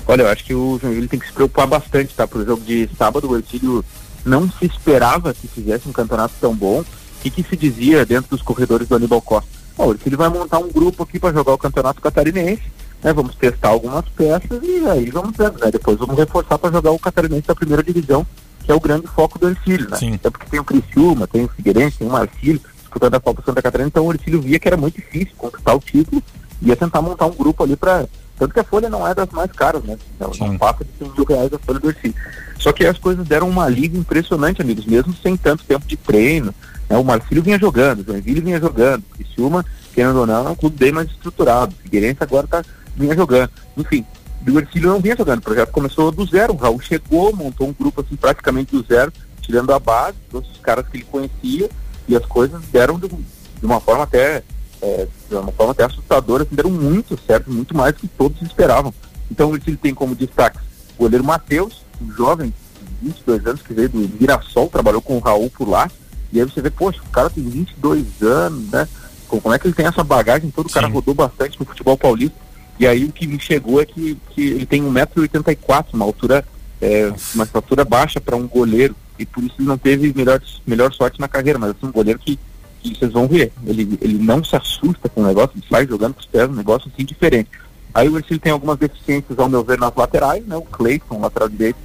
Olha, 0.06 0.22
eu 0.22 0.28
acho 0.28 0.44
que 0.44 0.54
o 0.54 0.78
Joinville 0.80 1.08
tem 1.08 1.18
que 1.18 1.26
se 1.26 1.32
preocupar 1.32 1.66
bastante, 1.66 2.14
tá? 2.14 2.26
Pro 2.26 2.44
jogo 2.44 2.62
de 2.64 2.88
sábado, 2.96 3.30
o 3.30 3.36
Ercílio 3.36 3.84
não 4.24 4.50
se 4.50 4.64
esperava 4.64 5.34
que 5.34 5.46
fizesse 5.48 5.88
um 5.88 5.92
campeonato 5.92 6.34
tão 6.40 6.54
bom. 6.54 6.80
O 6.80 6.86
que, 7.22 7.30
que 7.30 7.42
se 7.42 7.56
dizia 7.56 8.06
dentro 8.06 8.30
dos 8.30 8.42
corredores 8.42 8.88
do 8.88 8.96
Aníbal 8.96 9.20
Costa? 9.20 9.57
Ó, 9.78 9.86
o 9.86 9.92
Ercílio 9.92 10.18
vai 10.18 10.28
montar 10.28 10.58
um 10.58 10.70
grupo 10.70 11.04
aqui 11.04 11.18
para 11.18 11.32
jogar 11.32 11.52
o 11.52 11.58
campeonato 11.58 12.00
catarinense, 12.00 12.62
né? 13.02 13.12
Vamos 13.12 13.36
testar 13.36 13.68
algumas 13.68 14.04
peças 14.08 14.60
e 14.62 14.84
aí 14.88 15.10
vamos 15.10 15.36
vendo, 15.36 15.58
né? 15.58 15.70
Depois 15.70 15.96
vamos 15.98 16.16
reforçar 16.16 16.58
para 16.58 16.72
jogar 16.72 16.90
o 16.90 16.98
catarinense 16.98 17.46
da 17.46 17.54
primeira 17.54 17.82
divisão, 17.82 18.26
que 18.64 18.72
é 18.72 18.74
o 18.74 18.80
grande 18.80 19.06
foco 19.06 19.38
do 19.38 19.48
Ercílio, 19.48 19.88
né? 19.88 19.96
Sim. 19.96 20.14
Até 20.14 20.30
porque 20.30 20.46
tem 20.46 20.60
o 20.60 20.64
Criciúma, 20.64 21.26
tem 21.26 21.44
o 21.44 21.48
Figueirense, 21.48 21.98
tem 21.98 22.08
o 22.08 22.10
Marcílio, 22.10 22.60
disputando 22.80 23.14
a 23.14 23.20
Copa 23.20 23.42
Santa 23.46 23.62
Catarina, 23.62 23.88
então 23.88 24.06
o 24.06 24.12
Ercílio 24.12 24.40
via 24.42 24.58
que 24.58 24.66
era 24.66 24.76
muito 24.76 24.96
difícil 24.96 25.34
conquistar 25.38 25.74
o 25.74 25.80
título 25.80 26.22
e 26.60 26.68
ia 26.68 26.76
tentar 26.76 27.00
montar 27.00 27.26
um 27.26 27.34
grupo 27.34 27.62
ali 27.62 27.76
para 27.76 28.06
tanto 28.38 28.54
que 28.54 28.60
a 28.60 28.64
folha 28.64 28.88
não 28.88 29.06
é 29.06 29.14
das 29.14 29.28
mais 29.30 29.50
caras, 29.50 29.82
né? 29.82 29.98
Ela 30.20 30.30
não 30.38 30.56
passa 30.56 30.84
de 30.84 30.90
100 30.98 31.12
mil 31.12 31.24
reais 31.24 31.52
a 31.52 31.58
folha 31.58 31.80
do 31.80 31.88
Ercílio. 31.88 32.14
Só 32.56 32.72
que 32.72 32.86
as 32.86 32.96
coisas 32.96 33.26
deram 33.26 33.48
uma 33.48 33.68
liga 33.68 33.98
impressionante, 33.98 34.62
amigos, 34.62 34.86
mesmo 34.86 35.12
sem 35.14 35.36
tanto 35.36 35.64
tempo 35.64 35.84
de 35.86 35.96
treino. 35.96 36.54
Né? 36.88 36.96
O 36.96 37.04
Marcílio 37.04 37.42
vinha 37.42 37.58
jogando, 37.58 38.00
o 38.00 38.04
Joinville 38.04 38.40
vinha 38.40 38.60
jogando, 38.60 39.02
o 39.02 39.16
Criciúma, 39.16 39.64
querendo 39.94 40.20
ou 40.20 40.26
não, 40.26 40.48
é 40.48 40.50
um 40.50 40.54
clube 40.54 40.76
bem 40.76 40.92
mais 40.92 41.08
estruturado. 41.10 41.74
O 41.74 41.82
Figueirense 41.82 42.18
agora 42.20 42.46
tá, 42.46 42.64
vinha 42.96 43.14
jogando. 43.14 43.50
Enfim, 43.76 44.04
o 44.46 44.58
Ercílio 44.58 44.90
não 44.90 45.00
vinha 45.00 45.16
jogando, 45.16 45.38
o 45.38 45.42
projeto 45.42 45.70
começou 45.70 46.10
do 46.10 46.26
zero. 46.26 46.54
O 46.54 46.56
Raul 46.56 46.80
chegou, 46.80 47.34
montou 47.34 47.68
um 47.68 47.72
grupo 47.72 48.00
assim 48.00 48.16
praticamente 48.16 48.72
do 48.72 48.84
zero, 48.86 49.12
tirando 49.40 49.72
a 49.72 49.78
base, 49.78 50.16
todos 50.30 50.50
os 50.50 50.58
caras 50.58 50.86
que 50.88 50.98
ele 50.98 51.04
conhecia, 51.04 51.68
e 52.06 52.16
as 52.16 52.24
coisas 52.24 52.60
deram 52.72 52.98
de, 52.98 53.08
de 53.08 53.66
uma 53.66 53.80
forma 53.80 54.04
até 54.04 54.42
é, 54.80 55.08
de 55.28 55.34
uma 55.34 55.52
forma 55.52 55.72
até 55.72 55.84
assustadora, 55.84 56.44
assim, 56.44 56.54
deram 56.54 56.70
muito 56.70 57.18
certo, 57.26 57.50
muito 57.50 57.76
mais 57.76 57.94
do 57.94 58.00
que 58.00 58.08
todos 58.08 58.40
esperavam. 58.42 58.94
Então 59.30 59.50
o 59.50 59.56
Ercílio 59.56 59.78
tem 59.78 59.92
como 59.92 60.14
destaque 60.14 60.58
o 60.98 61.04
goleiro 61.04 61.24
Matheus, 61.24 61.84
um 62.02 62.10
jovem 62.10 62.52
de 63.00 63.08
22 63.08 63.46
anos 63.46 63.62
que 63.62 63.72
veio 63.72 63.88
do 63.88 63.98
Mirassol, 64.20 64.68
trabalhou 64.68 65.00
com 65.00 65.16
o 65.16 65.20
Raul 65.20 65.48
por 65.48 65.68
lá, 65.68 65.88
e 66.32 66.40
aí 66.40 66.44
você 66.44 66.60
vê, 66.60 66.70
poxa, 66.70 67.00
o 67.06 67.10
cara 67.10 67.30
tem 67.30 67.42
22 67.44 68.04
anos, 68.22 68.70
né? 68.70 68.88
Co- 69.26 69.40
Como 69.40 69.54
é 69.54 69.58
que 69.58 69.66
ele 69.66 69.74
tem 69.74 69.86
essa 69.86 70.02
bagagem? 70.04 70.50
Todo 70.50 70.66
o 70.66 70.72
cara 70.72 70.86
Sim. 70.86 70.92
rodou 70.92 71.14
bastante 71.14 71.58
no 71.58 71.66
futebol 71.66 71.96
paulista. 71.96 72.36
E 72.78 72.86
aí 72.86 73.04
o 73.04 73.12
que 73.12 73.26
me 73.26 73.40
chegou 73.40 73.80
é 73.80 73.86
que, 73.86 74.16
que 74.30 74.40
ele 74.40 74.66
tem 74.66 74.82
1,84m, 74.82 75.86
uma 75.94 76.04
altura, 76.04 76.44
é, 76.80 77.12
uma 77.34 77.44
estatura 77.44 77.84
baixa 77.84 78.20
para 78.20 78.36
um 78.36 78.46
goleiro, 78.46 78.94
e 79.18 79.26
por 79.26 79.42
isso 79.42 79.54
ele 79.58 79.66
não 79.68 79.76
teve 79.78 80.12
melhor, 80.14 80.40
melhor 80.66 80.92
sorte 80.92 81.18
na 81.20 81.26
carreira, 81.28 81.58
mas 81.58 81.70
assim, 81.70 81.86
um 81.86 81.92
goleiro 81.92 82.18
que, 82.20 82.38
que 82.80 82.96
vocês 82.96 83.12
vão 83.12 83.26
ver, 83.26 83.52
ele, 83.66 83.98
ele 84.00 84.18
não 84.18 84.44
se 84.44 84.54
assusta 84.54 85.08
com 85.08 85.22
o 85.22 85.26
negócio, 85.26 85.56
ele 85.56 85.66
sai 85.68 85.86
jogando 85.88 86.14
com 86.14 86.20
os 86.20 86.26
pés, 86.26 86.48
um 86.48 86.54
negócio 86.54 86.88
assim 86.94 87.04
diferente. 87.04 87.50
Aí 87.92 88.08
o 88.08 88.16
Ercílio 88.16 88.38
tem 88.38 88.52
algumas 88.52 88.78
deficiências, 88.78 89.36
ao 89.38 89.48
meu 89.48 89.64
ver, 89.64 89.78
nas 89.78 89.92
laterais, 89.96 90.46
né? 90.46 90.56
O 90.56 90.62
Cleiton, 90.62 91.18
lateral 91.20 91.48
direito, 91.48 91.78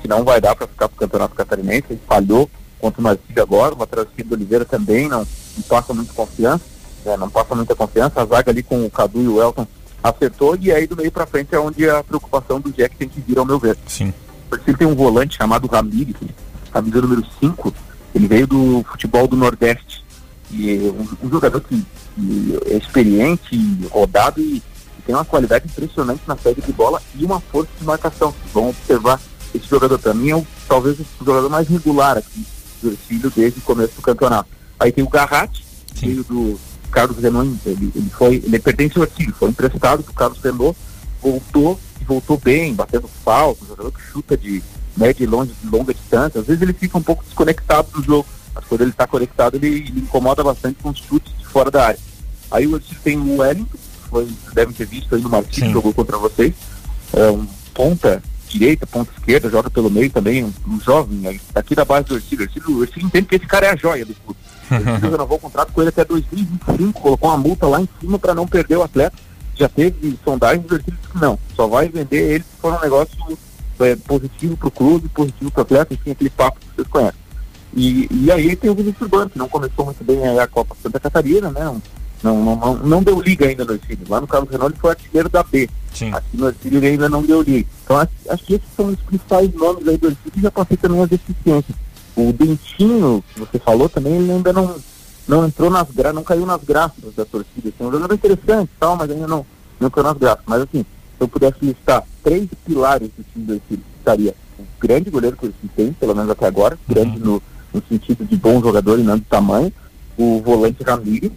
que 0.00 0.08
não 0.08 0.24
vai 0.24 0.40
dar 0.40 0.56
para 0.56 0.66
ficar 0.66 0.88
pro 0.88 0.96
Campeonato 0.96 1.34
Catarinense, 1.34 1.84
ele 1.90 2.00
falhou 2.08 2.48
contra 2.84 3.00
o 3.00 3.04
Marcílio 3.04 3.42
agora, 3.42 3.74
o 3.74 3.78
lateral 3.78 4.04
esquerdo 4.04 4.28
do 4.28 4.34
Oliveira 4.34 4.64
também 4.66 5.08
não, 5.08 5.20
não 5.20 5.62
passa 5.66 5.94
muita 5.94 6.12
confiança, 6.12 6.64
né, 7.02 7.16
não 7.16 7.30
passa 7.30 7.54
muita 7.54 7.74
confiança, 7.74 8.20
a 8.20 8.26
zaga 8.26 8.50
ali 8.50 8.62
com 8.62 8.84
o 8.84 8.90
Cadu 8.90 9.22
e 9.22 9.28
o 9.28 9.42
Elton 9.42 9.66
acertou, 10.02 10.54
e 10.60 10.70
aí 10.70 10.86
do 10.86 10.94
meio 10.94 11.10
para 11.10 11.26
frente 11.26 11.54
é 11.54 11.58
onde 11.58 11.88
a 11.88 12.04
preocupação 12.04 12.60
do 12.60 12.70
Jack 12.70 12.94
tem 12.96 13.08
que 13.08 13.22
vir, 13.22 13.38
ao 13.38 13.46
meu 13.46 13.58
ver. 13.58 13.78
Sim. 13.86 14.12
O 14.50 14.54
Ercílio 14.54 14.76
tem 14.76 14.86
um 14.86 14.94
volante 14.94 15.38
chamado 15.38 15.66
Ramires, 15.66 16.14
camisa 16.70 17.00
número 17.00 17.24
5, 17.40 17.72
ele 18.14 18.28
veio 18.28 18.46
do 18.46 18.84
futebol 18.90 19.26
do 19.26 19.34
Nordeste, 19.34 20.04
e 20.50 20.76
um, 20.80 21.26
um 21.26 21.30
jogador 21.30 21.62
que, 21.62 21.82
que 22.14 22.58
é 22.66 22.76
experiente, 22.76 23.58
rodado 23.90 24.42
e, 24.42 24.56
e 24.98 25.02
tem 25.06 25.14
uma 25.14 25.24
qualidade 25.24 25.64
impressionante 25.64 26.20
na 26.26 26.36
saída 26.36 26.60
de 26.60 26.70
bola 26.70 27.00
e 27.14 27.24
uma 27.24 27.40
força 27.40 27.70
de 27.80 27.84
marcação. 27.86 28.34
Vão 28.52 28.68
observar 28.68 29.18
esse 29.54 29.66
jogador, 29.66 29.98
para 29.98 30.12
mim, 30.12 30.28
é 30.28 30.36
o, 30.36 30.46
talvez 30.68 31.00
o 31.00 31.24
jogador 31.24 31.48
mais 31.48 31.66
regular 31.66 32.18
aqui 32.18 32.44
Ercílio 32.82 33.32
desde 33.34 33.58
o 33.58 33.62
começo 33.62 33.94
do 33.96 34.02
campeonato. 34.02 34.48
Aí 34.78 34.92
tem 34.92 35.04
o 35.04 35.08
Garratti, 35.08 35.64
veio 35.94 36.24
do 36.24 36.58
Carlos 36.90 37.18
Renault, 37.18 37.58
ele, 37.66 37.92
ele 37.94 38.10
foi, 38.10 38.36
ele 38.36 38.58
pertence 38.58 38.98
ao 38.98 39.04
Ercílio, 39.04 39.34
foi 39.34 39.50
emprestado 39.50 40.02
do 40.02 40.12
Carlos 40.12 40.38
Renault, 40.40 40.76
voltou 41.22 41.78
e 42.00 42.04
voltou 42.04 42.38
bem, 42.38 42.74
batendo 42.74 43.08
falta, 43.24 43.64
jogador 43.66 43.92
que 43.92 44.02
chuta 44.02 44.36
de 44.36 44.62
média 44.96 45.24
e 45.24 45.26
longa, 45.26 45.52
longa 45.64 45.94
distância. 45.94 46.40
Às 46.40 46.46
vezes 46.46 46.62
ele 46.62 46.72
fica 46.72 46.98
um 46.98 47.02
pouco 47.02 47.24
desconectado 47.24 47.90
do 47.90 48.02
jogo, 48.02 48.26
mas 48.54 48.64
quando 48.64 48.82
ele 48.82 48.90
está 48.90 49.06
conectado, 49.06 49.56
ele, 49.56 49.66
ele 49.66 50.00
incomoda 50.00 50.44
bastante 50.44 50.78
com 50.82 50.90
os 50.90 50.98
chutes 50.98 51.32
de 51.38 51.46
fora 51.46 51.70
da 51.70 51.86
área. 51.86 52.00
Aí 52.50 52.66
o 52.66 52.76
Ercílio 52.76 53.00
tem 53.02 53.18
o 53.18 53.38
Wellington, 53.38 53.70
que 53.72 54.08
foi, 54.08 54.28
devem 54.52 54.74
ter 54.74 54.86
visto 54.86 55.14
aí 55.14 55.20
no 55.20 55.28
Martins, 55.28 55.72
jogou 55.72 55.92
contra 55.92 56.16
vocês. 56.18 56.54
É 57.12 57.30
um 57.30 57.46
ponta 57.72 58.22
direita, 58.58 58.86
ponta 58.86 59.10
esquerda, 59.16 59.50
joga 59.50 59.68
pelo 59.68 59.90
meio 59.90 60.10
também, 60.10 60.44
um, 60.44 60.52
um 60.66 60.80
jovem 60.80 61.26
aí, 61.26 61.40
daqui 61.52 61.74
da 61.74 61.84
base 61.84 62.06
do 62.06 62.14
Ercílio. 62.14 62.48
O 62.68 62.82
Ercílio, 62.82 63.06
entende 63.06 63.26
que 63.26 63.34
esse 63.36 63.46
cara 63.46 63.66
é 63.66 63.70
a 63.70 63.76
joia 63.76 64.06
do 64.06 64.14
clube. 64.14 64.38
O 64.70 64.74
Ercílio 64.74 65.10
renovou 65.10 65.36
o 65.36 65.40
contrato 65.40 65.72
com 65.72 65.80
ele 65.80 65.90
até 65.90 66.04
2025, 66.04 67.00
colocou 67.00 67.28
uma 67.28 67.36
multa 67.36 67.66
lá 67.66 67.80
em 67.80 67.88
cima 68.00 68.18
para 68.18 68.34
não 68.34 68.46
perder 68.46 68.76
o 68.76 68.82
atleta. 68.82 69.16
Já 69.54 69.68
teve 69.68 70.18
sondagens 70.24 70.66
do 70.66 70.76
Ercílio 70.76 70.98
disse 70.98 71.12
que 71.12 71.18
não, 71.18 71.38
só 71.54 71.66
vai 71.66 71.88
vender 71.88 72.34
ele 72.34 72.44
se 72.44 72.60
for 72.60 72.72
um 72.72 72.80
negócio 72.80 73.38
é, 73.80 73.96
positivo 73.96 74.56
para 74.56 74.68
o 74.68 74.70
clube, 74.70 75.08
positivo 75.08 75.50
para 75.50 75.60
o 75.60 75.62
atleta, 75.62 75.94
enfim, 75.94 76.12
aquele 76.12 76.30
papo 76.30 76.60
que 76.60 76.66
vocês 76.76 76.88
conhecem. 76.88 77.24
E, 77.76 78.08
e 78.10 78.30
aí 78.30 78.54
tem 78.54 78.70
o 78.70 78.74
Vinícius 78.74 79.02
Urbano, 79.02 79.30
que 79.30 79.38
não 79.38 79.48
começou 79.48 79.84
muito 79.84 80.02
bem 80.04 80.38
a 80.38 80.46
Copa 80.46 80.76
Santa 80.80 81.00
Catarina, 81.00 81.50
né? 81.50 81.80
Não, 82.24 82.42
não, 82.42 82.56
não, 82.56 82.74
não 82.76 83.02
deu 83.02 83.20
liga 83.20 83.46
ainda 83.46 83.66
no 83.66 83.74
Ercílio. 83.74 84.06
Lá 84.08 84.18
no 84.18 84.26
Carlos 84.26 84.50
Renault 84.50 84.72
ele 84.72 84.80
foi 84.80 84.90
artilheiro 84.90 85.28
da 85.28 85.42
B. 85.42 85.68
Sim. 85.92 86.10
Aqui 86.10 86.38
no 86.38 86.48
Ercílio 86.48 86.78
ele 86.78 86.86
ainda 86.86 87.06
não 87.06 87.22
deu 87.22 87.42
liga. 87.42 87.68
Então 87.84 87.98
acho, 87.98 88.12
acho 88.30 88.44
que 88.44 88.54
esses 88.54 88.66
são 88.74 88.86
os 88.86 89.00
principais 89.00 89.52
nomes 89.52 89.86
aí 89.86 89.98
do 89.98 90.06
Ercílio 90.06 90.32
e 90.34 90.40
já 90.40 90.50
passei 90.50 90.78
também 90.78 91.02
as 91.02 91.10
deficiências. 91.10 91.76
O 92.16 92.32
Dentinho, 92.32 93.22
que 93.34 93.40
você 93.40 93.58
falou 93.58 93.90
também, 93.90 94.14
ele 94.14 94.32
ainda 94.32 94.54
não, 94.54 94.74
não 95.28 95.46
entrou 95.46 95.68
nas 95.68 95.90
gra 95.90 96.14
não 96.14 96.24
caiu 96.24 96.46
nas 96.46 96.64
graças 96.64 97.14
da 97.14 97.26
torcida. 97.26 97.68
Assim, 97.68 97.86
um 97.86 97.92
jogador 97.92 98.14
interessante 98.14 98.70
e 98.74 98.80
tal, 98.80 98.96
mas 98.96 99.10
ainda 99.10 99.26
não, 99.26 99.44
não 99.78 99.90
caiu 99.90 100.04
nas 100.04 100.16
graças. 100.16 100.44
Mas 100.46 100.62
assim, 100.62 100.80
se 100.80 101.20
eu 101.20 101.28
pudesse 101.28 101.58
listar 101.60 102.04
três 102.22 102.48
pilares 102.64 103.10
do 103.18 103.22
time 103.22 103.44
do 103.44 103.52
Ercílio, 103.52 103.84
estaria 103.98 104.34
o 104.58 104.64
grande 104.80 105.10
goleiro 105.10 105.36
que 105.36 105.44
o 105.44 105.48
Ercílio 105.48 105.70
tem, 105.76 105.92
pelo 105.92 106.14
menos 106.14 106.30
até 106.30 106.46
agora, 106.46 106.78
grande 106.88 107.18
no, 107.18 107.42
no 107.70 107.82
sentido 107.86 108.24
de 108.24 108.34
bom 108.34 108.62
jogador 108.62 108.98
e 108.98 109.02
não 109.02 109.18
de 109.18 109.24
tamanho, 109.24 109.70
o 110.16 110.40
volante 110.40 110.82
Ramiro 110.82 111.30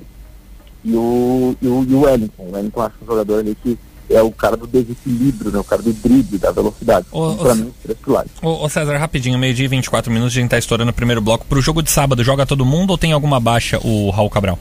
e 0.84 0.96
o, 0.96 1.56
e 1.62 1.68
o, 1.68 1.86
e 1.88 1.94
o 1.94 2.02
Wellington. 2.02 2.44
O 2.44 2.56
Wellington 2.56 2.82
acho 2.82 2.96
um 3.02 3.06
jogador 3.06 3.40
ali 3.40 3.56
que 3.62 3.78
é 4.10 4.22
o 4.22 4.32
cara 4.32 4.56
do 4.56 4.66
desequilíbrio, 4.66 5.52
né? 5.52 5.60
o 5.60 5.64
cara 5.64 5.82
do 5.82 5.92
drible, 5.92 6.38
da 6.38 6.52
velocidade. 6.52 7.06
Ô, 7.12 7.32
Então, 7.32 7.46
pra 7.46 7.56
mim, 7.56 7.68
os 7.68 7.84
três 7.84 7.98
pilares. 8.00 8.32
Ô, 8.42 8.64
ô, 8.64 8.70
César, 8.70 8.98
rapidinho, 8.98 9.38
meio-dia 9.38 9.66
e 9.66 9.68
24 9.68 10.12
minutos, 10.12 10.38
a 10.38 10.40
gente 10.40 10.50
tá 10.50 10.58
estourando 10.58 10.92
o 10.92 10.94
primeiro 10.94 11.22
bloco. 11.22 11.46
Pro 11.46 11.62
jogo 11.62 11.82
de 11.82 11.92
sábado, 11.92 12.24
joga 12.24 12.46
todo 12.46 12.66
mundo 12.66 12.92
ou 12.92 12.98
tem 12.98 13.12
alguma 13.12 13.40
baixa 13.40 13.80
o 13.84 14.10
Raul 14.10 14.30
Cabral? 14.30 14.58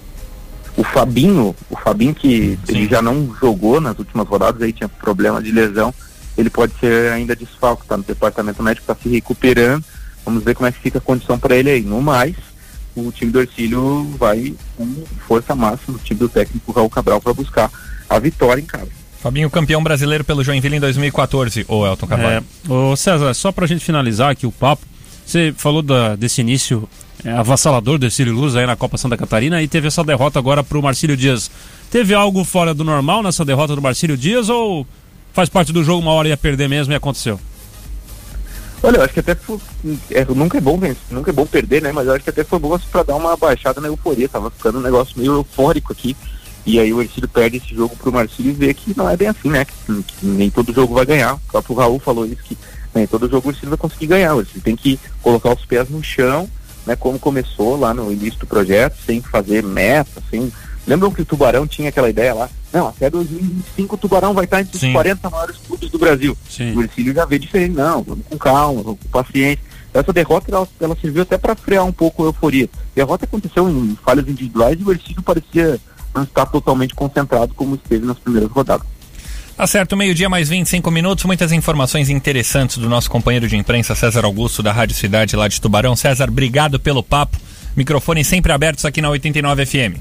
O 0.76 0.84
Fabinho, 0.84 1.54
o 1.70 1.76
Fabinho 1.76 2.14
que 2.14 2.58
Sim. 2.66 2.76
ele 2.76 2.88
já 2.88 3.00
não 3.00 3.34
jogou 3.40 3.80
nas 3.80 3.98
últimas 3.98 4.28
rodadas, 4.28 4.60
aí 4.60 4.72
tinha 4.72 4.88
problema 4.88 5.40
de 5.40 5.50
lesão, 5.50 5.94
ele 6.36 6.50
pode 6.50 6.74
ser 6.78 7.12
ainda 7.12 7.34
desfalque, 7.34 7.86
tá 7.86 7.96
no 7.96 8.02
departamento 8.02 8.62
médico, 8.62 8.86
tá 8.86 8.96
se 9.00 9.08
recuperando. 9.08 9.82
Vamos 10.24 10.42
ver 10.42 10.54
como 10.54 10.66
é 10.66 10.72
que 10.72 10.80
fica 10.80 10.98
a 10.98 11.00
condição 11.00 11.38
para 11.38 11.56
ele 11.56 11.70
aí. 11.70 11.82
No 11.82 12.02
mais, 12.02 12.34
o 12.96 13.12
time 13.12 13.30
do 13.30 13.40
Ercílio 13.40 14.08
vai 14.18 14.54
com 14.76 15.04
força 15.26 15.54
máxima, 15.54 15.96
o 15.96 16.00
time 16.00 16.18
do 16.20 16.28
técnico 16.28 16.72
Raul 16.72 16.88
Cabral 16.90 17.20
para 17.20 17.32
buscar 17.34 17.70
a 18.08 18.18
vitória 18.18 18.60
em 18.60 18.64
casa. 18.64 18.88
Fabinho, 19.20 19.50
campeão 19.50 19.82
brasileiro 19.82 20.22
pelo 20.24 20.44
Joinville 20.44 20.76
em 20.76 20.80
2014, 20.80 21.64
ô 21.68 21.86
Elton 21.86 22.06
Carvalho. 22.06 22.44
É, 22.68 22.72
ô 22.72 22.94
César, 22.96 23.34
só 23.34 23.50
pra 23.50 23.66
gente 23.66 23.84
finalizar 23.84 24.30
aqui 24.30 24.46
o 24.46 24.52
papo, 24.52 24.84
você 25.24 25.52
falou 25.56 25.82
da- 25.82 26.14
desse 26.14 26.40
início 26.40 26.88
é, 27.24 27.32
avassalador 27.32 27.98
do 27.98 28.06
Ercílio 28.06 28.32
Luz 28.34 28.54
aí 28.54 28.66
na 28.66 28.76
Copa 28.76 28.96
Santa 28.98 29.16
Catarina 29.16 29.60
e 29.62 29.66
teve 29.66 29.88
essa 29.88 30.04
derrota 30.04 30.38
agora 30.38 30.62
pro 30.62 30.82
Marcílio 30.82 31.16
Dias. 31.16 31.50
Teve 31.90 32.14
algo 32.14 32.44
fora 32.44 32.72
do 32.74 32.84
normal 32.84 33.22
nessa 33.22 33.44
derrota 33.44 33.74
do 33.74 33.82
Marcílio 33.82 34.16
Dias 34.16 34.48
ou 34.48 34.86
faz 35.32 35.48
parte 35.48 35.72
do 35.72 35.82
jogo, 35.82 36.00
uma 36.02 36.12
hora 36.12 36.28
ia 36.28 36.36
perder 36.36 36.68
mesmo 36.68 36.92
e 36.92 36.96
aconteceu? 36.96 37.40
Olha, 38.82 38.98
eu 38.98 39.02
acho 39.02 39.14
que 39.14 39.20
até 39.20 39.34
foi, 39.34 39.58
é, 40.10 40.24
nunca 40.26 40.58
é 40.58 40.60
bom 40.60 40.78
vencer, 40.78 41.02
nunca 41.10 41.30
é 41.30 41.32
bom 41.32 41.46
perder, 41.46 41.82
né? 41.82 41.92
Mas 41.92 42.06
eu 42.06 42.14
acho 42.14 42.24
que 42.24 42.30
até 42.30 42.44
foi 42.44 42.58
bom 42.58 42.78
para 42.78 43.02
dar 43.02 43.16
uma 43.16 43.36
baixada 43.36 43.80
na 43.80 43.88
euforia. 43.88 44.28
Tava 44.28 44.50
ficando 44.50 44.78
um 44.78 44.82
negócio 44.82 45.18
meio 45.18 45.34
eufórico 45.34 45.92
aqui. 45.92 46.16
E 46.64 46.80
aí 46.80 46.92
o 46.92 47.00
Ercílio 47.00 47.28
perde 47.28 47.58
esse 47.58 47.74
jogo 47.74 47.96
pro 47.96 48.12
Marcílio 48.12 48.50
e 48.50 48.54
vê 48.54 48.74
que 48.74 48.96
não 48.96 49.08
é 49.08 49.16
bem 49.16 49.28
assim, 49.28 49.48
né? 49.48 49.64
Que, 49.64 50.02
que 50.02 50.26
nem 50.26 50.50
todo 50.50 50.74
jogo 50.74 50.94
vai 50.94 51.06
ganhar. 51.06 51.34
O 51.34 51.40
próprio 51.50 51.76
Raul 51.76 51.98
falou 52.00 52.26
isso, 52.26 52.42
que 52.42 52.58
nem 52.94 53.06
todo 53.06 53.30
jogo 53.30 53.48
o 53.48 53.52
Ercílio 53.52 53.70
vai 53.70 53.78
conseguir 53.78 54.08
ganhar. 54.08 54.36
Ercílio 54.36 54.62
tem 54.62 54.76
que 54.76 54.98
colocar 55.22 55.54
os 55.54 55.64
pés 55.64 55.88
no 55.88 56.02
chão, 56.02 56.48
né? 56.84 56.96
Como 56.96 57.18
começou 57.18 57.78
lá 57.78 57.94
no 57.94 58.12
início 58.12 58.40
do 58.40 58.46
projeto, 58.46 58.96
sem 59.06 59.22
fazer 59.22 59.62
meta, 59.62 60.22
sem... 60.28 60.52
Lembram 60.86 61.10
que 61.10 61.22
o 61.22 61.24
Tubarão 61.24 61.66
tinha 61.66 61.88
aquela 61.88 62.08
ideia 62.08 62.32
lá? 62.32 62.48
Não, 62.72 62.88
até 62.88 63.10
2025 63.10 63.94
o 63.94 63.98
Tubarão 63.98 64.34
vai 64.34 64.44
estar 64.44 64.60
entre 64.60 64.78
Sim. 64.78 64.88
os 64.88 64.92
40 64.92 65.30
maiores 65.30 65.56
clubes 65.66 65.90
do 65.90 65.98
Brasil. 65.98 66.36
Sim. 66.48 66.74
O 66.74 66.82
Ercílio 66.82 67.12
já 67.12 67.24
vê 67.24 67.38
diferente, 67.38 67.74
não, 67.74 68.02
vamos 68.02 68.24
com 68.28 68.38
calma, 68.38 68.82
vamos 68.82 69.00
com 69.00 69.08
paciência. 69.08 69.64
Essa 69.92 70.12
derrota, 70.12 70.50
ela, 70.50 70.68
ela 70.80 70.96
serviu 71.00 71.22
até 71.22 71.38
para 71.38 71.56
frear 71.56 71.84
um 71.84 71.92
pouco 71.92 72.22
a 72.22 72.26
euforia. 72.26 72.68
A 72.74 72.94
derrota 72.94 73.24
aconteceu 73.24 73.68
em 73.68 73.96
falhas 74.04 74.28
individuais 74.28 74.78
e 74.78 74.84
o 74.84 74.92
Ercílio 74.92 75.22
parecia 75.22 75.80
não 76.14 76.22
estar 76.22 76.46
totalmente 76.46 76.94
concentrado 76.94 77.54
como 77.54 77.74
esteve 77.76 78.06
nas 78.06 78.18
primeiras 78.18 78.50
rodadas. 78.50 78.86
Tá 79.56 79.66
certo, 79.66 79.96
meio-dia 79.96 80.28
mais 80.28 80.50
25 80.50 80.90
minutos, 80.90 81.24
muitas 81.24 81.50
informações 81.50 82.10
interessantes 82.10 82.76
do 82.76 82.90
nosso 82.90 83.10
companheiro 83.10 83.48
de 83.48 83.56
imprensa, 83.56 83.94
César 83.94 84.26
Augusto, 84.26 84.62
da 84.62 84.70
Rádio 84.70 84.94
Cidade 84.94 85.34
lá 85.34 85.48
de 85.48 85.58
Tubarão. 85.58 85.96
César, 85.96 86.28
obrigado 86.28 86.78
pelo 86.78 87.02
papo. 87.02 87.38
Microfones 87.74 88.26
sempre 88.26 88.52
abertos 88.52 88.84
aqui 88.84 89.00
na 89.00 89.08
89 89.08 89.64
FM. 89.64 89.96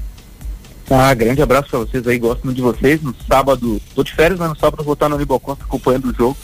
Ah, 0.90 1.12
grande 1.14 1.42
abraço 1.42 1.68
para 1.68 1.80
vocês 1.80 2.06
aí, 2.06 2.18
gosto 2.18 2.44
muito 2.44 2.56
de 2.56 2.62
vocês. 2.62 3.02
No 3.02 3.14
sábado, 3.28 3.80
tô 3.94 4.02
de 4.04 4.12
férias, 4.12 4.38
mas 4.38 4.48
no 4.50 4.56
sábado 4.58 4.84
vou 4.84 4.94
estar 4.94 5.08
no 5.08 5.26
Costa 5.40 5.64
acompanhando 5.64 6.10
o 6.10 6.14
jogo 6.14 6.36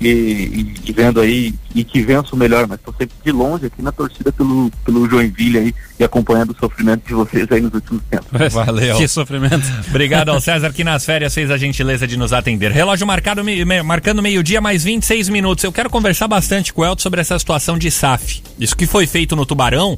e, 0.00 0.08
e- 0.08 0.74
e 0.86 0.92
vendo 0.92 1.20
aí, 1.20 1.54
e 1.74 1.84
que 1.84 2.02
vença 2.02 2.30
o 2.32 2.36
melhor, 2.36 2.66
mas 2.66 2.80
tô 2.84 2.92
sempre 2.92 3.14
de 3.24 3.30
longe 3.30 3.66
aqui 3.66 3.80
na 3.80 3.92
torcida 3.92 4.32
pelo, 4.32 4.68
pelo 4.84 5.08
Joinville 5.08 5.58
aí 5.58 5.74
e 5.98 6.02
acompanhando 6.02 6.50
o 6.50 6.56
sofrimento 6.58 7.06
de 7.06 7.14
vocês 7.14 7.46
aí 7.52 7.60
nos 7.60 7.72
últimos 7.72 8.02
tempos. 8.10 8.52
Valeu. 8.52 8.96
Que 8.96 9.06
sofrimento. 9.06 9.62
Obrigado 9.88 10.30
ao 10.30 10.40
César 10.42 10.72
que 10.72 10.82
nas 10.82 11.04
férias 11.04 11.32
fez 11.32 11.48
a 11.48 11.56
gentileza 11.56 12.04
de 12.06 12.16
nos 12.16 12.32
atender. 12.32 12.72
Relógio 12.72 13.06
marcado, 13.06 13.44
me- 13.44 13.64
me- 13.64 13.82
marcando 13.84 14.20
meio-dia 14.20 14.60
mais 14.60 14.82
26 14.82 15.28
minutos. 15.28 15.62
Eu 15.62 15.70
quero 15.72 15.88
conversar 15.88 16.26
bastante 16.26 16.72
com 16.72 16.82
o 16.82 16.84
Elton 16.84 17.00
sobre 17.00 17.20
essa 17.20 17.38
situação 17.38 17.78
de 17.78 17.88
SAF. 17.92 18.42
Isso 18.58 18.76
que 18.76 18.86
foi 18.88 19.06
feito 19.06 19.36
no 19.36 19.46
Tubarão. 19.46 19.96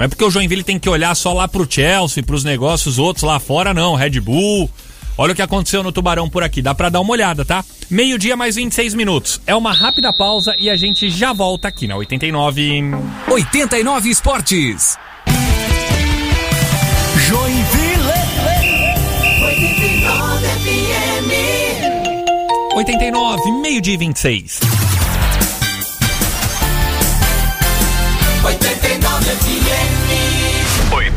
Não 0.00 0.06
é 0.06 0.08
porque 0.08 0.24
o 0.24 0.30
Joinville 0.30 0.64
tem 0.64 0.78
que 0.78 0.88
olhar 0.88 1.14
só 1.14 1.34
lá 1.34 1.46
pro 1.46 1.70
Chelsea, 1.70 2.22
pros 2.22 2.42
negócios 2.42 2.98
outros 2.98 3.22
lá 3.22 3.38
fora, 3.38 3.74
não. 3.74 3.94
Red 3.94 4.18
Bull. 4.18 4.70
Olha 5.18 5.34
o 5.34 5.36
que 5.36 5.42
aconteceu 5.42 5.82
no 5.82 5.92
Tubarão 5.92 6.26
por 6.26 6.42
aqui. 6.42 6.62
Dá 6.62 6.74
pra 6.74 6.88
dar 6.88 7.02
uma 7.02 7.12
olhada, 7.12 7.44
tá? 7.44 7.62
Meio-dia 7.90 8.34
mais 8.34 8.56
26 8.56 8.94
minutos. 8.94 9.42
É 9.46 9.54
uma 9.54 9.74
rápida 9.74 10.10
pausa 10.10 10.54
e 10.58 10.70
a 10.70 10.76
gente 10.76 11.10
já 11.10 11.34
volta 11.34 11.68
aqui 11.68 11.86
na 11.86 11.96
89. 11.96 12.82
89 13.28 14.08
Esportes. 14.08 14.96
Joinville. 17.28 18.00
89 19.44 20.46
FM. 20.64 21.30
89, 22.74 23.52
meio-dia 23.60 23.92
e 23.92 23.98
26. 23.98 24.60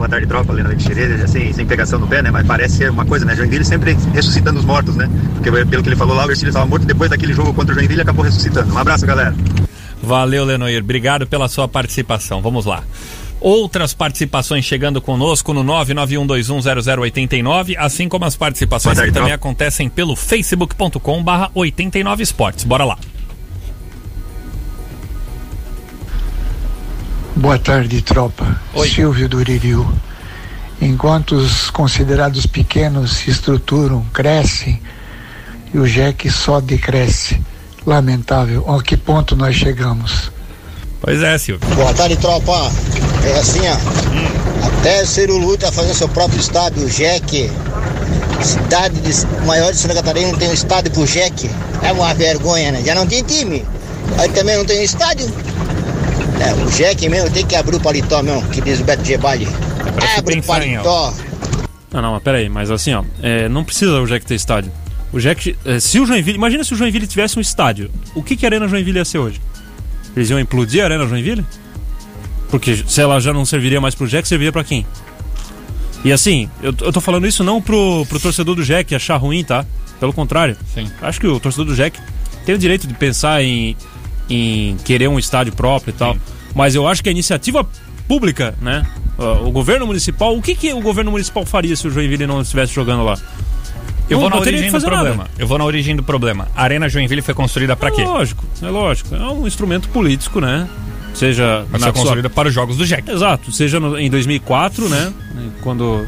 Boa 0.00 0.08
tarde, 0.08 0.26
tropa, 0.26 0.52
Lena 0.54 0.70
Teixeira, 0.70 1.28
sem, 1.28 1.52
sem 1.52 1.66
pegação 1.66 1.98
no 1.98 2.08
pé, 2.08 2.22
né? 2.22 2.30
Mas 2.30 2.46
parece 2.46 2.78
ser 2.78 2.90
uma 2.90 3.04
coisa, 3.04 3.26
né? 3.26 3.36
Joinville 3.36 3.66
sempre 3.66 3.94
ressuscitando 4.14 4.58
os 4.58 4.64
mortos, 4.64 4.96
né? 4.96 5.06
Porque 5.34 5.50
pelo 5.66 5.82
que 5.82 5.90
ele 5.90 5.96
falou 5.96 6.16
lá, 6.16 6.24
o 6.24 6.30
Ercílio 6.30 6.48
estava 6.48 6.64
morto 6.64 6.86
depois 6.86 7.10
daquele 7.10 7.34
jogo 7.34 7.52
contra 7.52 7.74
o 7.74 7.78
Joinville 7.78 8.00
acabou 8.00 8.24
ressuscitando. 8.24 8.72
Um 8.72 8.78
abraço, 8.78 9.04
galera. 9.04 9.34
Valeu, 10.02 10.46
Lenoir. 10.46 10.82
Obrigado 10.82 11.26
pela 11.26 11.50
sua 11.50 11.68
participação. 11.68 12.40
Vamos 12.40 12.64
lá. 12.64 12.82
Outras 13.42 13.92
participações 13.92 14.64
chegando 14.64 15.02
conosco 15.02 15.52
no 15.52 15.62
991210089, 15.64 17.76
assim 17.78 18.08
como 18.08 18.24
as 18.24 18.36
participações 18.36 18.96
tarde, 18.96 19.12
que 19.12 19.14
também 19.14 19.32
tropa. 19.32 19.48
acontecem 19.48 19.90
pelo 19.90 20.16
facebook.com 20.16 21.22
barra 21.22 21.50
89 21.54 22.22
esportes. 22.22 22.64
Bora 22.64 22.86
lá. 22.86 22.96
Boa 27.40 27.58
tarde, 27.58 28.02
tropa. 28.02 28.60
Oi. 28.74 28.86
Silvio 28.86 29.26
do 29.26 29.38
Uririu. 29.38 29.90
Enquanto 30.78 31.36
os 31.36 31.70
considerados 31.70 32.44
pequenos 32.44 33.16
se 33.16 33.30
estruturam, 33.30 34.04
crescem, 34.12 34.78
e 35.72 35.78
o 35.78 35.88
Jack 35.88 36.30
só 36.30 36.60
decresce. 36.60 37.40
Lamentável. 37.86 38.70
A 38.70 38.82
que 38.82 38.94
ponto 38.94 39.34
nós 39.34 39.56
chegamos? 39.56 40.30
Pois 41.00 41.22
é, 41.22 41.38
Silvio. 41.38 41.66
Boa 41.76 41.94
tarde, 41.94 42.18
tropa. 42.18 42.70
É 43.24 43.38
assim, 43.38 43.60
ó. 43.60 44.66
Até 44.66 45.06
ser 45.06 45.30
o 45.30 45.38
Lu 45.38 45.56
tá 45.56 45.72
fazendo 45.72 45.94
seu 45.94 46.10
próprio 46.10 46.38
estádio, 46.38 46.84
o 46.84 46.90
Jack. 46.90 47.50
Cidade 48.42 49.00
de, 49.00 49.46
maior 49.46 49.72
de 49.72 49.78
Santa 49.78 49.94
Catarina 49.94 50.30
não 50.30 50.38
tem 50.38 50.50
um 50.50 50.52
estádio 50.52 50.92
pro 50.92 51.06
Jack. 51.06 51.50
É 51.82 51.90
uma 51.90 52.12
vergonha, 52.12 52.70
né? 52.70 52.82
Já 52.84 52.94
não 52.94 53.06
tem 53.06 53.22
time. 53.22 53.64
Aí 54.18 54.28
também 54.28 54.58
não 54.58 54.66
tem 54.66 54.80
um 54.80 54.84
estádio. 54.84 55.26
É, 56.40 56.54
o 56.54 56.70
Jack 56.70 57.08
mesmo 57.08 57.30
tem 57.30 57.46
que 57.46 57.54
abrir 57.54 57.76
o 57.76 57.80
paletó 57.80 58.22
mesmo, 58.22 58.48
que 58.48 58.60
diz 58.62 58.80
o 58.80 58.84
Beto 58.84 59.04
Gebali. 59.04 59.46
se 59.46 60.18
Abre 60.18 60.38
o 60.38 60.42
paletó. 60.42 61.14
Não, 61.92 62.00
não, 62.00 62.12
mas 62.12 62.22
peraí, 62.22 62.48
mas 62.48 62.70
assim, 62.70 62.94
ó, 62.94 63.04
é, 63.22 63.48
não 63.48 63.62
precisa 63.62 64.00
o 64.00 64.06
Jack 64.06 64.24
ter 64.24 64.36
estádio. 64.36 64.72
O 65.12 65.18
Jack, 65.18 65.56
é, 65.64 65.78
se 65.80 66.00
o 66.00 66.06
Joinville, 66.06 66.38
imagina 66.38 66.64
se 66.64 66.72
o 66.72 66.76
Joinville 66.76 67.06
tivesse 67.06 67.36
um 67.36 67.40
estádio, 67.40 67.90
o 68.14 68.22
que 68.22 68.36
que 68.36 68.46
a 68.46 68.48
Arena 68.48 68.66
Joinville 68.68 68.98
ia 68.98 69.04
ser 69.04 69.18
hoje? 69.18 69.40
Eles 70.16 70.30
iam 70.30 70.40
implodir 70.40 70.82
a 70.82 70.84
Arena 70.86 71.06
Joinville? 71.06 71.44
Porque 72.48 72.84
se 72.86 73.00
ela 73.00 73.20
já 73.20 73.32
não 73.32 73.44
serviria 73.44 73.80
mais 73.80 73.94
pro 73.94 74.08
Jack, 74.08 74.26
serviria 74.26 74.52
pra 74.52 74.64
quem? 74.64 74.86
E 76.04 76.12
assim, 76.12 76.48
eu, 76.62 76.74
eu 76.80 76.92
tô 76.92 77.00
falando 77.00 77.26
isso 77.26 77.44
não 77.44 77.60
pro, 77.60 78.06
pro 78.06 78.18
torcedor 78.18 78.54
do 78.54 78.64
Jack 78.64 78.94
achar 78.94 79.16
ruim, 79.16 79.44
tá? 79.44 79.66
Pelo 79.98 80.12
contrário. 80.12 80.56
Sim. 80.72 80.90
Acho 81.02 81.20
que 81.20 81.26
o 81.26 81.38
torcedor 81.38 81.66
do 81.66 81.74
Jack 81.74 82.00
tem 82.46 82.54
o 82.54 82.58
direito 82.58 82.86
de 82.86 82.94
pensar 82.94 83.42
em, 83.42 83.76
em 84.34 84.76
querer 84.84 85.08
um 85.08 85.18
estádio 85.18 85.52
próprio 85.52 85.90
e 85.90 85.94
tal. 85.94 86.16
Mas 86.54 86.74
eu 86.74 86.86
acho 86.86 87.02
que 87.02 87.08
a 87.08 87.12
iniciativa 87.12 87.66
pública, 88.08 88.54
né? 88.60 88.84
o 89.46 89.50
governo 89.50 89.86
municipal, 89.86 90.34
o 90.36 90.40
que, 90.40 90.54
que 90.54 90.72
o 90.72 90.80
governo 90.80 91.10
municipal 91.10 91.44
faria 91.44 91.76
se 91.76 91.86
o 91.86 91.90
Joinville 91.90 92.26
não 92.26 92.40
estivesse 92.40 92.72
jogando 92.74 93.04
lá? 93.04 93.18
Eu 94.08 94.18
vou 94.18 94.28
na 94.30 94.36
não 94.36 94.42
teria 94.42 94.58
origem 94.58 94.70
do 94.72 94.80
fazer 94.80 94.90
nada. 94.90 95.04
problema. 95.08 95.30
Eu 95.38 95.46
vou 95.46 95.58
na 95.58 95.64
origem 95.64 95.94
do 95.94 96.02
problema. 96.02 96.48
A 96.56 96.62
Arena 96.64 96.88
Joinville 96.88 97.22
foi 97.22 97.34
construída 97.34 97.76
quê? 97.76 98.00
É 98.00 98.04
lógico, 98.04 98.44
é 98.62 98.68
lógico. 98.68 99.14
É 99.14 99.20
um 99.28 99.46
instrumento 99.46 99.88
político, 99.90 100.40
né? 100.40 100.68
Seja 101.14 101.64
Mas 101.70 101.80
na 101.80 101.86
foi 101.88 101.92
sua- 101.96 102.02
construída 102.02 102.30
para 102.30 102.48
os 102.48 102.54
jogos 102.54 102.76
do 102.76 102.86
Jack. 102.86 103.08
Exato, 103.10 103.52
seja 103.52 103.78
no- 103.78 103.98
em 103.98 104.10
2004, 104.10 104.88
né? 104.88 105.12
Quando 105.62 106.04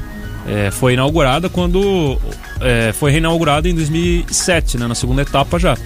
é, 0.48 0.70
foi 0.72 0.94
inaugurada, 0.94 1.48
quando 1.48 2.18
é, 2.60 2.92
foi 2.92 3.12
reinaugurada 3.12 3.68
em 3.68 3.74
2007, 3.74 4.78
né? 4.78 4.86
Na 4.88 4.94
segunda 4.94 5.22
etapa 5.22 5.58
já. 5.58 5.76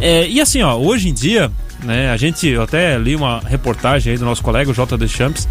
É, 0.00 0.26
e 0.28 0.40
assim, 0.40 0.62
ó, 0.62 0.76
hoje 0.76 1.08
em 1.08 1.12
dia, 1.12 1.50
né? 1.84 2.10
A 2.10 2.16
gente, 2.16 2.46
eu 2.46 2.62
até 2.62 2.98
li 2.98 3.14
uma 3.14 3.40
reportagem 3.40 4.12
aí 4.12 4.18
do 4.18 4.24
nosso 4.24 4.42
colega, 4.42 4.70
o 4.70 4.74
J. 4.74 4.96
Deschamps, 4.96 5.48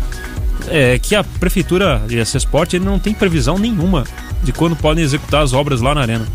é, 0.68 0.98
que 1.00 1.16
a 1.16 1.24
prefeitura 1.24 2.02
de 2.08 2.24
SS 2.24 2.38
Sport 2.38 2.74
ele 2.74 2.86
não 2.86 3.00
tem 3.00 3.14
previsão 3.14 3.58
nenhuma 3.58 4.04
de 4.44 4.52
quando 4.52 4.76
podem 4.76 5.04
executar 5.04 5.44
as 5.44 5.54
obras 5.54 5.82
lá 5.82 5.94
na 5.94 6.02
arena. 6.02 6.28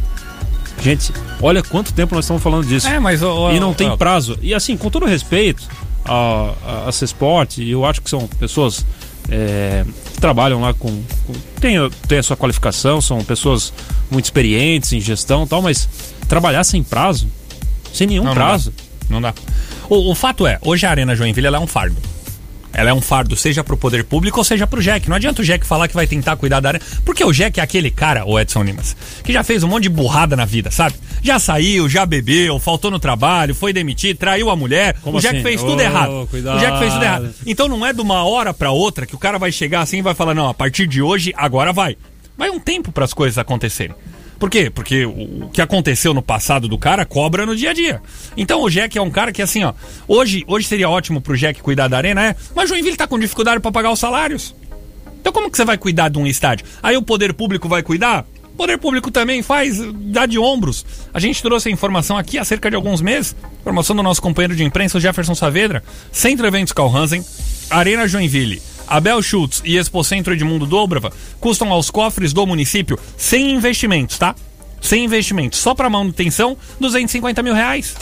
Gente, 0.82 1.12
olha 1.40 1.62
quanto 1.62 1.92
tempo 1.92 2.14
nós 2.14 2.24
estamos 2.24 2.42
falando 2.42 2.66
disso. 2.66 2.86
É, 2.86 2.98
mas 2.98 3.22
E 3.56 3.60
não 3.60 3.72
tem 3.72 3.88
ó, 3.88 3.96
prazo. 3.96 4.38
E 4.42 4.52
assim, 4.52 4.76
com 4.76 4.90
todo 4.90 5.06
respeito 5.06 5.62
a, 6.04 6.52
a, 6.64 6.90
a 6.90 7.46
e 7.58 7.70
eu 7.70 7.84
acho 7.84 8.02
que 8.02 8.10
são 8.10 8.26
pessoas 8.26 8.84
é, 9.30 9.84
que 10.12 10.20
trabalham 10.20 10.60
lá 10.60 10.74
com. 10.74 10.90
com 11.26 11.32
tem, 11.60 11.76
tem 12.06 12.18
a 12.18 12.22
sua 12.22 12.36
qualificação, 12.36 13.00
são 13.00 13.24
pessoas 13.24 13.72
muito 14.10 14.26
experientes 14.26 14.92
em 14.92 15.00
gestão 15.00 15.44
e 15.44 15.46
tal, 15.46 15.62
mas 15.62 15.88
trabalhar 16.28 16.64
sem 16.64 16.82
prazo, 16.82 17.26
sem 17.94 18.06
nenhum 18.06 18.24
Não, 18.24 18.30
não 18.30 18.34
prazo. 18.34 18.72
Não 19.08 19.20
dá. 19.22 19.32
O, 19.88 20.10
o 20.10 20.14
fato 20.14 20.46
é, 20.46 20.58
hoje 20.62 20.84
a 20.84 20.90
Arena 20.90 21.14
Joinville 21.16 21.46
é 21.46 21.58
um 21.58 21.66
fardo. 21.66 21.96
Ela 22.76 22.90
é 22.90 22.92
um 22.92 23.00
fardo, 23.00 23.36
seja 23.36 23.62
pro 23.62 23.76
poder 23.76 24.02
público 24.02 24.38
ou 24.38 24.44
seja 24.44 24.66
pro 24.66 24.82
Jack. 24.82 25.08
Não 25.08 25.14
adianta 25.14 25.40
o 25.40 25.44
Jack 25.44 25.64
falar 25.64 25.86
que 25.86 25.94
vai 25.94 26.08
tentar 26.08 26.34
cuidar 26.36 26.58
da 26.58 26.70
arena. 26.70 26.84
Porque 27.04 27.22
o 27.24 27.30
Jack 27.32 27.60
é 27.60 27.62
aquele 27.62 27.88
cara, 27.88 28.24
o 28.26 28.38
Edson 28.38 28.64
Limas, 28.64 28.96
que 29.22 29.32
já 29.32 29.44
fez 29.44 29.62
um 29.62 29.68
monte 29.68 29.84
de 29.84 29.88
burrada 29.90 30.34
na 30.34 30.44
vida, 30.44 30.72
sabe? 30.72 30.96
Já 31.22 31.38
saiu, 31.38 31.88
já 31.88 32.04
bebeu, 32.04 32.58
faltou 32.58 32.90
no 32.90 32.98
trabalho, 32.98 33.54
foi 33.54 33.72
demitido, 33.72 34.18
traiu 34.18 34.50
a 34.50 34.56
mulher. 34.56 34.96
Como 35.02 35.18
o 35.18 35.20
Jack 35.20 35.36
assim? 35.36 35.44
fez 35.44 35.60
tudo 35.62 35.78
Ô, 35.78 35.80
errado. 35.80 36.26
cuidado. 36.28 36.56
O 36.56 36.60
Jack 36.60 36.78
fez 36.80 36.92
tudo 36.92 37.04
errado. 37.04 37.34
Então 37.46 37.68
não 37.68 37.86
é 37.86 37.92
de 37.92 38.00
uma 38.00 38.24
hora 38.24 38.52
pra 38.52 38.72
outra 38.72 39.06
que 39.06 39.14
o 39.14 39.18
cara 39.18 39.38
vai 39.38 39.52
chegar 39.52 39.82
assim 39.82 39.98
e 39.98 40.02
vai 40.02 40.14
falar: 40.14 40.34
não, 40.34 40.48
a 40.48 40.54
partir 40.54 40.88
de 40.88 41.00
hoje, 41.00 41.32
agora 41.36 41.72
vai. 41.72 41.96
Vai 42.36 42.50
um 42.50 42.58
tempo 42.58 42.90
para 42.90 43.04
as 43.04 43.14
coisas 43.14 43.38
acontecerem. 43.38 43.94
Por 44.38 44.50
quê? 44.50 44.70
Porque 44.70 45.06
o 45.06 45.48
que 45.52 45.62
aconteceu 45.62 46.12
no 46.12 46.22
passado 46.22 46.68
do 46.68 46.76
cara 46.76 47.04
cobra 47.04 47.46
no 47.46 47.56
dia 47.56 47.70
a 47.70 47.72
dia. 47.72 48.02
Então 48.36 48.62
o 48.62 48.70
Jack 48.70 48.96
é 48.98 49.02
um 49.02 49.10
cara 49.10 49.32
que 49.32 49.40
assim, 49.40 49.64
ó, 49.64 49.72
hoje, 50.06 50.44
hoje 50.46 50.66
seria 50.66 50.88
ótimo 50.88 51.20
pro 51.20 51.36
Jack 51.36 51.62
cuidar 51.62 51.88
da 51.88 51.96
arena, 51.96 52.22
é, 52.22 52.36
mas 52.54 52.68
Joinville 52.68 52.96
tá 52.96 53.06
com 53.06 53.18
dificuldade 53.18 53.60
para 53.60 53.72
pagar 53.72 53.92
os 53.92 53.98
salários. 53.98 54.54
Então 55.20 55.32
como 55.32 55.50
que 55.50 55.56
você 55.56 55.64
vai 55.64 55.78
cuidar 55.78 56.08
de 56.08 56.18
um 56.18 56.26
estádio? 56.26 56.66
Aí 56.82 56.96
o 56.96 57.02
poder 57.02 57.32
público 57.32 57.68
vai 57.68 57.82
cuidar? 57.82 58.26
O 58.54 58.56
poder 58.56 58.78
público 58.78 59.10
também 59.10 59.42
faz, 59.42 59.80
dá 59.92 60.26
de 60.26 60.38
ombros. 60.38 60.86
A 61.12 61.18
gente 61.18 61.42
trouxe 61.42 61.68
a 61.68 61.72
informação 61.72 62.16
aqui 62.16 62.38
há 62.38 62.44
cerca 62.44 62.70
de 62.70 62.76
alguns 62.76 63.00
meses, 63.00 63.34
informação 63.60 63.96
do 63.96 64.02
nosso 64.02 64.22
companheiro 64.22 64.54
de 64.54 64.62
imprensa, 64.62 64.96
o 64.96 65.00
Jefferson 65.00 65.34
Saavedra, 65.34 65.82
Centro 66.12 66.46
Eventos 66.46 66.72
Calhansen, 66.72 67.24
Arena 67.68 68.06
Joinville, 68.06 68.62
Abel 68.86 69.22
Schultz 69.22 69.62
e 69.64 69.76
Expocentro 69.76 70.32
Edmundo 70.32 70.66
Dobrava 70.66 71.12
custam 71.40 71.72
aos 71.72 71.90
cofres 71.90 72.32
do 72.32 72.46
município 72.46 72.98
sem 73.16 73.52
investimentos, 73.52 74.18
tá? 74.18 74.34
Sem 74.80 75.04
investimentos, 75.04 75.58
só 75.58 75.74
para 75.74 75.88
manutenção, 75.88 76.56
250 76.78 77.42
mil 77.42 77.54
reais. 77.54 77.96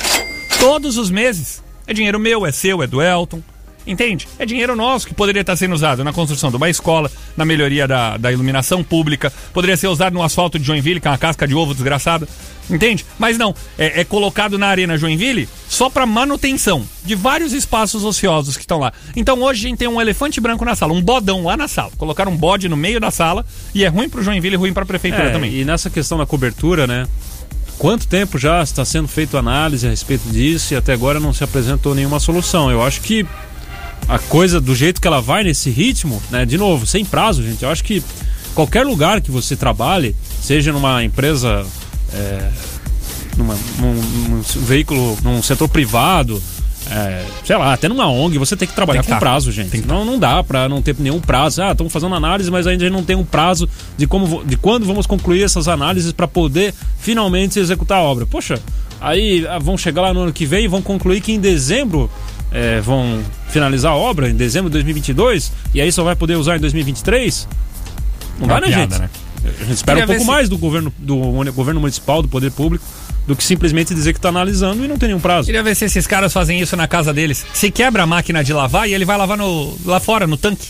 Todos 0.59 0.97
os 0.99 1.11
meses. 1.11 1.63
É 1.87 1.93
dinheiro 1.93 2.19
meu, 2.19 2.47
é 2.47 2.53
seu, 2.53 2.83
é 2.83 2.87
do 2.87 3.01
Elton. 3.03 3.43
Entende? 3.87 4.29
É 4.39 4.47
dinheiro 4.47 4.77
nosso 4.77 5.07
que 5.07 5.15
poderia 5.15 5.41
estar 5.41 5.57
sendo 5.57 5.75
usado 5.75 6.05
na 6.05 6.13
construção 6.13 6.51
de 6.51 6.57
uma 6.57 6.71
escola, 6.71 7.11
na 7.37 7.45
melhoria 7.45 7.87
da, 7.89 8.17
da 8.17 8.31
iluminação 8.31 8.85
pública, 8.85 9.33
poderia 9.53 9.77
ser 9.77 9.89
usado 9.89 10.15
no 10.15 10.23
asfalto 10.23 10.59
de 10.59 10.65
Joinville, 10.65 11.01
que 11.01 11.09
é 11.09 11.11
uma 11.11 11.19
casca 11.19 11.49
de 11.49 11.55
ovo 11.55 11.75
desgraçada. 11.75 12.29
Entende? 12.71 13.05
Mas 13.19 13.37
não, 13.37 13.55
é, 13.77 14.01
é 14.01 14.05
colocado 14.05 14.57
na 14.57 14.69
Arena 14.69 14.97
Joinville 14.97 15.49
só 15.73 15.89
para 15.89 16.05
manutenção 16.05 16.85
de 17.03 17.15
vários 17.15 17.55
espaços 17.55 18.05
ociosos 18.05 18.59
que 18.59 18.63
estão 18.63 18.79
lá. 18.79 18.93
Então 19.17 19.41
hoje 19.41 19.65
a 19.65 19.69
gente 19.71 19.79
tem 19.79 19.89
um 19.89 19.99
elefante 19.99 20.39
branco 20.39 20.67
na 20.67 20.77
sala, 20.77 20.93
um 20.93 21.01
bodão 21.01 21.45
lá 21.45 21.57
na 21.57 21.67
sala. 21.67 21.91
Colocaram 21.97 22.31
um 22.31 22.37
bode 22.37 22.69
no 22.69 22.77
meio 22.77 23.01
da 23.01 23.11
sala 23.11 23.43
e 23.75 23.83
é 23.83 23.89
ruim 23.89 24.07
pro 24.07 24.23
Joinville 24.23 24.55
e 24.55 24.59
ruim 24.59 24.75
pra 24.75 24.85
prefeitura 24.85 25.29
É, 25.29 25.31
também. 25.31 25.51
E 25.51 25.65
nessa 25.65 25.89
questão 25.89 26.19
da 26.19 26.27
cobertura, 26.27 26.87
né? 26.87 27.09
Quanto 27.79 28.07
tempo 28.07 28.39
já 28.39 28.63
está 28.63 28.85
sendo 28.85 29.09
feito 29.09 29.39
análise 29.39 29.87
a 29.87 29.91
respeito 29.91 30.29
disso 30.29 30.75
e 30.75 30.77
até 30.77 30.93
agora 30.93 31.19
não 31.19 31.33
se 31.33 31.43
apresentou 31.43 31.95
nenhuma 31.95 32.21
solução? 32.21 32.71
Eu 32.71 32.83
acho 32.83 33.01
que 33.01 33.27
a 34.07 34.19
coisa 34.19 34.61
do 34.61 34.75
jeito 34.75 35.01
que 35.01 35.07
ela 35.09 35.23
vai 35.23 35.43
nesse 35.43 35.71
ritmo, 35.71 36.23
né? 36.31 36.45
De 36.45 36.59
novo, 36.59 36.87
sem 36.87 37.03
prazo, 37.03 37.43
gente. 37.43 37.63
Eu 37.63 37.71
acho 37.71 37.83
que 37.83 38.05
qualquer 38.55 38.85
lugar 38.85 39.23
que 39.23 39.31
você 39.31 39.57
trabalhe, 39.57 40.15
seja 40.43 40.71
numa 40.71 41.03
empresa, 41.03 41.65
é, 42.13 42.51
numa, 43.37 43.55
num, 43.79 43.95
num 43.95 44.43
veículo, 44.43 45.17
num 45.23 45.43
setor 45.43 45.69
privado, 45.69 46.43
é, 46.91 47.25
sei 47.45 47.57
lá, 47.57 47.73
até 47.73 47.89
numa 47.89 48.09
ONG, 48.09 48.37
você 48.39 48.57
tem 48.57 48.67
que 48.67 48.75
trabalhar 48.75 49.01
Tem 49.03 49.07
que 49.07 49.13
com 49.13 49.15
tá. 49.17 49.21
prazo, 49.21 49.53
gente. 49.53 49.81
Não, 49.87 50.05
não 50.05 50.19
dá 50.19 50.43
pra 50.43 50.69
não 50.69 50.83
ter 50.83 50.97
nenhum 50.99 51.21
prazo. 51.21 51.63
Ah, 51.63 51.73
estamos 51.73 51.93
fazendo 51.93 52.15
análise, 52.15 52.51
mas 52.51 52.67
ainda 52.67 52.89
não 52.91 53.03
tem 53.05 53.15
um 53.17 53.25
prazo 53.25 53.69
de 53.97 54.07
como 54.07 54.45
de 54.45 54.57
quando 54.57 54.85
vamos 54.85 55.07
concluir 55.07 55.43
essas 55.45 55.69
análises 55.69 56.13
para 56.13 56.27
poder 56.27 56.75
finalmente 56.99 57.59
executar 57.59 57.99
a 57.99 58.03
obra. 58.03 58.27
Poxa, 58.27 58.61
aí 59.01 59.47
ah, 59.49 59.59
vão 59.59 59.79
chegar 59.79 60.03
lá 60.03 60.13
no 60.13 60.21
ano 60.23 60.33
que 60.33 60.45
vem 60.45 60.65
e 60.65 60.69
vão 60.69 60.83
concluir 60.83 61.21
que 61.21 61.33
em 61.33 61.41
dezembro 61.41 62.11
é, 62.51 62.81
vão 62.81 63.23
finalizar 63.49 63.93
a 63.93 63.97
obra, 63.97 64.29
em 64.29 64.35
dezembro 64.35 64.69
de 64.69 64.75
2022, 64.75 65.53
e 65.75 65.81
aí 65.81 65.91
só 65.93 66.03
vai 66.03 66.17
poder 66.17 66.35
usar 66.37 66.57
em 66.57 66.61
2023? 66.61 67.49
Não 68.39 68.47
É 68.47 68.49
dá, 68.49 68.61
né, 68.61 68.67
piada, 68.67 68.83
gente? 68.97 69.01
né? 69.01 69.11
A 69.45 69.65
gente 69.65 69.73
espera 69.77 70.01
Queria 70.01 70.05
um 70.05 70.07
pouco 70.07 70.21
se- 70.21 70.27
mais 70.27 70.49
do 70.49 70.59
governo, 70.59 70.93
do 70.99 71.17
governo 71.53 71.81
municipal, 71.81 72.23
do 72.23 72.29
poder 72.29 72.51
público, 72.53 72.85
do 73.27 73.37
que 73.37 73.45
simplesmente 73.45 73.95
dizer 73.95 74.13
que 74.13 74.19
está 74.19 74.29
analisando 74.31 74.85
e 74.85 74.89
não 74.89 74.99
tem 74.99 75.09
nenhum 75.09 75.21
prazo. 75.21 75.47
Queria 75.47 75.63
ver 75.63 75.75
se 75.77 75.85
esses 75.85 76.07
caras 76.07 76.33
fazem 76.33 76.61
isso 76.61 76.77
na 76.77 76.89
casa 76.89 77.13
deles. 77.13 77.45
Se 77.55 77.71
quebra 77.71 78.03
a 78.03 78.07
máquina 78.07 78.43
de 78.43 78.53
lavar 78.53 78.89
e 78.89 78.95
ele 78.95 79.05
vai 79.05 79.17
lavar 79.17 79.39
no, 79.39 79.77
lá 79.85 80.01
fora, 80.01 80.27
no 80.27 80.37
tanque. 80.37 80.67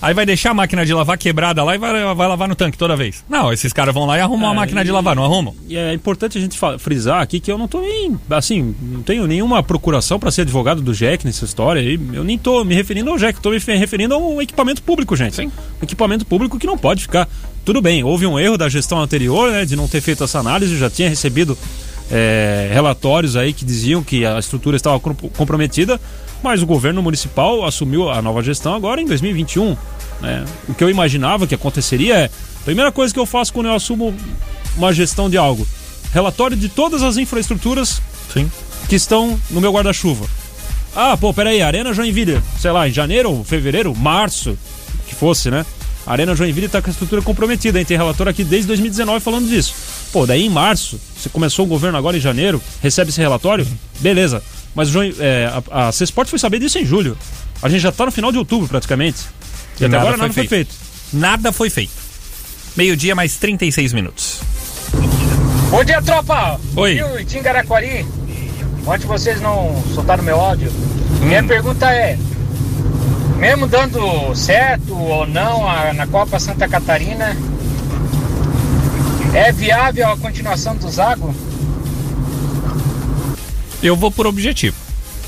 Aí 0.00 0.14
vai 0.14 0.24
deixar 0.24 0.52
a 0.52 0.54
máquina 0.54 0.86
de 0.86 0.94
lavar 0.94 1.18
quebrada 1.18 1.64
lá 1.64 1.74
e 1.74 1.78
vai, 1.78 2.14
vai 2.14 2.28
lavar 2.28 2.46
no 2.46 2.54
tanque 2.54 2.78
toda 2.78 2.94
vez. 2.94 3.24
Não, 3.28 3.52
esses 3.52 3.72
caras 3.72 3.92
vão 3.92 4.06
lá 4.06 4.16
e 4.16 4.20
arrumam 4.20 4.48
a 4.50 4.52
É, 4.52 4.56
máquina 4.56 4.84
de 4.84 4.90
e- 4.90 4.92
lavar, 4.92 5.16
não 5.16 5.24
arrumam? 5.24 5.52
E 5.68 5.76
é 5.76 5.92
importante 5.92 6.38
a 6.38 6.40
gente 6.40 6.56
frisar 6.78 7.20
aqui 7.20 7.40
que 7.40 7.50
eu 7.50 7.58
não 7.58 7.66
tô 7.66 7.80
nem, 7.80 8.16
assim, 8.30 8.76
não 8.80 9.02
tenho 9.02 9.26
nenhuma 9.26 9.60
procuração 9.60 10.20
para 10.20 10.30
ser 10.30 10.42
advogado 10.42 10.80
do 10.80 10.94
Jack 10.94 11.26
nessa 11.26 11.44
história. 11.44 11.80
Eu 12.12 12.22
nem 12.22 12.38
tô 12.38 12.64
me 12.64 12.76
referindo 12.76 13.10
ao 13.10 13.18
Jack, 13.18 13.40
tô 13.40 13.50
me 13.50 13.58
fe- 13.58 13.74
referindo 13.74 14.14
ao 14.14 14.40
equipamento 14.40 14.84
público, 14.84 15.16
gente. 15.16 15.34
Sim. 15.34 15.50
Equipamento 15.82 16.24
público 16.24 16.60
que 16.60 16.66
não 16.68 16.78
pode 16.78 17.02
ficar. 17.02 17.28
Tudo 17.64 17.82
bem, 17.82 18.04
houve 18.04 18.24
um 18.24 18.38
erro 18.38 18.56
da 18.56 18.68
gestão 18.68 19.00
anterior, 19.00 19.50
né, 19.50 19.64
de 19.64 19.74
não 19.74 19.88
ter 19.88 20.00
feito 20.00 20.22
essa 20.22 20.38
análise, 20.38 20.78
já 20.78 20.88
tinha 20.88 21.08
recebido 21.08 21.58
é, 22.10 22.70
relatórios 22.72 23.36
aí 23.36 23.52
que 23.52 23.64
diziam 23.64 24.02
que 24.02 24.24
a 24.24 24.38
estrutura 24.38 24.76
estava 24.76 24.98
com- 25.00 25.14
comprometida, 25.14 26.00
mas 26.42 26.62
o 26.62 26.66
governo 26.66 27.02
municipal 27.02 27.64
assumiu 27.64 28.08
a 28.10 28.22
nova 28.22 28.42
gestão 28.42 28.74
agora 28.74 29.00
em 29.00 29.06
2021. 29.06 29.76
Né? 30.20 30.44
O 30.68 30.74
que 30.74 30.82
eu 30.82 30.90
imaginava 30.90 31.46
que 31.46 31.54
aconteceria 31.54 32.16
é: 32.16 32.30
primeira 32.64 32.90
coisa 32.92 33.12
que 33.12 33.20
eu 33.20 33.26
faço 33.26 33.52
quando 33.52 33.66
eu 33.66 33.74
assumo 33.74 34.14
uma 34.76 34.92
gestão 34.92 35.28
de 35.28 35.36
algo, 35.36 35.66
relatório 36.12 36.56
de 36.56 36.68
todas 36.68 37.02
as 37.02 37.16
infraestruturas 37.16 38.00
Sim. 38.32 38.50
que 38.88 38.94
estão 38.96 39.38
no 39.50 39.60
meu 39.60 39.72
guarda-chuva. 39.72 40.26
Ah, 40.96 41.16
pô, 41.16 41.32
peraí, 41.34 41.60
Arena 41.62 41.92
Joinville, 41.92 42.40
sei 42.58 42.70
lá, 42.72 42.88
em 42.88 42.92
janeiro, 42.92 43.44
fevereiro, 43.44 43.94
março, 43.94 44.58
que 45.06 45.14
fosse, 45.14 45.50
né? 45.50 45.64
A 46.06 46.12
Arena 46.12 46.34
Joinville 46.34 46.66
está 46.66 46.80
com 46.80 46.88
a 46.88 46.92
estrutura 46.92 47.20
comprometida, 47.20 47.78
hein? 47.78 47.84
Tem 47.84 47.96
relatório 47.96 48.30
aqui 48.30 48.42
desde 48.42 48.66
2019 48.68 49.20
falando 49.20 49.46
disso. 49.48 49.74
Pô, 50.12 50.26
daí 50.26 50.44
em 50.46 50.50
março, 50.50 50.98
você 51.16 51.28
começou 51.28 51.64
o 51.66 51.68
governo 51.68 51.98
agora 51.98 52.16
em 52.16 52.20
janeiro, 52.20 52.62
recebe 52.82 53.10
esse 53.10 53.20
relatório, 53.20 53.66
beleza. 54.00 54.42
Mas 54.74 54.88
o 54.88 54.92
Join- 54.92 55.14
é, 55.18 55.50
a, 55.70 55.88
a 55.88 55.92
C-Sport 55.92 56.28
foi 56.28 56.38
saber 56.38 56.58
disso 56.60 56.78
em 56.78 56.84
julho. 56.84 57.16
A 57.62 57.68
gente 57.68 57.80
já 57.80 57.92
tá 57.92 58.06
no 58.06 58.12
final 58.12 58.30
de 58.32 58.38
outubro, 58.38 58.68
praticamente. 58.68 59.18
E, 59.78 59.82
E 59.82 59.86
até 59.86 59.88
nada 59.88 59.98
agora 60.00 60.16
foi 60.16 60.22
nada 60.28 60.34
foi 60.34 60.46
feito. 60.48 60.74
Nada 61.12 61.52
foi 61.52 61.70
feito. 61.70 61.92
Meio-dia 62.76 63.14
mais 63.14 63.36
36 63.36 63.92
minutos. 63.92 64.40
Bom 65.70 65.84
dia, 65.84 66.00
tropa! 66.00 66.58
Oi. 66.76 66.94
Rio 66.94 67.20
e 67.20 67.24
Tingaraquari. 67.24 68.06
Ontem 68.86 69.06
vocês 69.06 69.40
não 69.40 69.82
soltaram 69.94 70.22
meu 70.22 70.40
áudio. 70.40 70.72
Minha 71.20 71.42
pergunta 71.42 71.90
é: 71.90 72.16
mesmo 73.36 73.66
dando 73.66 74.34
certo 74.34 74.96
ou 74.96 75.26
não 75.26 75.68
a- 75.68 75.92
na 75.92 76.06
Copa 76.06 76.38
Santa 76.38 76.66
Catarina, 76.68 77.36
é 79.34 79.52
viável 79.52 80.08
a 80.08 80.16
continuação 80.16 80.76
do 80.76 80.90
Zago? 80.90 81.34
Eu 83.82 83.94
vou 83.96 84.10
por 84.10 84.26
objetivo. 84.26 84.76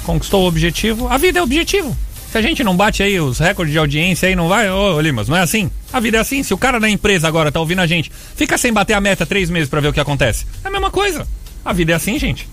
Conquistou 0.04 0.44
o 0.44 0.48
objetivo. 0.48 1.08
A 1.08 1.16
vida 1.16 1.38
é 1.38 1.42
objetivo. 1.42 1.96
Se 2.30 2.38
a 2.38 2.42
gente 2.42 2.62
não 2.62 2.76
bate 2.76 3.02
aí 3.02 3.18
os 3.20 3.38
recordes 3.38 3.72
de 3.72 3.78
audiência 3.78 4.28
aí, 4.28 4.36
não 4.36 4.48
vai. 4.48 4.70
Ô, 4.70 5.00
Limas, 5.00 5.28
não 5.28 5.36
é 5.36 5.40
assim? 5.40 5.70
A 5.92 6.00
vida 6.00 6.16
é 6.16 6.20
assim. 6.20 6.42
Se 6.42 6.54
o 6.54 6.58
cara 6.58 6.78
da 6.78 6.88
empresa 6.88 7.26
agora 7.26 7.50
tá 7.50 7.60
ouvindo 7.60 7.80
a 7.80 7.86
gente, 7.86 8.10
fica 8.36 8.56
sem 8.56 8.72
bater 8.72 8.94
a 8.94 9.00
meta 9.00 9.26
três 9.26 9.50
meses 9.50 9.68
pra 9.68 9.80
ver 9.80 9.88
o 9.88 9.92
que 9.92 10.00
acontece. 10.00 10.46
É 10.64 10.68
a 10.68 10.70
mesma 10.70 10.90
coisa. 10.90 11.26
A 11.64 11.72
vida 11.72 11.92
é 11.92 11.94
assim, 11.94 12.18
gente. 12.18 12.48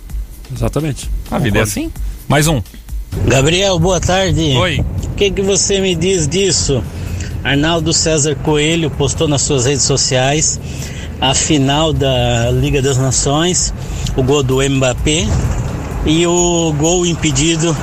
Exatamente. 0.53 1.09
A 1.29 1.37
vida 1.37 1.59
é 1.59 1.61
assim. 1.61 1.91
Mais 2.27 2.47
um. 2.47 2.61
Gabriel, 3.27 3.79
boa 3.79 3.99
tarde. 3.99 4.41
Oi. 4.41 4.83
O 5.03 5.15
que, 5.15 5.31
que 5.31 5.41
você 5.41 5.79
me 5.79 5.95
diz 5.95 6.27
disso? 6.27 6.83
Arnaldo 7.43 7.93
César 7.93 8.35
Coelho 8.35 8.89
postou 8.91 9.27
nas 9.27 9.41
suas 9.43 9.65
redes 9.65 9.83
sociais 9.83 10.59
a 11.19 11.33
final 11.33 11.93
da 11.93 12.51
Liga 12.51 12.81
das 12.81 12.97
Nações, 12.97 13.73
o 14.15 14.23
gol 14.23 14.43
do 14.43 14.57
Mbappé 14.57 15.27
e 16.05 16.25
o 16.27 16.73
gol 16.77 17.05
impedido 17.05 17.75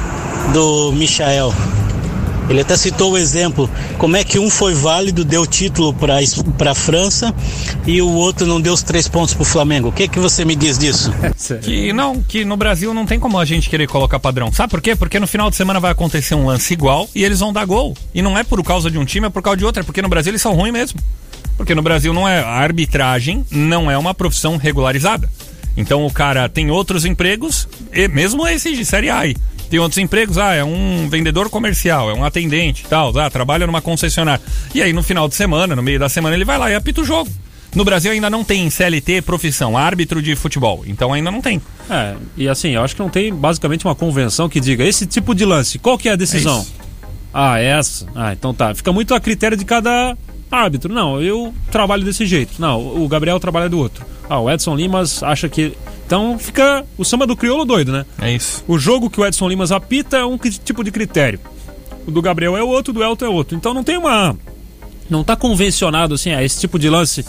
do 0.53 0.93
Michael. 0.93 1.53
Ele 2.49 2.61
até 2.61 2.77
citou 2.77 3.13
o 3.13 3.19
exemplo, 3.19 3.71
como 3.97 4.17
é 4.17 4.25
que 4.25 4.39
um 4.39 4.51
foi 4.51 4.75
válido, 4.75 5.25
deu 5.25 5.47
título 5.47 5.95
para 5.95 6.21
a 6.71 6.75
França 6.75 7.35
e 7.87 8.03
o 8.03 8.11
outro 8.11 8.47
não 8.47 8.61
deu 8.61 8.75
os 8.75 8.83
três 8.83 9.09
pontos 9.09 9.33
para 9.33 9.43
o 9.43 9.47
Flamengo. 9.47 9.89
O 9.89 9.93
que, 9.93 10.07
que 10.07 10.19
você 10.19 10.45
me 10.45 10.55
diz 10.55 10.79
disso? 10.79 11.13
Que 11.63 11.93
não, 11.93 12.23
que 12.23 12.45
no 12.45 12.57
Brasil 12.57 12.93
não 12.95 13.07
tem 13.07 13.19
como 13.19 13.39
a 13.39 13.45
gente 13.45 13.69
querer 13.69 13.87
colocar 13.87 14.19
padrão. 14.19 14.53
Sabe 14.53 14.71
por 14.71 14.81
quê? 14.81 14.97
Porque 14.97 15.19
no 15.19 15.27
final 15.27 15.51
de 15.51 15.57
semana 15.57 15.81
vai 15.81 15.93
acontecer 15.93 16.35
um 16.35 16.47
lance 16.47 16.73
igual 16.73 17.09
e 17.15 17.25
eles 17.25 17.41
vão 17.41 17.53
dar 17.53 17.65
gol. 17.65 17.95
E 18.15 18.23
não 18.23 18.37
é 18.37 18.45
por 18.45 18.63
causa 18.63 18.91
de 18.91 18.99
um 18.99 19.05
time, 19.05 19.27
é 19.27 19.31
por 19.31 19.43
causa 19.43 19.57
de 19.57 19.65
outro. 19.65 19.81
É 19.81 19.85
porque 19.85 20.03
no 20.03 20.09
Brasil 20.09 20.31
eles 20.31 20.43
são 20.43 20.55
ruins 20.55 20.73
mesmo. 20.73 21.01
Porque 21.57 21.75
no 21.75 21.83
Brasil 21.83 22.13
não 22.13 22.29
é 22.29 22.41
a 22.41 22.49
arbitragem, 22.49 23.45
não 23.51 23.91
é 23.91 23.97
uma 23.97 24.15
profissão 24.15 24.57
regularizada. 24.57 25.31
Então 25.77 26.07
o 26.07 26.13
cara 26.13 26.49
tem 26.49 26.71
outros 26.71 27.05
empregos, 27.05 27.69
e 27.93 28.07
mesmo 28.09 28.47
esse 28.47 28.75
de 28.75 28.85
série 28.85 29.11
A. 29.11 29.23
Tem 29.69 29.81
outros 29.81 29.99
empregos, 29.99 30.39
ah, 30.39 30.55
é 30.55 30.63
um 30.63 31.09
vendedor 31.09 31.51
comercial, 31.51 32.11
é 32.11 32.15
um 32.15 32.25
atendente, 32.25 32.85
tal, 32.89 33.17
ah, 33.19 33.29
trabalha 33.29 33.67
numa 33.67 33.81
concessionária. 33.81 34.45
E 34.75 34.83
aí 34.83 34.93
no 34.93 35.03
final 35.03 35.27
de 35.27 35.35
semana, 35.35 35.75
no 35.75 35.83
meio 35.83 35.99
da 35.99 36.09
semana, 36.09 36.37
ele 36.37 36.45
vai 36.45 36.59
lá 36.59 36.71
e 36.71 36.75
apita 36.75 37.01
o 37.01 37.05
jogo. 37.05 37.31
No 37.75 37.85
Brasil 37.85 38.13
ainda 38.13 38.31
não 38.31 38.45
tem 38.45 38.71
CLT 38.71 39.23
profissão, 39.23 39.77
árbitro 39.77 40.23
de 40.23 40.37
futebol. 40.37 40.85
Então 40.87 41.13
ainda 41.13 41.31
não 41.31 41.41
tem. 41.41 41.61
É, 41.91 42.15
e 42.37 42.49
assim, 42.49 42.71
eu 42.71 42.85
acho 42.85 42.95
que 42.95 43.03
não 43.03 43.11
tem 43.11 43.35
basicamente 43.35 43.85
uma 43.85 43.97
convenção 43.97 44.49
que 44.49 44.61
diga 44.61 44.85
esse 44.85 45.07
tipo 45.07 45.35
de 45.35 45.45
lance, 45.45 45.79
qual 45.79 45.99
que 45.99 46.09
é 46.09 46.13
a 46.13 46.17
decisão? 46.17 46.61
isso. 46.61 46.73
ah, 47.33 47.59
essa? 47.59 48.07
Ah, 48.15 48.33
então 48.33 48.55
tá. 48.55 48.73
Fica 48.75 48.93
muito 48.93 49.13
a 49.13 49.19
critério 49.19 49.57
de 49.57 49.65
cada 49.65 50.17
árbitro. 50.55 50.93
Não, 50.93 51.21
eu 51.21 51.55
trabalho 51.71 52.05
desse 52.05 52.27
jeito. 52.27 52.53
Não, 52.59 53.03
o 53.03 53.09
Gabriel 53.09 53.41
trabalha 53.41 53.69
do 53.69 53.79
outro. 53.79 54.05
Ah, 54.29 54.41
o 54.41 54.51
Edson 54.51 54.75
Limas 54.75 55.23
acha 55.23 55.49
que. 55.49 55.73
Então 56.07 56.39
fica 56.39 56.85
o 56.99 57.05
samba 57.05 57.27
do 57.27 57.37
crioulo 57.37 57.65
doido, 57.65 57.93
né? 57.93 58.05
É 58.21 58.33
isso. 58.33 58.63
O 58.69 58.79
jogo 58.79 59.11
que 59.11 59.21
o 59.21 59.27
Edson 59.27 59.49
Limas 59.49 59.73
apita 59.73 60.17
é 60.19 60.25
um 60.25 60.39
tipo 60.39 60.85
de 60.85 60.91
critério. 60.91 61.41
O 62.07 62.11
do 62.11 62.21
Gabriel 62.21 62.57
é 62.57 62.63
outro, 62.63 62.91
o 62.91 62.95
do 62.95 63.03
Elton 63.03 63.25
é 63.25 63.29
outro. 63.29 63.57
Então 63.57 63.73
não 63.73 63.83
tem 63.83 63.97
uma. 63.97 64.37
Não 65.09 65.25
tá 65.25 65.37
convencionado 65.37 66.15
assim, 66.15 66.33
ah, 66.33 66.43
esse 66.43 66.61
tipo 66.61 66.79
de 66.79 66.89
lance. 66.89 67.25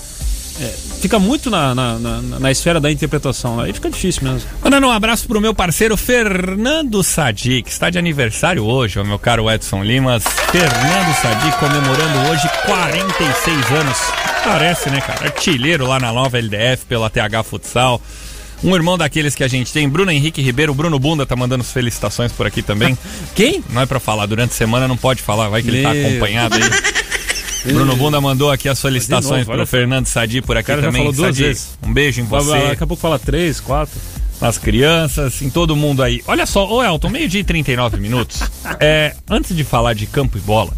É, 0.59 0.73
fica 1.01 1.19
muito 1.19 1.49
na, 1.49 1.75
na, 1.75 1.99
na, 1.99 2.21
na 2.21 2.51
esfera 2.51 2.79
da 2.79 2.91
interpretação. 2.91 3.59
Aí 3.59 3.73
fica 3.73 3.89
difícil 3.89 4.23
mesmo. 4.23 4.49
Mandando 4.63 4.87
um 4.87 4.91
abraço 4.91 5.27
pro 5.27 5.41
meu 5.41 5.53
parceiro 5.53 5.97
Fernando 5.97 7.03
Sadi, 7.03 7.61
que 7.61 7.69
está 7.69 7.89
de 7.89 7.97
aniversário 7.97 8.63
hoje, 8.63 8.99
o 8.99 9.05
meu 9.05 9.19
caro 9.19 9.49
Edson 9.51 9.83
Limas. 9.83 10.23
Fernando 10.51 11.15
Sadi 11.21 11.51
comemorando 11.59 12.29
hoje 12.29 12.49
46 12.65 13.71
anos. 13.71 13.97
Parece, 14.45 14.89
né, 14.89 15.01
cara? 15.01 15.25
Artilheiro 15.25 15.85
lá 15.87 15.99
na 15.99 16.13
nova 16.13 16.37
LDF 16.37 16.85
pela 16.87 17.09
TH 17.09 17.43
Futsal. 17.43 18.01
Um 18.63 18.73
irmão 18.73 18.97
daqueles 18.97 19.35
que 19.35 19.43
a 19.43 19.47
gente 19.47 19.73
tem, 19.73 19.87
Bruno 19.89 20.11
Henrique 20.11 20.41
Ribeiro, 20.41 20.73
Bruno 20.73 20.97
Bunda 20.97 21.25
tá 21.25 21.35
mandando 21.35 21.63
felicitações 21.63 22.31
por 22.31 22.47
aqui 22.47 22.61
também. 22.61 22.97
Quem? 23.35 23.63
Não 23.69 23.81
é 23.81 23.85
pra 23.85 23.99
falar, 23.99 24.25
durante 24.25 24.51
a 24.51 24.55
semana 24.55 24.87
não 24.87 24.95
pode 24.95 25.21
falar, 25.21 25.49
vai 25.49 25.61
que 25.61 25.69
ele 25.69 25.83
tá 25.83 25.93
Meu. 25.93 26.07
acompanhado 26.07 26.55
aí. 26.55 26.61
Bruno 27.73 27.95
Bunda 27.95 28.21
mandou 28.21 28.51
aqui 28.51 28.69
as 28.69 28.77
solicitações 28.79 29.45
pro 29.45 29.53
olha. 29.55 29.65
Fernando 29.65 30.05
Sadi 30.05 30.41
por 30.41 30.55
aqui 30.57 30.71
também. 30.75 30.91
falou 30.91 31.11
duas 31.13 31.35
Sadi, 31.35 31.47
vezes. 31.47 31.77
um 31.83 31.91
beijo 31.93 32.21
em 32.21 32.25
você 32.25 32.67
Daqui 32.69 32.83
a 32.83 32.87
pouco 32.87 33.01
fala 33.01 33.17
três, 33.19 33.59
quatro. 33.59 33.99
nas 34.39 34.57
crianças, 34.57 35.41
em 35.41 35.49
todo 35.49 35.75
mundo 35.75 36.03
aí. 36.03 36.21
Olha 36.27 36.45
só, 36.45 36.67
ô 36.69 36.83
Elton, 36.83 37.09
meio-dia 37.09 37.41
e 37.41 37.43
39 37.43 37.97
minutos. 37.97 38.41
É, 38.79 39.15
antes 39.29 39.55
de 39.55 39.63
falar 39.63 39.93
de 39.93 40.05
campo 40.05 40.37
e 40.37 40.41
bola, 40.41 40.73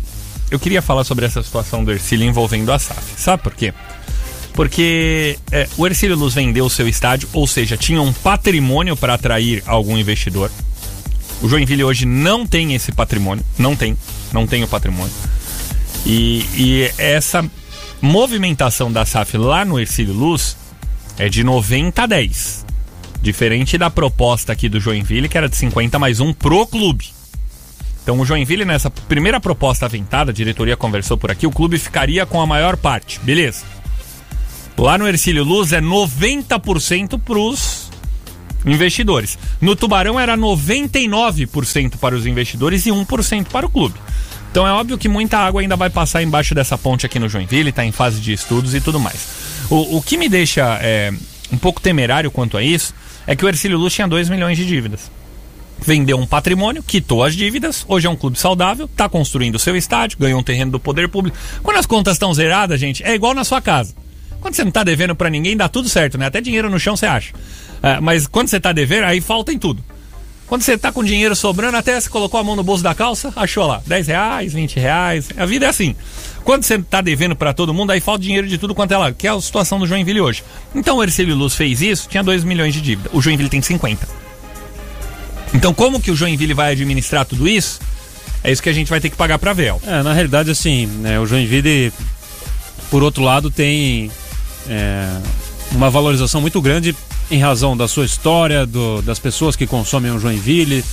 eu 0.52 0.60
queria 0.60 0.82
falar 0.82 1.04
sobre 1.04 1.26
essa 1.26 1.42
situação 1.42 1.84
do 1.84 1.92
Ercílio 1.92 2.28
envolvendo 2.28 2.72
a 2.72 2.78
SAF. 2.78 3.02
Sabe 3.18 3.42
por 3.42 3.54
quê? 3.56 3.74
Porque 4.54 5.38
é, 5.52 5.68
o 5.78 5.86
Ercílio 5.86 6.16
Luz 6.18 6.34
vendeu 6.34 6.66
o 6.66 6.70
seu 6.70 6.88
estádio, 6.88 7.30
ou 7.34 7.46
seja, 7.48 7.78
tinha 7.78 8.02
um 8.02 8.12
patrimônio 8.12 8.96
para 8.98 9.14
atrair 9.14 9.64
algum 9.66 9.98
investidor. 9.98 10.50
O 11.42 11.48
Joinville 11.48 11.84
hoje 11.84 12.06
não 12.06 12.46
tem 12.46 12.74
esse 12.74 12.92
patrimônio, 12.92 13.44
não 13.58 13.76
tem, 13.76 13.96
não 14.34 14.48
tem 14.48 14.64
o 14.64 14.68
patrimônio. 14.68 15.14
E, 16.10 16.46
e 16.56 16.92
essa 16.98 17.46
movimentação 18.02 18.90
da 18.90 19.06
SAF 19.06 19.38
lá 19.38 19.66
no 19.66 19.78
Ercílio 19.78 20.14
Luz 20.14 20.56
é 21.18 21.28
de 21.28 21.44
90 21.44 22.02
a 22.02 22.06
10. 22.06 22.66
Diferente 23.22 23.78
da 23.78 23.90
proposta 23.90 24.54
aqui 24.54 24.70
do 24.70 24.80
Joinville, 24.80 25.28
que 25.28 25.38
era 25.38 25.50
de 25.50 25.58
50 25.58 26.00
mais 26.00 26.22
um 26.22 26.32
pro 26.32 26.66
clube. 26.66 27.10
Então 28.02 28.22
o 28.22 28.26
Joinville, 28.26 28.64
nessa 28.64 28.90
primeira 28.90 29.38
proposta 29.42 29.86
aventada, 29.86 30.32
a 30.32 30.34
diretoria 30.34 30.78
conversou 30.78 31.18
por 31.18 31.30
aqui, 31.30 31.46
o 31.46 31.52
clube 31.52 31.78
ficaria 31.78 32.26
com 32.26 32.40
a 32.40 32.48
maior 32.48 32.78
parte. 32.78 33.20
Beleza. 33.20 33.66
Lá 34.78 34.98
no 34.98 35.10
Ercílio 35.10 35.44
Luz 35.44 35.74
é 35.74 35.82
90% 35.82 37.20
pros 37.20 37.92
investidores. 38.66 39.38
No 39.60 39.76
Tubarão 39.76 40.18
era 40.18 40.38
99% 40.38 41.98
para 41.98 42.16
os 42.16 42.26
investidores 42.26 42.86
e 42.86 42.92
1% 42.92 43.48
para 43.48 43.66
o 43.66 43.70
clube. 43.70 44.00
Então 44.52 44.68
é 44.68 44.72
óbvio 44.72 44.98
que 44.98 45.08
muita 45.08 45.38
água 45.38 45.62
ainda 45.62 45.76
vai 45.76 45.90
passar 45.90 46.24
embaixo 46.24 46.56
dessa 46.56 46.78
ponte 46.78 47.06
aqui 47.06 47.20
no 47.20 47.30
Joinville, 47.30 47.70
está 47.70 47.86
em 47.86 47.92
fase 47.92 48.20
de 48.20 48.34
estudos 48.34 48.74
e 48.74 48.82
tudo 48.82 49.00
mais. 49.00 49.28
O, 49.70 49.98
o 49.98 50.02
que 50.02 50.18
me 50.18 50.30
deixa 50.30 50.80
é, 50.82 51.14
um 51.52 51.58
pouco 51.58 51.82
temerário 51.82 52.32
quanto 52.32 52.58
a 52.58 52.64
isso 52.64 52.94
é 53.26 53.36
que 53.36 53.46
o 53.46 53.48
Ercílio 53.48 53.78
Luz 53.78 53.94
tinha 53.94 54.08
2 54.08 54.30
milhões 54.30 54.58
de 54.58 54.66
dívidas. 54.66 55.12
Vendeu 55.80 56.18
um 56.18 56.26
patrimônio, 56.26 56.82
quitou 56.82 57.24
as 57.24 57.36
dívidas, 57.36 57.86
hoje 57.88 58.08
é 58.08 58.10
um 58.10 58.16
clube 58.16 58.40
saudável, 58.40 58.86
está 58.86 59.08
construindo 59.08 59.56
o 59.56 59.60
seu 59.60 59.76
estádio, 59.76 60.18
ganhou 60.20 60.40
um 60.40 60.44
terreno 60.44 60.72
do 60.72 60.80
poder 60.80 61.08
público. 61.08 61.38
Quando 61.62 61.78
as 61.78 61.86
contas 61.86 62.16
estão 62.16 62.34
zeradas, 62.34 62.80
gente, 62.80 63.04
é 63.04 63.14
igual 63.14 63.34
na 63.34 63.44
sua 63.44 63.62
casa. 63.62 63.94
Quando 64.42 64.56
você 64.56 64.64
não 64.64 64.72
tá 64.72 64.84
devendo 64.84 65.16
pra 65.16 65.30
ninguém, 65.30 65.56
dá 65.56 65.68
tudo 65.68 65.90
certo, 65.90 66.18
né? 66.18 66.26
Até 66.28 66.42
dinheiro 66.42 66.70
no 66.70 66.80
chão 66.80 66.96
você 66.96 67.06
acha. 67.06 67.34
É, 67.82 68.00
mas 68.00 68.28
quando 68.28 68.48
você 68.48 68.60
tá 68.60 68.72
devendo, 68.72 69.04
aí 69.04 69.22
falta 69.22 69.52
em 69.52 69.60
tudo. 69.60 69.84
Quando 70.48 70.62
você 70.62 70.78
tá 70.78 70.94
com 70.94 71.04
dinheiro 71.04 71.36
sobrando, 71.36 71.76
até 71.76 72.00
você 72.00 72.10
colocou 72.10 72.40
a 72.40 72.44
mão 72.44 72.56
no 72.56 72.64
bolso 72.64 72.82
da 72.82 72.96
calça, 72.96 73.34
achou 73.36 73.68
lá, 73.68 73.82
10 73.86 74.08
reais, 74.08 74.54
20 74.54 74.80
reais. 74.80 75.30
A 75.36 75.46
vida 75.46 75.66
é 75.66 75.70
assim. 75.70 75.94
Quando 76.46 76.64
você 76.64 76.80
tá 76.80 77.02
devendo 77.02 77.36
pra 77.36 77.54
todo 77.54 77.74
mundo, 77.74 77.92
aí 77.92 78.00
falta 78.00 78.24
dinheiro 78.24 78.48
de 78.48 78.58
tudo 78.58 78.74
quanto 78.74 78.94
é 78.94 78.98
lá, 78.98 79.12
que 79.12 79.28
é 79.28 79.32
a 79.32 79.42
situação 79.42 79.78
do 79.78 79.86
Joinville 79.86 80.22
hoje. 80.22 80.44
Então 80.74 80.98
o 80.98 81.04
Ercílio 81.04 81.36
Luz 81.36 81.54
fez 81.54 81.82
isso, 81.82 82.08
tinha 82.08 82.24
2 82.24 82.46
milhões 82.46 82.74
de 82.74 82.80
dívida. 82.80 83.10
O 83.12 83.22
Joinville 83.22 83.50
tem 83.50 83.62
50. 83.62 84.08
Então 85.54 85.74
como 85.74 86.00
que 86.00 86.12
o 86.12 86.16
Joinville 86.16 86.54
vai 86.54 86.72
administrar 86.72 87.26
tudo 87.26 87.46
isso? 87.46 87.82
É 88.42 88.50
isso 88.50 88.64
que 88.64 88.70
a 88.70 88.74
gente 88.74 88.90
vai 88.90 89.02
ter 89.02 89.10
que 89.10 89.18
pagar 89.18 89.38
pra 89.40 89.52
ver. 89.52 89.74
ó. 89.74 89.80
É, 89.86 90.02
na 90.02 90.14
realidade, 90.14 90.50
assim, 90.50 90.86
né, 90.86 91.20
o 91.20 91.26
Joinville, 91.26 91.92
por 92.90 93.04
outro 93.04 93.22
lado, 93.22 93.52
tem 93.52 94.10
é, 94.70 95.10
uma 95.74 95.90
valorização 95.90 96.40
muito 96.40 96.62
grande 96.62 96.96
em 97.30 97.40
razão 97.40 97.76
da 97.76 97.88
sua 97.88 98.06
história, 98.06 98.66
do- 98.66 99.02
das 99.02 99.20
pessoas 99.20 99.56
que 99.56 99.68
consomem 99.68 100.12
o 100.12 100.20
Joinville, 100.20 100.84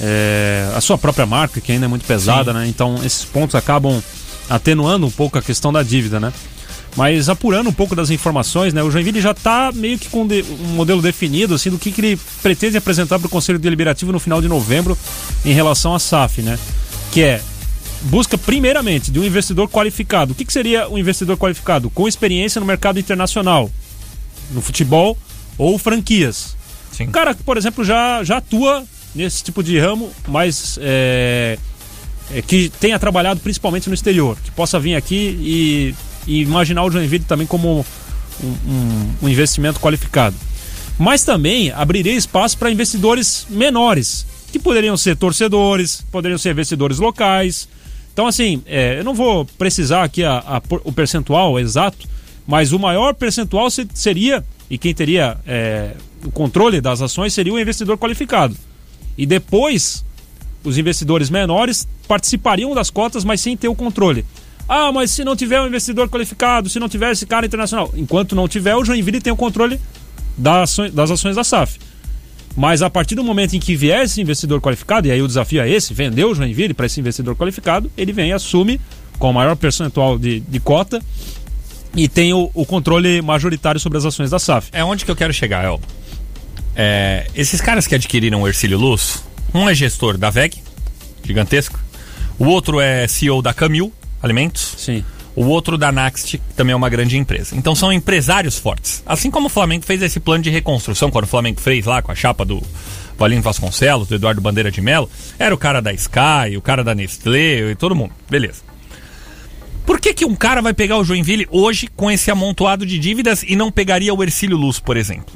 é, 0.00 0.70
a 0.74 0.80
sua 0.80 0.96
própria 0.96 1.26
marca, 1.26 1.60
que 1.60 1.70
ainda 1.72 1.84
é 1.84 1.88
muito 1.88 2.04
pesada, 2.06 2.52
Sim. 2.52 2.58
né? 2.58 2.66
Então, 2.68 2.96
esses 3.04 3.24
pontos 3.24 3.54
acabam 3.54 4.02
atenuando 4.48 5.06
um 5.06 5.10
pouco 5.10 5.38
a 5.38 5.42
questão 5.42 5.72
da 5.72 5.82
dívida, 5.82 6.18
né? 6.18 6.32
Mas 6.96 7.28
apurando 7.30 7.70
um 7.70 7.72
pouco 7.72 7.94
das 7.96 8.10
informações, 8.10 8.74
né? 8.74 8.82
O 8.82 8.90
Joinville 8.90 9.20
já 9.20 9.30
está 9.30 9.70
meio 9.72 9.98
que 9.98 10.08
com 10.08 10.26
de- 10.26 10.44
um 10.60 10.68
modelo 10.74 11.00
definido, 11.00 11.54
assim, 11.54 11.70
do 11.70 11.78
que, 11.78 11.90
que 11.92 12.00
ele 12.00 12.20
pretende 12.42 12.76
apresentar 12.76 13.18
para 13.18 13.26
o 13.26 13.30
Conselho 13.30 13.58
Deliberativo 13.58 14.12
no 14.12 14.18
final 14.20 14.42
de 14.42 14.48
novembro 14.48 14.96
em 15.44 15.52
relação 15.52 15.94
à 15.94 15.98
SAF, 15.98 16.42
né? 16.42 16.58
Que 17.10 17.22
é 17.22 17.40
busca 18.02 18.36
primeiramente 18.36 19.10
de 19.10 19.20
um 19.20 19.24
investidor 19.24 19.68
qualificado. 19.68 20.32
O 20.32 20.34
que, 20.34 20.44
que 20.44 20.52
seria 20.52 20.88
um 20.88 20.98
investidor 20.98 21.36
qualificado? 21.36 21.88
Com 21.88 22.08
experiência 22.08 22.58
no 22.60 22.66
mercado 22.66 22.98
internacional, 22.98 23.70
no 24.50 24.60
futebol 24.60 25.16
ou 25.58 25.78
franquias. 25.78 26.56
Sim. 26.92 27.04
Um 27.08 27.10
cara 27.10 27.34
que, 27.34 27.42
por 27.42 27.56
exemplo, 27.56 27.84
já, 27.84 28.22
já 28.24 28.38
atua 28.38 28.84
nesse 29.14 29.42
tipo 29.42 29.62
de 29.62 29.78
ramo, 29.78 30.10
mas 30.28 30.78
é, 30.80 31.58
é, 32.34 32.42
que 32.42 32.68
tenha 32.80 32.98
trabalhado 32.98 33.40
principalmente 33.40 33.88
no 33.88 33.94
exterior, 33.94 34.36
que 34.42 34.50
possa 34.50 34.78
vir 34.78 34.94
aqui 34.94 35.36
e, 35.40 35.94
e 36.26 36.42
imaginar 36.42 36.84
o 36.84 36.90
Joinville 36.90 37.24
também 37.24 37.46
como 37.46 37.84
um, 38.42 38.46
um- 38.46 39.10
um 39.22 39.28
investimento 39.28 39.80
qualificado. 39.80 40.36
Mas 40.98 41.24
também 41.24 41.70
abriria 41.72 42.12
espaço 42.12 42.56
para 42.58 42.70
investidores 42.70 43.46
menores, 43.48 44.26
que 44.52 44.58
poderiam 44.58 44.96
ser 44.96 45.16
torcedores, 45.16 46.04
poderiam 46.12 46.36
ser 46.38 46.50
investidores 46.50 46.98
locais. 46.98 47.66
Então, 48.12 48.26
assim, 48.26 48.62
é, 48.66 48.98
eu 48.98 49.04
não 49.04 49.14
vou 49.14 49.46
precisar 49.56 50.04
aqui 50.04 50.22
a- 50.22 50.38
a 50.46 50.62
o 50.84 50.92
percentual 50.92 51.58
exato, 51.58 52.06
mas 52.46 52.72
o 52.72 52.78
maior 52.78 53.14
percentual 53.14 53.70
se- 53.70 53.88
seria, 53.94 54.44
e 54.72 54.78
quem 54.78 54.94
teria 54.94 55.36
é, 55.46 55.90
o 56.24 56.30
controle 56.30 56.80
das 56.80 57.02
ações 57.02 57.34
seria 57.34 57.52
o 57.52 57.60
investidor 57.60 57.98
qualificado. 57.98 58.56
E 59.18 59.26
depois, 59.26 60.02
os 60.64 60.78
investidores 60.78 61.28
menores 61.28 61.86
participariam 62.08 62.74
das 62.74 62.88
cotas, 62.88 63.22
mas 63.22 63.42
sem 63.42 63.54
ter 63.54 63.68
o 63.68 63.74
controle. 63.74 64.24
Ah, 64.66 64.90
mas 64.90 65.10
se 65.10 65.24
não 65.24 65.36
tiver 65.36 65.60
um 65.60 65.66
investidor 65.66 66.08
qualificado, 66.08 66.70
se 66.70 66.80
não 66.80 66.88
tiver 66.88 67.12
esse 67.12 67.26
cara 67.26 67.44
internacional. 67.44 67.92
Enquanto 67.94 68.34
não 68.34 68.48
tiver, 68.48 68.74
o 68.74 68.82
Joinville 68.82 69.20
tem 69.20 69.30
o 69.30 69.36
controle 69.36 69.78
das 70.38 70.80
ações, 70.80 71.36
da 71.36 71.44
SAF. 71.44 71.78
Mas 72.56 72.80
a 72.80 72.88
partir 72.88 73.14
do 73.14 73.22
momento 73.22 73.54
em 73.54 73.60
que 73.60 73.76
vier 73.76 74.04
esse 74.04 74.22
investidor 74.22 74.58
qualificado, 74.62 75.06
e 75.06 75.10
aí 75.10 75.20
o 75.20 75.26
desafio 75.26 75.60
é 75.60 75.68
esse, 75.68 75.92
vender 75.92 76.24
o 76.24 76.34
Joinville 76.34 76.72
para 76.72 76.86
esse 76.86 76.98
investidor 76.98 77.36
qualificado, 77.36 77.92
ele 77.94 78.10
vem 78.10 78.30
e 78.30 78.32
assume 78.32 78.80
com 79.18 79.28
a 79.28 79.32
maior 79.34 79.54
percentual 79.54 80.18
de, 80.18 80.40
de 80.40 80.60
cota 80.60 80.98
e 81.94 82.08
tem 82.08 82.32
o, 82.32 82.50
o 82.54 82.64
controle 82.64 83.20
majoritário 83.22 83.80
sobre 83.80 83.98
as 83.98 84.04
ações 84.04 84.30
da 84.30 84.38
SAF. 84.38 84.68
É 84.72 84.84
onde 84.84 85.04
que 85.04 85.10
eu 85.10 85.16
quero 85.16 85.32
chegar, 85.32 85.64
Elton. 85.64 85.86
É, 86.74 87.26
esses 87.34 87.60
caras 87.60 87.86
que 87.86 87.94
adquiriram 87.94 88.42
o 88.42 88.48
Ercílio 88.48 88.78
Luz, 88.78 89.22
um 89.52 89.68
é 89.68 89.74
gestor 89.74 90.16
da 90.16 90.30
VEG, 90.30 90.56
gigantesco. 91.22 91.78
O 92.38 92.46
outro 92.46 92.80
é 92.80 93.06
CEO 93.06 93.42
da 93.42 93.52
Camil 93.52 93.92
Alimentos. 94.22 94.74
Sim. 94.78 95.04
O 95.34 95.44
outro 95.46 95.78
da 95.78 95.90
Naxt, 95.90 96.32
que 96.32 96.54
também 96.54 96.72
é 96.72 96.76
uma 96.76 96.88
grande 96.88 97.16
empresa. 97.16 97.56
Então 97.56 97.74
são 97.74 97.92
empresários 97.92 98.58
fortes. 98.58 99.02
Assim 99.06 99.30
como 99.30 99.46
o 99.46 99.50
Flamengo 99.50 99.84
fez 99.84 100.02
esse 100.02 100.20
plano 100.20 100.42
de 100.42 100.50
reconstrução, 100.50 101.10
quando 101.10 101.24
o 101.24 101.28
Flamengo 101.28 101.60
fez 101.60 101.86
lá 101.86 102.02
com 102.02 102.12
a 102.12 102.14
chapa 102.14 102.44
do 102.44 102.62
Valinho 103.18 103.42
Vasconcelos, 103.42 104.08
do 104.08 104.14
Eduardo 104.14 104.40
Bandeira 104.40 104.70
de 104.70 104.80
Mello, 104.80 105.08
era 105.38 105.54
o 105.54 105.58
cara 105.58 105.80
da 105.80 105.92
Sky, 105.92 106.56
o 106.56 106.60
cara 106.60 106.84
da 106.84 106.94
Nestlé 106.94 107.70
e 107.70 107.74
todo 107.74 107.94
mundo. 107.94 108.12
Beleza. 108.28 108.71
Por 109.84 110.00
que, 110.00 110.14
que 110.14 110.24
um 110.24 110.34
cara 110.34 110.62
vai 110.62 110.72
pegar 110.72 110.98
o 110.98 111.04
Joinville 111.04 111.48
hoje 111.50 111.88
com 111.88 112.10
esse 112.10 112.30
amontoado 112.30 112.86
de 112.86 112.98
dívidas 112.98 113.42
e 113.42 113.56
não 113.56 113.70
pegaria 113.70 114.14
o 114.14 114.22
Ercílio 114.22 114.56
Luz, 114.56 114.78
por 114.78 114.96
exemplo? 114.96 115.34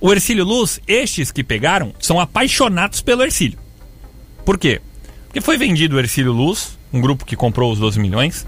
O 0.00 0.12
Ercílio 0.12 0.44
Luz, 0.44 0.80
estes 0.86 1.30
que 1.30 1.42
pegaram, 1.42 1.92
são 1.98 2.20
apaixonados 2.20 3.00
pelo 3.00 3.22
Ercílio. 3.22 3.58
Por 4.44 4.58
quê? 4.58 4.80
Porque 5.26 5.40
foi 5.40 5.56
vendido 5.56 5.96
o 5.96 5.98
Ercílio 5.98 6.32
Luz, 6.32 6.78
um 6.92 7.00
grupo 7.00 7.24
que 7.24 7.36
comprou 7.36 7.72
os 7.72 7.78
12 7.78 7.98
milhões. 8.00 8.46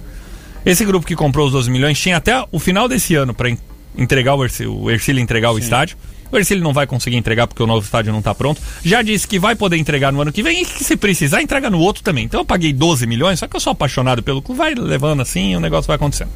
Esse 0.64 0.84
grupo 0.84 1.06
que 1.06 1.16
comprou 1.16 1.46
os 1.46 1.52
12 1.52 1.70
milhões 1.70 1.98
tinha 1.98 2.16
até 2.16 2.44
o 2.50 2.58
final 2.58 2.88
desse 2.88 3.14
ano 3.14 3.34
para 3.34 3.54
entregar 3.96 4.34
o 4.34 4.44
Ercílio, 4.44 4.76
o 4.76 4.90
Ercílio 4.90 5.20
entregar 5.20 5.52
o 5.52 5.58
estádio. 5.58 5.96
O 6.30 6.36
Ercílio 6.36 6.62
não 6.62 6.72
vai 6.72 6.86
conseguir 6.86 7.16
entregar 7.16 7.46
porque 7.46 7.62
o 7.62 7.66
novo 7.66 7.84
estádio 7.84 8.12
não 8.12 8.20
está 8.20 8.34
pronto. 8.34 8.60
Já 8.84 9.02
disse 9.02 9.26
que 9.26 9.38
vai 9.38 9.54
poder 9.54 9.76
entregar 9.76 10.12
no 10.12 10.20
ano 10.20 10.32
que 10.32 10.42
vem 10.42 10.62
e 10.62 10.64
que 10.64 10.84
se 10.84 10.96
precisar, 10.96 11.42
entrega 11.42 11.68
no 11.68 11.78
outro 11.78 12.02
também. 12.02 12.24
Então 12.24 12.40
eu 12.40 12.44
paguei 12.44 12.72
12 12.72 13.06
milhões, 13.06 13.38
só 13.38 13.46
que 13.46 13.56
eu 13.56 13.60
sou 13.60 13.72
apaixonado 13.72 14.22
pelo 14.22 14.40
clube, 14.40 14.58
vai 14.58 14.74
levando 14.74 15.20
assim 15.20 15.56
o 15.56 15.60
negócio 15.60 15.86
vai 15.86 15.96
acontecendo. 15.96 16.30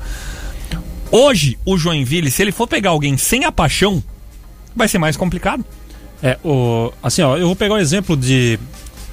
Hoje, 1.10 1.56
o 1.64 1.78
Joinville, 1.78 2.30
se 2.30 2.42
ele 2.42 2.50
for 2.50 2.66
pegar 2.66 2.90
alguém 2.90 3.16
sem 3.16 3.44
a 3.44 3.52
paixão, 3.52 4.02
vai 4.74 4.88
ser 4.88 4.98
mais 4.98 5.16
complicado. 5.16 5.64
É, 6.22 6.38
o, 6.44 6.92
assim, 7.02 7.22
ó, 7.22 7.36
eu 7.36 7.46
vou 7.46 7.54
pegar 7.54 7.74
o 7.74 7.78
exemplo 7.78 8.16
de. 8.16 8.58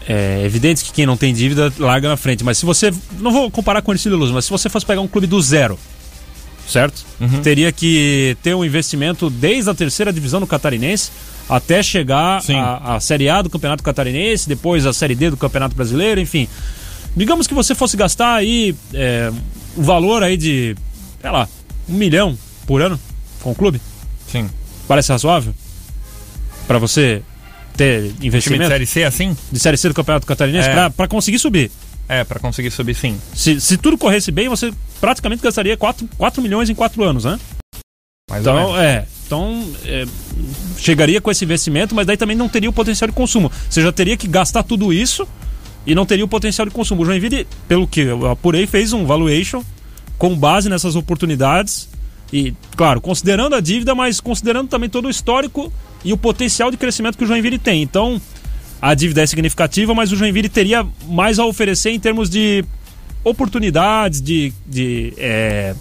É 0.07 0.43
evidente 0.43 0.83
que 0.83 0.91
quem 0.91 1.05
não 1.05 1.15
tem 1.15 1.31
dívida 1.31 1.71
larga 1.77 2.09
na 2.09 2.17
frente, 2.17 2.43
mas 2.43 2.57
se 2.57 2.65
você. 2.65 2.91
Não 3.19 3.31
vou 3.31 3.51
comparar 3.51 3.81
com 3.81 3.91
o 3.91 3.93
Ercílio 3.93 4.17
Luz, 4.17 4.31
mas 4.31 4.45
se 4.45 4.51
você 4.51 4.69
fosse 4.69 4.85
pegar 4.85 5.01
um 5.01 5.07
clube 5.07 5.27
do 5.27 5.39
zero, 5.41 5.77
certo? 6.67 7.03
Teria 7.43 7.71
que 7.71 8.35
ter 8.41 8.55
um 8.55 8.63
investimento 8.65 9.29
desde 9.29 9.69
a 9.69 9.73
terceira 9.73 10.11
divisão 10.11 10.39
do 10.39 10.47
Catarinense 10.47 11.11
até 11.49 11.83
chegar 11.83 12.41
à 12.83 12.99
Série 12.99 13.27
A 13.29 13.41
do 13.41 13.49
Campeonato 13.49 13.83
Catarinense, 13.83 14.47
depois 14.47 14.85
a 14.85 14.93
Série 14.93 15.15
D 15.15 15.29
do 15.29 15.37
Campeonato 15.37 15.75
Brasileiro, 15.75 16.21
enfim. 16.21 16.47
Digamos 17.15 17.45
que 17.45 17.53
você 17.53 17.75
fosse 17.75 17.97
gastar 17.97 18.35
aí 18.35 18.73
é, 18.93 19.31
um 19.77 19.83
valor 19.83 20.23
aí 20.23 20.37
de, 20.37 20.75
sei 21.19 21.29
lá, 21.29 21.47
um 21.89 21.93
milhão 21.93 22.37
por 22.65 22.81
ano 22.81 22.97
com 23.41 23.51
o 23.51 23.55
clube. 23.55 23.81
Sim. 24.31 24.49
Parece 24.87 25.11
razoável? 25.11 25.53
Pra 26.67 26.77
você 26.77 27.21
ter 27.75 28.03
Time 28.03 28.13
de 28.19 28.27
investimento? 28.27 28.67
Série 28.67 28.85
C 28.85 29.03
assim? 29.03 29.35
De 29.51 29.59
Série 29.59 29.75
C 29.77 29.89
do 29.89 29.93
Campeonato 29.93 30.25
Catarinense 30.25 30.69
É. 30.69 30.89
pra 30.89 31.07
conseguir 31.07 31.39
subir. 31.39 31.69
É, 32.07 32.23
para 32.23 32.39
conseguir 32.39 32.71
subir 32.71 32.95
sim. 32.95 33.17
Se, 33.33 33.59
se 33.59 33.77
tudo 33.77 33.97
corresse 33.97 34.31
bem, 34.31 34.47
você 34.49 34.71
praticamente 35.01 35.41
gastaria 35.41 35.75
4, 35.75 36.07
4 36.17 36.41
milhões 36.41 36.69
em 36.69 36.75
4 36.75 37.03
anos, 37.03 37.25
né? 37.25 37.39
Mais 38.29 38.41
Então, 38.41 38.77
é. 38.77 39.05
Então, 39.25 39.67
é, 39.85 40.05
chegaria 40.77 41.19
com 41.19 41.31
esse 41.31 41.43
investimento, 41.43 41.95
mas 41.95 42.05
daí 42.05 42.17
também 42.17 42.35
não 42.35 42.47
teria 42.47 42.69
o 42.69 42.73
potencial 42.73 43.07
de 43.07 43.13
consumo. 43.13 43.51
Você 43.69 43.81
já 43.81 43.91
teria 43.91 44.15
que 44.15 44.27
gastar 44.27 44.61
tudo 44.63 44.93
isso 44.93 45.27
e 45.85 45.95
não 45.95 46.05
teria 46.05 46.23
o 46.23 46.27
potencial 46.27 46.65
de 46.65 46.71
consumo. 46.71 47.01
O 47.01 47.05
Joinville, 47.05 47.47
pelo 47.67 47.87
que 47.87 48.01
eu 48.01 48.29
apurei, 48.29 48.67
fez 48.67 48.93
um 48.93 49.05
valuation 49.05 49.63
com 50.17 50.35
base 50.35 50.69
nessas 50.69 50.95
oportunidades 50.95 51.89
e, 52.31 52.53
claro, 52.75 53.01
considerando 53.01 53.55
a 53.55 53.59
dívida, 53.59 53.95
mas 53.95 54.19
considerando 54.19 54.69
também 54.69 54.89
todo 54.89 55.05
o 55.05 55.09
histórico 55.09 55.71
e 56.03 56.13
o 56.13 56.17
potencial 56.17 56.69
de 56.69 56.77
crescimento 56.77 57.17
que 57.17 57.23
o 57.23 57.27
Joinville 57.27 57.57
tem. 57.57 57.81
Então, 57.81 58.21
a 58.81 58.93
dívida 58.93 59.21
é 59.21 59.25
significativa, 59.25 59.93
mas 59.93 60.11
o 60.11 60.15
Joinville 60.15 60.49
teria 60.49 60.85
mais 61.07 61.39
a 61.39 61.45
oferecer 61.45 61.91
em 61.91 61.99
termos 61.99 62.29
de 62.29 62.63
oportunidades, 63.23 64.21
de, 64.21 64.53
de 64.65 65.13
é, 65.17 65.75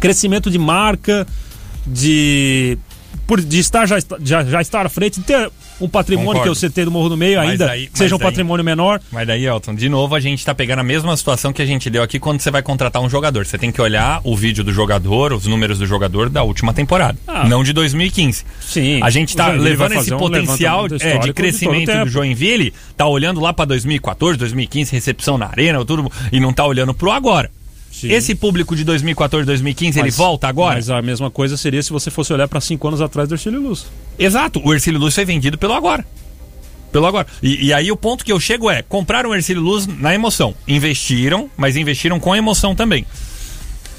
crescimento 0.00 0.50
de 0.50 0.58
marca, 0.58 1.26
de 1.86 2.78
por 3.26 3.40
de 3.40 3.58
estar 3.58 3.86
já, 3.86 3.96
já, 4.20 4.44
já 4.44 4.60
estar 4.60 4.86
à 4.86 4.88
frente, 4.88 5.20
de 5.20 5.26
ter 5.26 5.50
um 5.80 5.88
patrimônio 5.88 6.32
Concordo. 6.40 6.42
que 6.58 6.64
é 6.64 6.68
o 6.68 6.70
CT 6.70 6.84
do 6.84 6.90
Morro 6.90 7.08
do 7.08 7.16
Meio 7.16 7.38
Mas 7.38 7.50
ainda, 7.50 7.70
aí- 7.70 7.86
que 7.88 7.98
seja 7.98 8.14
um 8.14 8.18
mas 8.18 8.26
aí- 8.26 8.30
patrimônio 8.32 8.64
menor. 8.64 9.00
Mas 9.10 9.26
daí, 9.26 9.44
Elton, 9.46 9.74
de 9.74 9.88
novo 9.88 10.14
a 10.14 10.20
gente 10.20 10.44
tá 10.44 10.54
pegando 10.54 10.78
a 10.80 10.82
mesma 10.84 11.16
situação 11.16 11.52
que 11.52 11.60
a 11.60 11.66
gente 11.66 11.88
deu 11.90 12.02
aqui 12.02 12.18
quando 12.18 12.40
você 12.40 12.50
vai 12.50 12.62
contratar 12.62 13.02
um 13.02 13.08
jogador. 13.08 13.44
Você 13.46 13.58
tem 13.58 13.70
que 13.72 13.80
olhar 13.80 14.20
o 14.24 14.36
vídeo 14.36 14.62
do 14.64 14.72
jogador, 14.72 15.32
os 15.32 15.46
números 15.46 15.78
do 15.78 15.86
jogador 15.86 16.28
da 16.28 16.42
última 16.42 16.72
temporada, 16.72 17.18
Ah. 17.26 17.46
não 17.48 17.62
de 17.64 17.72
2015. 17.72 18.44
Sim. 18.60 19.00
A 19.02 19.10
gente 19.10 19.36
tá 19.36 19.46
Joinville 19.46 19.68
levando 19.70 19.92
esse 19.94 20.14
um 20.14 20.18
potencial 20.18 20.86
é, 20.86 20.88
de 21.18 21.26
de 21.26 21.32
crescimento 21.32 21.90
o 21.90 22.04
do. 22.04 22.10
Joinville, 22.10 22.72
tá 22.96 23.06
olhando 23.06 23.40
lá 23.40 23.52
pra 23.52 23.64
2014, 23.64 24.38
2015, 24.38 24.92
recepção 24.92 25.36
na 25.38 25.46
arena, 25.46 25.84
tudo, 25.84 26.10
e 26.32 26.38
não 26.40 26.52
tá 26.52 26.64
olhando 26.66 26.94
pro 26.94 27.10
agora. 27.10 27.50
Esse 28.02 28.34
público 28.34 28.74
de 28.74 28.84
2014, 28.84 29.46
2015, 29.46 29.98
ele 29.98 30.06
Mas- 30.06 30.16
volta 30.16 30.48
agora? 30.48 30.74
Mas 30.74 30.90
a 30.90 31.00
mesma 31.00 31.30
coisa 31.30 31.56
seria 31.56 31.82
se 31.82 31.90
você 31.90 32.10
fosse 32.10 32.32
olhar 32.32 32.48
para 32.48 32.60
cinco 32.60 32.88
anos 32.88 33.00
atrás 33.00 33.28
do 33.28 33.34
Ercílio 33.34 33.60
Luz. 33.60 33.86
Exato, 34.18 34.60
o 34.64 34.72
Ercílio 34.72 34.98
Luz 34.98 35.14
foi 35.14 35.24
vendido 35.24 35.56
pelo 35.56 35.72
agora. 35.74 36.04
Pelo 36.90 37.06
agora. 37.06 37.26
E, 37.42 37.66
e 37.66 37.72
aí 37.72 37.90
o 37.90 37.96
ponto 37.96 38.24
que 38.24 38.32
eu 38.32 38.38
chego 38.38 38.70
é: 38.70 38.82
compraram 38.82 39.30
o 39.30 39.34
Ercílio 39.34 39.62
Luz 39.62 39.86
na 39.86 40.14
emoção. 40.14 40.54
Investiram, 40.66 41.50
mas 41.56 41.76
investiram 41.76 42.20
com 42.20 42.34
emoção 42.36 42.74
também. 42.74 43.04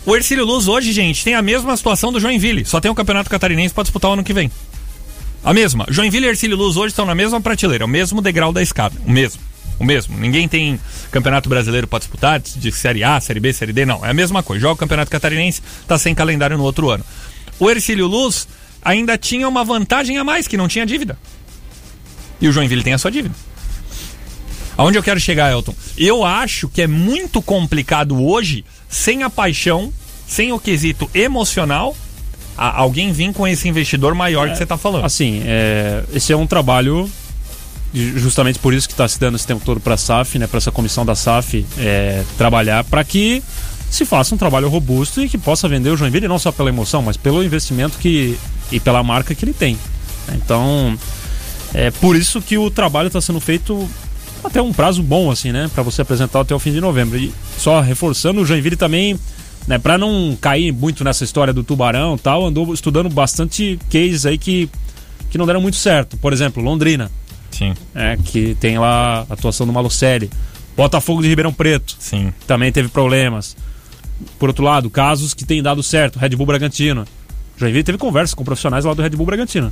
O 0.05 0.15
Ercílio 0.15 0.45
Luz 0.45 0.67
hoje, 0.67 0.93
gente, 0.93 1.23
tem 1.23 1.33
a 1.33 1.41
mesma 1.41 1.75
situação 1.75 2.11
do 2.11 2.19
Joinville. 2.19 2.63
Só 2.63 2.79
tem 2.79 2.91
o 2.91 2.95
Campeonato 2.95 3.29
Catarinense 3.29 3.73
para 3.73 3.83
disputar 3.83 4.11
o 4.11 4.13
ano 4.13 4.23
que 4.23 4.33
vem. 4.33 4.51
A 5.43 5.53
mesma. 5.53 5.85
Joinville 5.89 6.25
e 6.25 6.29
Ercílio 6.29 6.55
Luz 6.55 6.77
hoje 6.77 6.89
estão 6.89 7.05
na 7.05 7.15
mesma 7.15 7.41
prateleira, 7.41 7.85
o 7.85 7.87
mesmo 7.87 8.21
degrau 8.21 8.53
da 8.53 8.61
escada. 8.61 8.95
O 9.05 9.11
mesmo. 9.11 9.41
O 9.79 9.83
mesmo. 9.83 10.17
Ninguém 10.17 10.47
tem 10.47 10.79
Campeonato 11.11 11.49
Brasileiro 11.49 11.87
para 11.87 11.99
disputar, 11.99 12.39
de 12.39 12.71
Série 12.71 13.03
A, 13.03 13.19
Série 13.19 13.39
B, 13.39 13.51
Série 13.51 13.73
D, 13.73 13.85
não. 13.85 14.05
É 14.05 14.09
a 14.09 14.13
mesma 14.13 14.41
coisa. 14.41 14.61
Joga 14.61 14.73
o 14.73 14.77
Campeonato 14.77 15.11
Catarinense, 15.11 15.61
tá 15.87 15.97
sem 15.97 16.15
calendário 16.15 16.57
no 16.57 16.63
outro 16.63 16.89
ano. 16.89 17.03
O 17.59 17.69
Ercílio 17.69 18.07
Luz 18.07 18.47
ainda 18.81 19.17
tinha 19.17 19.47
uma 19.47 19.63
vantagem 19.63 20.17
a 20.17 20.23
mais, 20.23 20.47
que 20.47 20.57
não 20.57 20.67
tinha 20.67 20.85
dívida. 20.85 21.17
E 22.39 22.47
o 22.47 22.51
Joinville 22.51 22.83
tem 22.83 22.93
a 22.93 22.97
sua 22.97 23.11
dívida. 23.11 23.35
Aonde 24.77 24.97
eu 24.97 25.03
quero 25.03 25.19
chegar, 25.19 25.51
Elton? 25.51 25.73
Eu 25.97 26.23
acho 26.23 26.67
que 26.67 26.81
é 26.81 26.87
muito 26.87 27.41
complicado 27.41 28.21
hoje, 28.21 28.65
sem 28.89 29.23
a 29.23 29.29
paixão, 29.29 29.91
sem 30.27 30.51
o 30.51 30.59
quesito 30.59 31.09
emocional, 31.13 31.95
alguém 32.57 33.11
vir 33.11 33.33
com 33.33 33.47
esse 33.47 33.67
investidor 33.67 34.13
maior 34.15 34.49
que 34.49 34.57
você 34.57 34.65
tá 34.65 34.77
falando. 34.77 35.05
Assim, 35.05 35.41
é, 35.45 36.03
esse 36.13 36.33
é 36.33 36.37
um 36.37 36.47
trabalho 36.47 37.09
justamente 37.95 38.59
por 38.59 38.73
isso 38.73 38.87
que 38.87 38.93
está 38.93 39.07
se 39.07 39.19
dando 39.19 39.35
esse 39.35 39.47
tempo 39.47 39.63
todo 39.63 39.79
para 39.79 39.93
a 39.93 39.97
SAF, 39.97 40.37
né, 40.37 40.47
para 40.47 40.57
essa 40.57 40.71
comissão 40.71 41.05
da 41.05 41.15
SAF 41.15 41.65
é, 41.77 42.23
trabalhar 42.37 42.83
para 42.83 43.03
que 43.03 43.41
se 43.89 44.03
faça 44.03 44.35
um 44.35 44.37
trabalho 44.37 44.67
robusto 44.67 45.21
e 45.21 45.29
que 45.29 45.37
possa 45.37 45.67
vender 45.67 45.89
o 45.89 45.97
Joinville 45.97 46.27
não 46.27 46.37
só 46.37 46.51
pela 46.51 46.69
emoção, 46.69 47.01
mas 47.01 47.15
pelo 47.15 47.43
investimento 47.43 47.97
que 47.97 48.37
e 48.71 48.79
pela 48.79 49.01
marca 49.03 49.33
que 49.33 49.45
ele 49.45 49.53
tem. 49.53 49.77
Então, 50.33 50.97
é 51.73 51.91
por 51.91 52.15
isso 52.15 52.41
que 52.41 52.57
o 52.57 52.69
trabalho 52.69 53.07
está 53.07 53.21
sendo 53.21 53.39
feito 53.39 53.87
até 54.43 54.61
um 54.61 54.73
prazo 54.73 55.01
bom 55.01 55.31
assim, 55.31 55.51
né, 55.51 55.69
para 55.73 55.83
você 55.83 56.01
apresentar 56.01 56.41
até 56.41 56.53
o 56.53 56.59
fim 56.59 56.73
de 56.73 56.81
novembro. 56.81 57.17
E 57.17 57.31
só 57.57 57.79
reforçando, 57.79 58.41
o 58.41 58.45
Joinville 58.45 58.75
também 58.75 59.17
né, 59.67 59.79
para 59.79 59.97
não 59.97 60.37
cair 60.39 60.71
muito 60.71 61.03
nessa 61.03 61.23
história 61.23 61.53
do 61.53 61.63
tubarão, 61.63 62.17
tal, 62.17 62.45
andou 62.45 62.73
estudando 62.73 63.09
bastante 63.09 63.79
cases 63.89 64.25
aí 64.25 64.37
que 64.37 64.69
que 65.29 65.37
não 65.37 65.45
deram 65.45 65.59
muito 65.59 65.75
certo. 65.75 66.15
Por 66.15 66.31
exemplo, 66.31 66.63
Londrina, 66.63 67.11
Sim. 67.57 67.73
é, 67.93 68.17
que 68.17 68.55
tem 68.55 68.77
lá 68.77 69.25
a 69.29 69.33
atuação 69.33 69.65
do 69.65 69.71
Malucelli. 69.71 70.29
Botafogo 70.75 71.21
de 71.21 71.29
Ribeirão 71.29 71.53
Preto, 71.53 71.95
Sim. 71.97 72.33
também 72.45 72.69
teve 72.69 72.89
problemas. 72.89 73.55
Por 74.37 74.49
outro 74.49 74.63
lado, 74.63 74.89
casos 74.89 75.33
que 75.33 75.45
têm 75.45 75.63
dado 75.63 75.81
certo, 75.81 76.19
Red 76.19 76.29
Bull 76.29 76.45
Bragantino. 76.45 77.05
Joinville 77.57 77.83
teve 77.83 77.97
conversa 77.97 78.35
com 78.35 78.43
profissionais 78.43 78.83
lá 78.83 78.93
do 78.93 79.01
Red 79.01 79.11
Bull 79.11 79.25
Bragantino. 79.25 79.71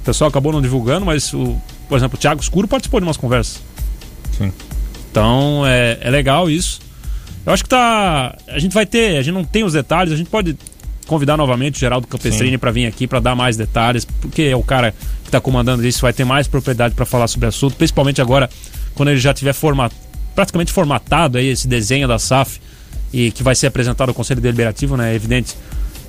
O 0.00 0.04
pessoal 0.04 0.28
acabou 0.28 0.52
não 0.52 0.60
divulgando, 0.60 1.06
mas, 1.06 1.32
o, 1.32 1.56
por 1.88 1.96
exemplo, 1.96 2.16
o 2.16 2.20
Thiago 2.20 2.40
Escuro 2.40 2.66
participou 2.66 2.98
de 2.98 3.06
umas 3.06 3.16
conversas. 3.16 3.62
Sim. 4.36 4.52
Então, 5.10 5.64
é, 5.64 5.98
é 6.00 6.10
legal 6.10 6.50
isso. 6.50 6.80
Eu 7.44 7.52
acho 7.52 7.62
que 7.62 7.68
tá. 7.68 8.36
A 8.48 8.58
gente 8.58 8.72
vai 8.72 8.84
ter, 8.84 9.16
a 9.16 9.22
gente 9.22 9.34
não 9.34 9.44
tem 9.44 9.62
os 9.62 9.72
detalhes, 9.72 10.12
a 10.12 10.16
gente 10.16 10.28
pode 10.28 10.56
convidar 11.06 11.36
novamente 11.36 11.76
o 11.76 11.78
Geraldo 11.78 12.06
Campestrini 12.06 12.58
para 12.58 12.70
vir 12.70 12.86
aqui 12.86 13.06
para 13.06 13.20
dar 13.20 13.34
mais 13.34 13.56
detalhes, 13.56 14.04
porque 14.04 14.42
é 14.42 14.56
o 14.56 14.62
cara 14.62 14.92
que 15.22 15.28
está 15.28 15.40
comandando 15.40 15.86
isso, 15.86 16.02
vai 16.02 16.12
ter 16.12 16.24
mais 16.24 16.46
propriedade 16.46 16.94
para 16.94 17.04
falar 17.04 17.28
sobre 17.28 17.46
o 17.46 17.48
assunto, 17.48 17.76
principalmente 17.76 18.20
agora 18.20 18.50
quando 18.94 19.10
ele 19.10 19.20
já 19.20 19.32
tiver 19.32 19.52
forma, 19.52 19.90
praticamente 20.34 20.72
formatado 20.72 21.38
aí 21.38 21.48
esse 21.48 21.68
desenho 21.68 22.08
da 22.08 22.18
SAF 22.18 22.60
e 23.12 23.30
que 23.30 23.42
vai 23.42 23.54
ser 23.54 23.68
apresentado 23.68 24.08
ao 24.08 24.14
Conselho 24.14 24.40
Deliberativo, 24.40 24.96
né? 24.96 25.12
É 25.12 25.14
evidente. 25.14 25.54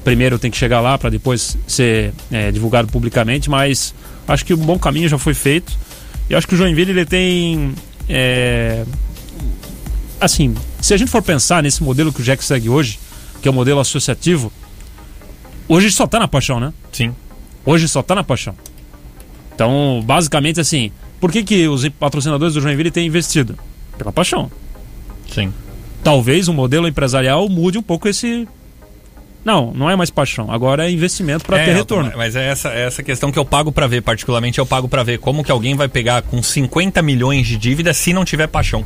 Primeiro 0.04 0.40
tem 0.40 0.50
que 0.50 0.58
chegar 0.58 0.80
lá 0.80 0.98
para 0.98 1.10
depois 1.10 1.58
ser 1.68 2.14
é, 2.32 2.52
divulgado 2.52 2.88
publicamente, 2.88 3.50
mas 3.50 3.94
acho 4.28 4.46
que 4.46 4.54
um 4.54 4.58
bom 4.58 4.80
caminho 4.80 5.10
já 5.10 5.18
foi 5.18 5.34
feito. 5.34 5.78
E 6.30 6.36
acho 6.36 6.48
que 6.48 6.56
o 6.56 6.58
Joinville 6.58 6.92
ele 6.92 7.06
tem 7.06 7.74
é, 8.10 8.84
assim, 10.20 10.56
se 10.82 10.94
a 10.94 10.98
gente 10.98 11.10
for 11.10 11.22
pensar 11.22 11.62
nesse 11.64 11.84
modelo 11.84 12.12
que 12.12 12.22
o 12.22 12.24
Jack 12.24 12.44
segue 12.44 12.70
hoje, 12.70 13.00
que 13.42 13.48
é 13.48 13.52
o 13.52 13.54
modelo 13.54 13.80
associativo, 13.80 14.52
hoje 15.68 15.92
só 15.92 16.08
tá 16.08 16.20
na 16.20 16.28
paixão, 16.28 16.60
né? 16.60 16.74
Sim. 16.92 17.14
Hoje 17.66 17.88
só 17.88 18.02
tá 18.02 18.16
na 18.16 18.24
paixão. 18.24 18.56
Então, 19.54 20.02
basicamente 20.06 20.60
assim, 20.60 20.92
por 21.20 21.32
que, 21.32 21.44
que 21.44 21.68
os 21.68 21.88
patrocinadores 21.90 22.54
do 22.54 22.62
Joinville 22.62 22.92
têm 22.92 23.08
investido? 23.08 23.58
Pela 23.98 24.12
paixão. 24.12 24.52
Sim. 25.34 25.52
Talvez 26.04 26.48
o 26.48 26.54
modelo 26.54 26.88
empresarial 26.88 27.50
mude 27.50 27.78
um 27.78 27.82
pouco 27.82 28.08
esse. 28.08 28.48
Não, 29.44 29.74
não 29.74 29.90
é 29.90 29.96
mais 29.96 30.10
paixão. 30.10 30.52
Agora 30.52 30.88
é 30.88 30.92
investimento 30.92 31.46
para 31.46 31.60
É, 31.60 31.66
ter 31.66 31.74
retorno. 31.74 32.12
Mas 32.16 32.36
é 32.36 32.48
essa, 32.50 32.70
é 32.70 32.86
essa 32.86 33.02
questão 33.02 33.32
que 33.32 33.40
eu 33.40 33.46
pago 33.46 33.72
pra 33.72 33.88
ver, 33.88 34.02
particularmente 34.02 34.60
eu 34.60 34.66
pago 34.66 34.88
pra 34.88 35.04
ver 35.04 35.20
como 35.20 35.44
que 35.44 35.52
alguém 35.52 35.74
vai 35.76 35.88
pegar 35.88 36.22
com 36.22 36.42
50 36.44 37.02
milhões 37.02 37.48
de 37.48 37.58
dívida 37.58 37.94
se 37.94 38.14
não 38.14 38.24
tiver 38.26 38.48
paixão. 38.48 38.86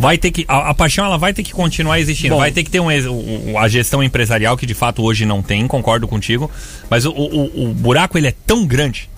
Vai 0.00 0.16
ter 0.16 0.30
que 0.30 0.46
a, 0.48 0.70
a 0.70 0.74
paixão 0.74 1.04
ela 1.04 1.18
vai 1.18 1.34
ter 1.34 1.42
que 1.42 1.52
continuar 1.52 2.00
existindo, 2.00 2.34
Bom. 2.34 2.40
vai 2.40 2.50
ter 2.50 2.64
que 2.64 2.70
ter 2.70 2.80
um, 2.80 2.88
um- 2.88 3.58
a 3.58 3.68
gestão 3.68 4.02
empresarial 4.02 4.56
que 4.56 4.64
de 4.64 4.72
fato 4.72 5.02
hoje 5.02 5.26
não 5.26 5.42
tem, 5.42 5.66
concordo 5.66 6.08
contigo, 6.08 6.50
mas 6.88 7.04
o, 7.04 7.10
o, 7.12 7.64
o 7.70 7.74
buraco 7.74 8.16
ele 8.16 8.26
é 8.26 8.34
tão 8.46 8.64
grande, 8.66 9.10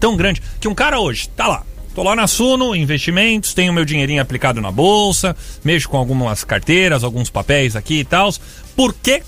tão 0.00 0.16
grande 0.16 0.40
que 0.58 0.66
um 0.66 0.74
cara 0.74 0.98
hoje 0.98 1.28
tá 1.28 1.46
lá, 1.46 1.62
tô 1.94 2.02
lá 2.02 2.16
na 2.16 2.26
Suno, 2.26 2.74
investimentos, 2.74 3.52
tenho 3.52 3.70
meu 3.70 3.84
dinheirinho 3.84 4.22
aplicado 4.22 4.62
na 4.62 4.70
bolsa, 4.72 5.36
mexo 5.62 5.90
com 5.90 5.98
algumas 5.98 6.42
carteiras, 6.42 7.04
alguns 7.04 7.28
papéis 7.28 7.76
aqui 7.76 7.98
e 8.00 8.04
tal. 8.04 8.32
Por 8.74 8.94
quê? 8.94 9.22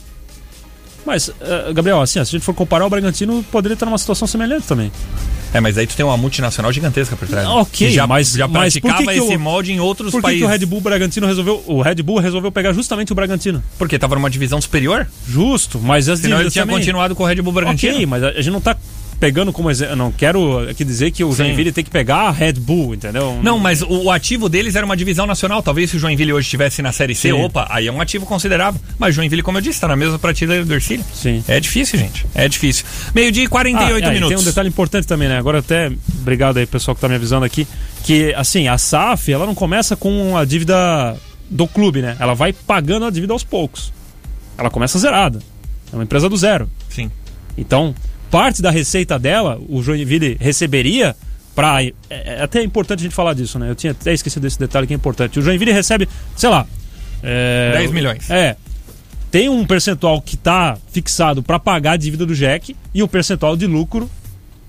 Mas, 1.04 1.28
eh, 1.40 1.72
Gabriel, 1.74 2.00
assim, 2.00 2.20
ó, 2.20 2.24
se 2.24 2.30
a 2.30 2.38
gente 2.38 2.44
for 2.46 2.54
comparar, 2.54 2.86
o 2.86 2.90
Bragantino 2.90 3.44
poderia 3.52 3.74
estar 3.74 3.84
numa 3.84 3.98
situação 3.98 4.26
semelhante 4.26 4.66
também. 4.66 4.90
É, 5.54 5.60
mas 5.60 5.76
aí 5.76 5.86
tu 5.86 5.94
tem 5.94 6.04
uma 6.04 6.16
multinacional 6.16 6.72
gigantesca 6.72 7.14
por 7.16 7.28
trás. 7.28 7.46
né? 7.46 7.52
Ok, 7.54 7.88
que 7.88 7.92
já, 7.92 8.06
mas- 8.06 8.32
já 8.32 8.48
mas 8.48 8.74
por 8.74 8.80
praticava 8.88 9.12
que 9.12 9.18
que 9.20 9.24
esse 9.26 9.36
o- 9.36 9.40
molde 9.40 9.72
em 9.72 9.80
outros 9.80 10.10
Por 10.10 10.22
que, 10.22 10.28
que 10.28 10.40
países. 10.40 10.42
o 10.46 10.50
Red 10.50 10.66
Bull 10.66 10.80
Bragantino 10.80 11.26
resolveu. 11.26 11.62
O 11.66 11.82
Red 11.82 11.96
Bull 11.96 12.18
resolveu 12.20 12.50
pegar 12.50 12.72
justamente 12.72 13.12
o 13.12 13.14
Bragantino? 13.14 13.62
Porque 13.78 13.98
tava 13.98 14.14
numa 14.14 14.30
divisão 14.30 14.60
superior? 14.60 15.06
Justo, 15.28 15.78
mas 15.78 16.08
as 16.08 16.20
Senão 16.20 16.40
ele 16.40 16.50
tinha 16.50 16.62
também. 16.64 16.76
continuado 16.78 17.14
com 17.14 17.22
o 17.22 17.26
Red 17.26 17.42
Bull 17.42 17.52
Bragantino. 17.52 17.92
Ok, 17.94 18.06
mas 18.06 18.22
a 18.22 18.32
gente 18.32 18.50
não 18.50 18.60
tá 18.62 18.76
pegando 19.22 19.52
como 19.52 19.70
exemplo. 19.70 19.94
Não 19.94 20.10
quero 20.10 20.68
aqui 20.68 20.84
dizer 20.84 21.12
que 21.12 21.22
o 21.22 21.30
Sim. 21.30 21.44
Joinville 21.44 21.70
tem 21.70 21.84
que 21.84 21.90
pegar 21.90 22.22
a 22.22 22.30
Red 22.32 22.54
Bull, 22.54 22.92
entendeu? 22.96 23.38
Não, 23.40 23.56
mas 23.56 23.80
o, 23.80 24.06
o 24.06 24.10
ativo 24.10 24.48
deles 24.48 24.74
era 24.74 24.84
uma 24.84 24.96
divisão 24.96 25.28
nacional. 25.28 25.62
Talvez 25.62 25.90
se 25.90 25.96
o 25.96 26.00
Joinville 26.00 26.32
hoje 26.32 26.46
estivesse 26.46 26.82
na 26.82 26.90
Série 26.90 27.14
C, 27.14 27.28
Sim. 27.28 27.40
opa, 27.40 27.68
aí 27.70 27.86
é 27.86 27.92
um 27.92 28.00
ativo 28.00 28.26
considerável. 28.26 28.80
Mas 28.98 29.14
Joinville, 29.14 29.40
como 29.40 29.58
eu 29.58 29.62
disse, 29.62 29.80
tá 29.80 29.86
na 29.86 29.94
mesma 29.94 30.18
prateleira 30.18 30.64
do 30.64 30.74
Ercílio. 30.74 31.04
Sim. 31.14 31.44
É 31.46 31.60
difícil, 31.60 32.00
gente. 32.00 32.26
É 32.34 32.48
difícil. 32.48 32.84
Meio-dia 33.14 33.44
e 33.44 33.46
48 33.46 34.04
Ah, 34.04 34.08
é, 34.08 34.12
minutos. 34.12 34.34
Tem 34.34 34.42
um 34.44 34.44
detalhe 34.44 34.68
importante 34.68 35.06
também, 35.06 35.28
né? 35.28 35.38
Agora 35.38 35.60
até, 35.60 35.88
obrigado 36.20 36.56
aí 36.56 36.66
pessoal 36.66 36.96
que 36.96 37.00
tá 37.00 37.08
me 37.08 37.14
avisando 37.14 37.44
aqui, 37.44 37.64
que 38.02 38.34
assim, 38.34 38.66
a 38.66 38.76
SAF, 38.76 39.32
ela 39.32 39.46
não 39.46 39.54
começa 39.54 39.94
com 39.94 40.36
a 40.36 40.44
dívida 40.44 41.16
do 41.48 41.68
clube, 41.68 42.02
né? 42.02 42.16
Ela 42.18 42.34
vai 42.34 42.52
pagando 42.52 43.06
a 43.06 43.10
dívida 43.10 43.32
aos 43.32 43.44
poucos. 43.44 43.92
Ela 44.58 44.68
começa 44.68 44.98
zerada. 44.98 45.38
É 45.92 45.94
uma 45.94 46.02
empresa 46.02 46.28
do 46.28 46.36
zero. 46.36 46.68
Sim. 46.88 47.08
Então, 47.56 47.94
parte 48.32 48.62
da 48.62 48.70
receita 48.70 49.18
dela, 49.18 49.60
o 49.68 49.82
Joinville 49.82 50.38
receberia 50.40 51.14
para 51.54 51.84
é, 51.84 51.92
é 52.08 52.42
até 52.42 52.62
importante 52.62 53.00
a 53.00 53.02
gente 53.02 53.14
falar 53.14 53.34
disso, 53.34 53.58
né? 53.58 53.68
Eu 53.68 53.74
tinha 53.74 53.90
até 53.90 54.14
esquecido 54.14 54.42
desse 54.42 54.58
detalhe 54.58 54.86
que 54.86 54.94
é 54.94 54.96
importante. 54.96 55.38
O 55.38 55.42
Joinville 55.42 55.70
recebe, 55.70 56.08
sei 56.34 56.48
lá, 56.48 56.66
é, 57.22 57.72
10 57.74 57.92
milhões. 57.92 58.30
É. 58.30 58.56
Tem 59.30 59.50
um 59.50 59.66
percentual 59.66 60.20
que 60.22 60.34
está 60.34 60.78
fixado 60.90 61.42
para 61.42 61.58
pagar 61.58 61.92
a 61.92 61.96
dívida 61.98 62.24
do 62.24 62.34
JEC 62.34 62.74
e 62.94 63.02
um 63.02 63.06
percentual 63.06 63.54
de 63.54 63.66
lucro 63.66 64.10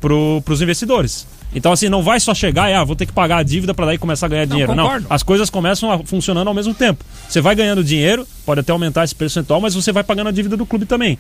para 0.02 0.14
os 0.14 0.62
investidores. 0.62 1.26
Então, 1.56 1.72
assim, 1.72 1.88
não 1.88 2.04
vai 2.04 2.20
só 2.20 2.34
chegar 2.34 2.70
e, 2.70 2.74
ah, 2.74 2.84
vou 2.84 2.98
ter 2.98 3.06
que 3.06 3.14
pagar 3.14 3.38
a 3.38 3.44
dívida 3.44 3.74
para 3.74 3.86
daí 3.86 3.98
começar 3.98 4.26
a 4.26 4.30
ganhar 4.30 4.46
dinheiro. 4.46 4.76
Não, 4.76 4.84
concordo. 4.84 5.08
as 5.10 5.24
coisas 5.24 5.50
começam 5.50 5.90
a 5.90 6.00
funcionando 6.00 6.48
ao 6.48 6.54
mesmo 6.54 6.74
tempo. 6.74 7.06
Você 7.30 7.40
vai 7.40 7.56
ganhando 7.56 7.82
dinheiro, 7.82 8.28
pode 8.46 8.60
até 8.60 8.74
aumentar 8.74 9.06
esse 9.06 9.16
percentual, 9.16 9.62
mas 9.62 9.74
você 9.74 9.94
vai 9.94 10.04
pagando 10.04 10.28
a 10.28 10.32
dívida 10.32 10.58
do 10.58 10.66
clube 10.66 10.86
também. 10.86 11.18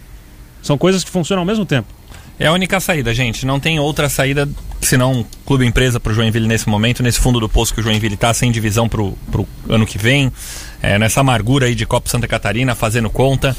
São 0.61 0.77
coisas 0.77 1.03
que 1.03 1.11
funcionam 1.11 1.41
ao 1.41 1.45
mesmo 1.45 1.65
tempo. 1.65 1.87
É 2.39 2.47
a 2.47 2.51
única 2.51 2.79
saída, 2.79 3.13
gente. 3.13 3.45
Não 3.45 3.59
tem 3.59 3.79
outra 3.79 4.09
saída 4.09 4.49
senão 4.81 5.25
clube 5.45 5.65
empresa 5.65 5.99
pro 5.99 6.13
Joinville 6.13 6.47
nesse 6.47 6.67
momento, 6.67 7.01
nesse 7.01 7.19
fundo 7.19 7.39
do 7.39 7.47
poço 7.47 7.73
que 7.73 7.79
o 7.79 7.83
Joinville 7.83 8.17
tá, 8.17 8.33
sem 8.33 8.51
divisão 8.51 8.89
pro, 8.89 9.17
pro 9.31 9.47
ano 9.69 9.85
que 9.85 9.97
vem, 9.97 10.31
é, 10.81 10.99
nessa 10.99 11.21
amargura 11.21 11.67
aí 11.67 11.75
de 11.75 11.85
Copa 11.85 12.09
Santa 12.09 12.27
Catarina, 12.27 12.75
fazendo 12.75 13.09
conta. 13.09 13.55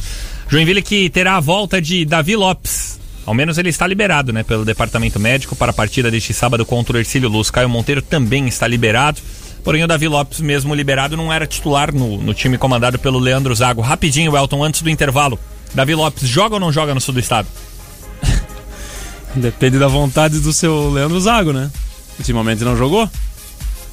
Joinville 0.48 0.82
que 0.82 1.08
terá 1.08 1.36
a 1.36 1.40
volta 1.40 1.80
de 1.80 2.04
Davi 2.04 2.36
Lopes. 2.36 3.00
Ao 3.24 3.32
menos 3.32 3.56
ele 3.56 3.70
está 3.70 3.86
liberado, 3.86 4.32
né, 4.32 4.42
pelo 4.42 4.66
departamento 4.66 5.18
médico 5.18 5.56
para 5.56 5.70
a 5.70 5.74
partida 5.74 6.10
deste 6.10 6.34
sábado 6.34 6.66
contra 6.66 6.96
o 6.96 7.00
Ercílio 7.00 7.28
Luz. 7.28 7.50
Caio 7.50 7.70
Monteiro 7.70 8.02
também 8.02 8.46
está 8.46 8.66
liberado. 8.66 9.18
Porém, 9.62 9.82
o 9.82 9.88
Davi 9.88 10.06
Lopes, 10.06 10.40
mesmo 10.40 10.74
liberado, 10.74 11.16
não 11.16 11.32
era 11.32 11.46
titular 11.46 11.92
no, 11.94 12.18
no 12.18 12.34
time 12.34 12.58
comandado 12.58 12.98
pelo 12.98 13.18
Leandro 13.18 13.54
Zago. 13.54 13.80
Rapidinho, 13.80 14.36
Elton, 14.36 14.62
antes 14.62 14.82
do 14.82 14.90
intervalo. 14.90 15.40
Davi 15.74 15.94
Lopes 15.94 16.28
joga 16.28 16.56
ou 16.56 16.60
não 16.60 16.70
joga 16.70 16.94
no 16.94 17.00
sul 17.00 17.14
do 17.14 17.20
estado? 17.20 17.48
Depende 19.34 19.78
da 19.78 19.88
vontade 19.88 20.38
do 20.40 20.52
seu 20.52 20.90
Leandro 20.90 21.20
Zago, 21.20 21.52
né? 21.52 21.70
Ultimamente 22.18 22.62
não 22.64 22.76
jogou. 22.76 23.08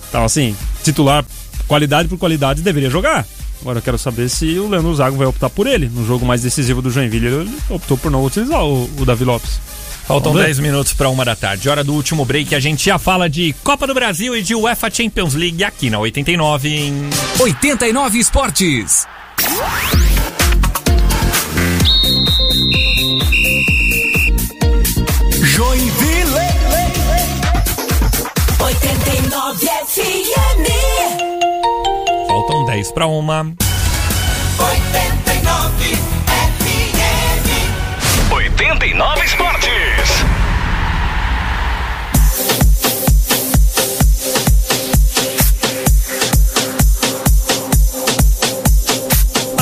Então, 0.09 0.23
assim, 0.23 0.55
titular, 0.83 1.25
qualidade 1.67 2.07
por 2.07 2.17
qualidade, 2.17 2.61
deveria 2.61 2.89
jogar. 2.89 3.25
Agora 3.61 3.79
eu 3.79 3.83
quero 3.83 3.97
saber 3.97 4.27
se 4.29 4.57
o 4.59 4.67
Leandro 4.67 4.93
Zago 4.95 5.17
vai 5.17 5.27
optar 5.27 5.49
por 5.49 5.67
ele. 5.67 5.87
No 5.87 6.05
jogo 6.05 6.25
mais 6.25 6.41
decisivo 6.41 6.81
do 6.81 6.89
Joinville, 6.89 7.27
ele 7.27 7.57
optou 7.69 7.97
por 7.97 8.11
não 8.11 8.25
utilizar 8.25 8.63
o, 8.63 8.89
o 8.99 9.05
Davi 9.05 9.23
Lopes. 9.23 9.59
Faltam 10.07 10.33
Vamos 10.33 10.41
ver. 10.41 10.47
10 10.47 10.59
minutos 10.59 10.93
para 10.93 11.09
uma 11.09 11.23
da 11.23 11.35
tarde. 11.35 11.69
Hora 11.69 11.83
do 11.83 11.93
último 11.93 12.25
break. 12.25 12.53
A 12.55 12.59
gente 12.59 12.85
já 12.85 12.97
fala 12.97 13.29
de 13.29 13.53
Copa 13.63 13.85
do 13.85 13.93
Brasil 13.93 14.35
e 14.35 14.41
de 14.41 14.55
UEFA 14.55 14.89
Champions 14.91 15.35
League 15.35 15.63
aqui 15.63 15.89
na 15.89 15.99
89 15.99 16.69
em 16.69 17.09
89 17.39 18.19
Esportes. 18.19 19.07
FM. 30.03 30.65
Faltam 32.27 32.65
10 32.65 32.91
para 32.91 33.07
uma. 33.07 33.53
89 34.59 35.95
FM. 36.27 37.51
89 38.31 39.25
Esportes. 39.25 39.90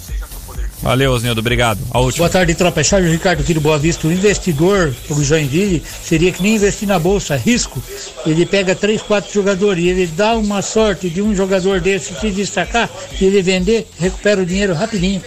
Valeu, 0.85 1.13
Osnildo, 1.13 1.41
obrigado. 1.41 1.81
A 1.91 1.99
última. 1.99 2.25
Boa 2.25 2.31
tarde, 2.31 2.55
tropa. 2.55 2.83
É 2.83 2.85
Charles 2.85 3.11
Ricardo 3.11 3.41
aqui 3.41 3.55
do 3.55 3.61
Boa 3.61 3.79
Vista. 3.79 4.07
O 4.07 4.13
investidor 4.13 4.95
para 5.09 5.17
o 5.17 5.25
Joinville 5.25 5.83
seria 6.03 6.31
que 6.31 6.43
nem 6.43 6.57
investir 6.57 6.87
na 6.87 6.99
bolsa, 6.99 7.37
risco. 7.37 7.83
Ele 8.27 8.45
pega 8.45 8.75
três, 8.75 9.01
quatro 9.01 9.33
jogadores 9.33 9.83
e 9.83 9.89
ele 9.89 10.07
dá 10.07 10.35
uma 10.35 10.61
sorte 10.61 11.09
de 11.09 11.23
um 11.23 11.35
jogador 11.35 11.81
desse 11.81 12.15
se 12.21 12.31
destacar 12.31 12.91
e 13.19 13.25
ele 13.25 13.41
vender, 13.41 13.89
recupera 13.99 14.43
o 14.43 14.45
dinheiro 14.45 14.75
rapidinho. 14.75 15.23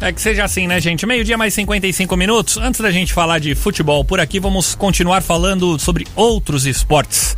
É 0.00 0.10
que 0.10 0.22
seja 0.22 0.42
assim, 0.42 0.66
né, 0.66 0.80
gente? 0.80 1.04
Meio-dia 1.04 1.36
mais 1.36 1.52
55 1.52 2.16
minutos. 2.16 2.56
Antes 2.56 2.80
da 2.80 2.90
gente 2.90 3.12
falar 3.12 3.40
de 3.40 3.54
futebol 3.54 4.02
por 4.06 4.20
aqui, 4.20 4.40
vamos 4.40 4.74
continuar 4.74 5.20
falando 5.20 5.78
sobre 5.78 6.06
outros 6.16 6.64
esportes. 6.64 7.36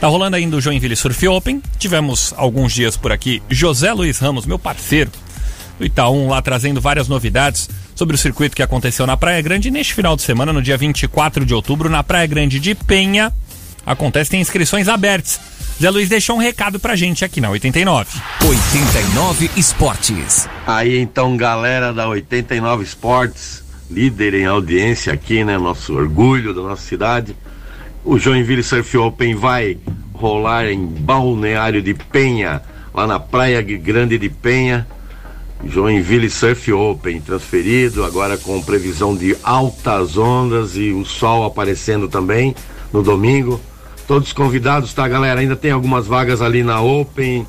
Tá 0.00 0.08
rolando 0.08 0.34
ainda 0.34 0.56
o 0.56 0.60
Joinville 0.60 0.96
Surf 0.96 1.28
Open. 1.28 1.62
Tivemos 1.78 2.34
alguns 2.36 2.74
dias 2.74 2.96
por 2.96 3.12
aqui 3.12 3.40
José 3.48 3.92
Luiz 3.92 4.18
Ramos, 4.18 4.44
meu 4.44 4.58
parceiro 4.58 5.12
do 5.82 5.86
Itaú, 5.86 6.28
lá 6.28 6.40
trazendo 6.40 6.80
várias 6.80 7.08
novidades 7.08 7.68
sobre 7.94 8.14
o 8.14 8.18
circuito 8.18 8.54
que 8.54 8.62
aconteceu 8.62 9.06
na 9.06 9.16
Praia 9.16 9.42
Grande. 9.42 9.70
Neste 9.70 9.94
final 9.94 10.14
de 10.14 10.22
semana, 10.22 10.52
no 10.52 10.62
dia 10.62 10.76
24 10.76 11.44
de 11.44 11.52
outubro, 11.52 11.90
na 11.90 12.04
Praia 12.04 12.26
Grande 12.26 12.60
de 12.60 12.74
Penha, 12.74 13.32
acontece, 13.84 14.30
tem 14.30 14.40
inscrições 14.40 14.88
abertas. 14.88 15.40
Zé 15.80 15.90
Luiz 15.90 16.08
deixou 16.08 16.36
um 16.36 16.38
recado 16.38 16.78
pra 16.78 16.94
gente 16.94 17.24
aqui 17.24 17.40
na 17.40 17.50
89. 17.50 18.08
89 18.42 19.50
Esportes. 19.56 20.48
Aí 20.66 20.98
então, 20.98 21.36
galera 21.36 21.92
da 21.92 22.08
89 22.08 22.84
Esportes, 22.84 23.64
líder 23.90 24.34
em 24.34 24.46
audiência 24.46 25.12
aqui, 25.12 25.42
né? 25.42 25.58
Nosso 25.58 25.94
orgulho 25.94 26.54
da 26.54 26.62
nossa 26.62 26.82
cidade. 26.82 27.34
O 28.04 28.18
Joinville 28.18 28.62
Surf 28.62 28.96
Open 28.96 29.34
vai 29.34 29.78
rolar 30.14 30.66
em 30.66 30.86
Balneário 30.86 31.82
de 31.82 31.94
Penha, 31.94 32.62
lá 32.94 33.06
na 33.06 33.18
Praia 33.18 33.60
Grande 33.60 34.16
de 34.18 34.28
Penha. 34.28 34.86
Joinville 35.64 36.28
Surf 36.28 36.72
Open 36.72 37.20
transferido, 37.20 38.04
agora 38.04 38.36
com 38.36 38.60
previsão 38.62 39.14
de 39.14 39.36
altas 39.42 40.16
ondas 40.16 40.76
e 40.76 40.90
o 40.90 41.04
sol 41.04 41.44
aparecendo 41.44 42.08
também 42.08 42.54
no 42.92 43.02
domingo. 43.02 43.60
Todos 44.06 44.32
convidados, 44.32 44.92
tá, 44.92 45.06
galera? 45.06 45.40
Ainda 45.40 45.56
tem 45.56 45.70
algumas 45.70 46.06
vagas 46.06 46.42
ali 46.42 46.62
na 46.62 46.80
Open, 46.80 47.46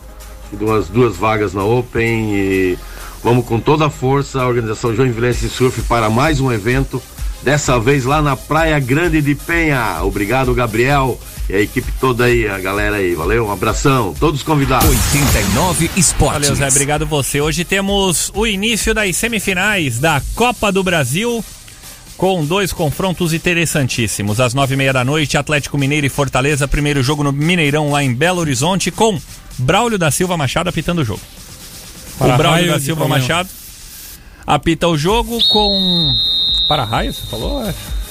duas, 0.52 0.88
duas 0.88 1.18
vagas 1.18 1.54
na 1.54 1.64
Open 1.64 2.36
e 2.36 2.78
vamos 3.24 3.46
com 3.46 3.60
toda 3.60 3.88
a 3.88 3.90
força 3.90 4.42
a 4.42 4.48
organização 4.48 4.96
Joinvilense 4.96 5.50
Surf 5.50 5.82
para 5.84 6.10
mais 6.10 6.40
um 6.40 6.52
evento, 6.52 7.02
dessa 7.42 7.80
vez 7.80 8.06
lá 8.06 8.22
na 8.22 8.36
Praia 8.38 8.80
Grande 8.80 9.22
de 9.22 9.36
Penha. 9.36 10.00
Obrigado, 10.04 10.54
Gabriel 10.54 11.20
e 11.50 11.56
a 11.56 11.60
equipe 11.60 11.92
toda 12.00 12.26
aí, 12.26 12.48
a 12.48 12.60
galera 12.60 12.98
aí. 12.98 13.16
Valeu, 13.16 13.48
um 13.48 13.52
abração, 13.52 14.14
todos 14.20 14.44
convidados. 14.44 14.90
89 14.90 15.92
Esportes. 15.98 16.50
Valeu, 16.50 16.56
Zé. 16.56 16.68
Obrigado 16.68 17.06
você. 17.06 17.42
Hoje 17.42 17.66
temos 17.66 18.32
o 18.34 18.48
início 18.48 18.94
das 18.94 19.16
semifinais 19.16 20.00
da 20.00 20.22
Copa 20.36 20.72
do 20.72 20.84
Brasil. 20.84 21.44
Com 22.16 22.46
dois 22.46 22.72
confrontos 22.72 23.34
interessantíssimos. 23.34 24.40
Às 24.40 24.54
nove 24.54 24.76
e 24.76 24.78
meia 24.78 24.94
da 24.94 25.04
noite, 25.04 25.38
Atlético 25.38 25.78
Mineiro 25.78 26.06
e 26.06 26.10
Fortaleza. 26.10 26.68
Primeiro 26.68 27.02
jogo 27.02 27.24
no 27.24 27.34
Mineirão, 27.34 27.92
lá 27.92 28.04
em 28.04 28.14
Belo 28.14 28.40
Horizonte, 28.40 28.92
com 28.92 29.20
Braulio 29.58 29.98
da 29.98 30.12
Silva 30.12 30.38
Machado 30.38 30.70
apitando 30.70 31.00
o 31.00 31.04
jogo. 31.06 31.22
Para 32.18 32.36
o 32.36 32.38
Braulio 32.38 32.72
da 32.72 32.80
Silva. 32.80 33.08
Machado 33.08 33.50
apita 34.46 34.88
o 34.88 34.98
jogo 34.98 35.38
com. 35.50 36.33
Para 36.68 36.84
raio, 36.84 37.14
você 37.14 37.26
falou? 37.28 37.64
É. 37.68 37.74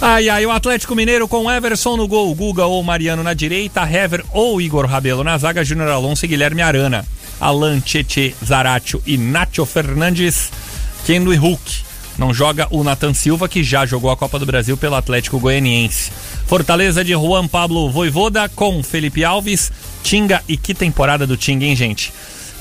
Ai, 0.00 0.28
ai, 0.28 0.46
o 0.46 0.50
Atlético 0.50 0.94
Mineiro 0.94 1.26
com 1.26 1.50
Everson 1.50 1.96
no 1.96 2.06
gol, 2.06 2.34
Guga 2.34 2.66
ou 2.66 2.82
Mariano 2.82 3.22
na 3.22 3.34
direita, 3.34 3.82
Hever 3.82 4.24
ou 4.30 4.60
Igor 4.60 4.86
Rabelo 4.86 5.24
na 5.24 5.36
zaga, 5.38 5.64
Júnior 5.64 5.88
Alonso 5.88 6.24
e 6.24 6.28
Guilherme 6.28 6.62
Arana. 6.62 7.06
Alan, 7.40 7.80
Tietê, 7.80 8.34
Zaratio 8.44 9.02
e 9.06 9.16
Nacho 9.16 9.66
Fernandes, 9.66 10.50
Kendo 11.06 11.32
e 11.32 11.36
Hulk. 11.36 11.82
Não 12.18 12.32
joga 12.32 12.68
o 12.70 12.84
Nathan 12.84 13.14
Silva, 13.14 13.48
que 13.48 13.64
já 13.64 13.86
jogou 13.86 14.10
a 14.10 14.16
Copa 14.16 14.38
do 14.38 14.46
Brasil 14.46 14.76
pelo 14.76 14.94
Atlético 14.94 15.40
Goianiense. 15.40 16.12
Fortaleza 16.46 17.02
de 17.02 17.12
Juan 17.12 17.48
Pablo 17.48 17.90
Voivoda 17.90 18.48
com 18.48 18.82
Felipe 18.82 19.24
Alves, 19.24 19.72
Tinga 20.02 20.42
e 20.46 20.56
que 20.56 20.74
temporada 20.74 21.26
do 21.26 21.36
Tinga, 21.36 21.64
hein, 21.64 21.74
gente? 21.74 22.12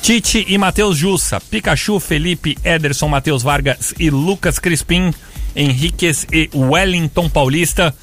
Tite 0.02 0.44
e 0.48 0.58
Matheus 0.58 0.98
Jussa, 0.98 1.40
Pikachu, 1.40 2.00
Felipe, 2.00 2.58
Ederson, 2.64 3.08
Matheus 3.08 3.44
Vargas 3.44 3.94
e 4.00 4.10
Lucas 4.10 4.58
Crispim, 4.58 5.14
Henriquez 5.56 6.26
e 6.32 6.50
Wellington 6.56 7.30
Paulista. 7.30 7.94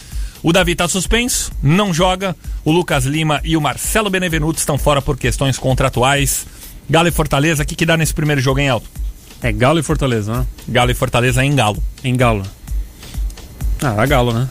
O 0.41 0.53
Davi 0.53 0.77
tá 0.77 0.87
suspenso, 0.87 1.51
não 1.61 1.93
joga. 1.93 2.37
O 2.65 2.71
Lucas 2.71 3.05
Lima 3.05 3.41
e 3.43 3.57
o 3.57 3.61
Marcelo 3.61 4.09
Benevenuto 4.09 4.61
estão 4.61 4.79
fora 4.79 5.03
por 5.03 5.19
questões 5.19 5.59
contratuais. 5.59 6.47
Galo 6.89 7.09
e 7.09 7.11
Fortaleza, 7.11 7.65
o 7.65 7.67
que, 7.67 7.75
que 7.75 7.85
dá 7.85 7.97
nesse 7.97 8.15
primeiro 8.15 8.41
jogo, 8.41 8.61
hein, 8.61 8.69
Alto? 8.69 8.89
É 9.43 9.51
Galo 9.51 9.81
e 9.81 9.83
Fortaleza, 9.83 10.33
né? 10.33 10.47
Galo 10.69 10.93
e 10.93 10.95
Fortaleza 10.95 11.45
em 11.45 11.55
Galo. 11.55 11.83
Em 12.05 12.17
Galo. 12.17 12.45
Ah, 13.83 13.95
dá 13.95 14.07
Galo, 14.07 14.33
né? 14.33 14.49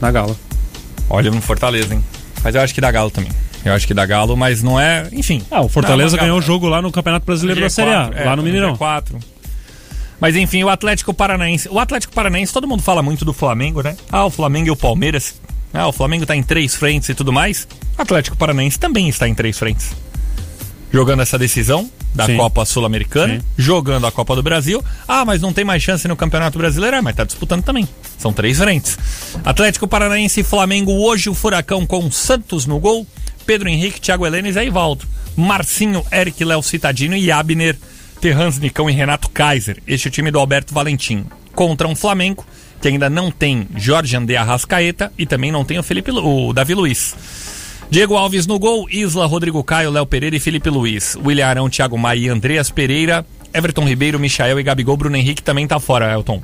Dá 0.00 0.10
Galo. 0.10 0.36
Olha 1.10 1.30
no 1.30 1.42
Fortaleza, 1.42 1.94
hein? 1.94 2.02
Mas 2.42 2.54
eu 2.54 2.62
acho 2.62 2.74
que 2.74 2.80
dá 2.80 2.90
Galo 2.90 3.10
também. 3.10 3.30
Eu 3.66 3.72
acho 3.74 3.84
que 3.84 3.92
dá 3.92 4.06
Galo, 4.06 4.36
mas 4.36 4.62
não 4.62 4.78
é. 4.78 5.08
Enfim. 5.10 5.42
Ah, 5.50 5.60
o 5.60 5.68
Fortaleza 5.68 6.16
ganhou 6.16 6.38
o 6.38 6.42
jogo 6.42 6.68
lá 6.68 6.80
no 6.80 6.92
Campeonato 6.92 7.26
Brasileiro 7.26 7.60
da 7.60 7.66
G4, 7.66 7.70
Série 7.70 7.90
A, 7.90 8.10
é, 8.14 8.24
lá 8.24 8.36
no 8.36 8.42
Mineirão. 8.44 8.76
G4. 8.76 9.20
Mas 10.20 10.36
enfim, 10.36 10.62
o 10.62 10.68
Atlético 10.68 11.12
Paranaense. 11.12 11.68
O 11.68 11.80
Atlético 11.80 12.14
Paranaense, 12.14 12.52
todo 12.52 12.68
mundo 12.68 12.82
fala 12.82 13.02
muito 13.02 13.24
do 13.24 13.32
Flamengo, 13.32 13.82
né? 13.82 13.96
Ah, 14.10 14.24
o 14.24 14.30
Flamengo 14.30 14.68
e 14.68 14.70
o 14.70 14.76
Palmeiras. 14.76 15.34
Ah, 15.74 15.88
o 15.88 15.92
Flamengo 15.92 16.24
tá 16.24 16.36
em 16.36 16.44
três 16.44 16.76
frentes 16.76 17.08
e 17.08 17.14
tudo 17.14 17.32
mais. 17.32 17.66
O 17.98 18.02
Atlético 18.02 18.36
Paranaense 18.36 18.78
também 18.78 19.08
está 19.08 19.28
em 19.28 19.34
três 19.34 19.58
frentes. 19.58 19.96
Jogando 20.92 21.22
essa 21.22 21.36
decisão 21.36 21.90
da 22.14 22.24
Sim. 22.26 22.36
Copa 22.36 22.64
Sul-Americana, 22.64 23.44
jogando 23.58 24.06
a 24.06 24.12
Copa 24.12 24.36
do 24.36 24.42
Brasil. 24.44 24.82
Ah, 25.08 25.24
mas 25.24 25.42
não 25.42 25.52
tem 25.52 25.64
mais 25.64 25.82
chance 25.82 26.06
no 26.06 26.16
Campeonato 26.16 26.56
Brasileiro, 26.56 26.96
é, 26.96 27.02
mas 27.02 27.16
tá 27.16 27.24
disputando 27.24 27.64
também. 27.64 27.86
São 28.16 28.32
três 28.32 28.58
frentes. 28.58 28.96
Atlético 29.44 29.88
Paranaense 29.88 30.40
e 30.40 30.44
Flamengo 30.44 30.92
hoje 30.92 31.28
o 31.28 31.34
Furacão 31.34 31.84
com 31.84 32.10
Santos 32.12 32.64
no 32.64 32.78
gol, 32.78 33.06
Pedro 33.46 33.68
Henrique, 33.68 34.00
Thiago 34.00 34.26
Helena 34.26 34.48
e 34.48 34.52
Zé 34.52 34.66
Ivaldo. 34.66 35.04
Marcinho, 35.36 36.04
Eric, 36.12 36.44
Léo 36.44 36.62
Citadino 36.62 37.16
e 37.16 37.30
Abner, 37.30 37.76
Terrans 38.20 38.58
Nicão 38.58 38.90
e 38.90 38.92
Renato 38.92 39.30
Kaiser. 39.30 39.82
Este 39.86 40.08
é 40.08 40.10
o 40.10 40.12
time 40.12 40.30
do 40.30 40.38
Alberto 40.38 40.74
Valentim. 40.74 41.24
Contra 41.54 41.86
um 41.86 41.94
Flamengo 41.94 42.44
que 42.80 42.88
ainda 42.88 43.08
não 43.08 43.30
tem 43.30 43.66
Jorge 43.76 44.16
André 44.16 44.36
Arrascaeta 44.36 45.12
e 45.16 45.24
também 45.24 45.50
não 45.50 45.64
tem 45.64 45.78
o, 45.78 45.82
Felipe, 45.82 46.10
o 46.10 46.52
Davi 46.52 46.74
Luiz. 46.74 47.14
Diego 47.88 48.16
Alves 48.16 48.46
no 48.46 48.58
gol, 48.58 48.88
Isla, 48.90 49.26
Rodrigo 49.26 49.62
Caio, 49.62 49.90
Léo 49.90 50.06
Pereira 50.06 50.36
e 50.36 50.40
Felipe 50.40 50.68
Luiz. 50.68 51.16
William 51.24 51.46
Arão, 51.46 51.70
Thiago 51.70 51.96
Maia 51.96 52.18
e 52.18 52.28
Andreas 52.28 52.70
Pereira. 52.70 53.24
Everton 53.54 53.84
Ribeiro, 53.84 54.18
Michael 54.18 54.60
e 54.60 54.62
Gabigol. 54.62 54.96
Bruno 54.96 55.16
Henrique 55.16 55.42
também 55.42 55.66
tá 55.66 55.78
fora, 55.78 56.12
Elton. 56.12 56.42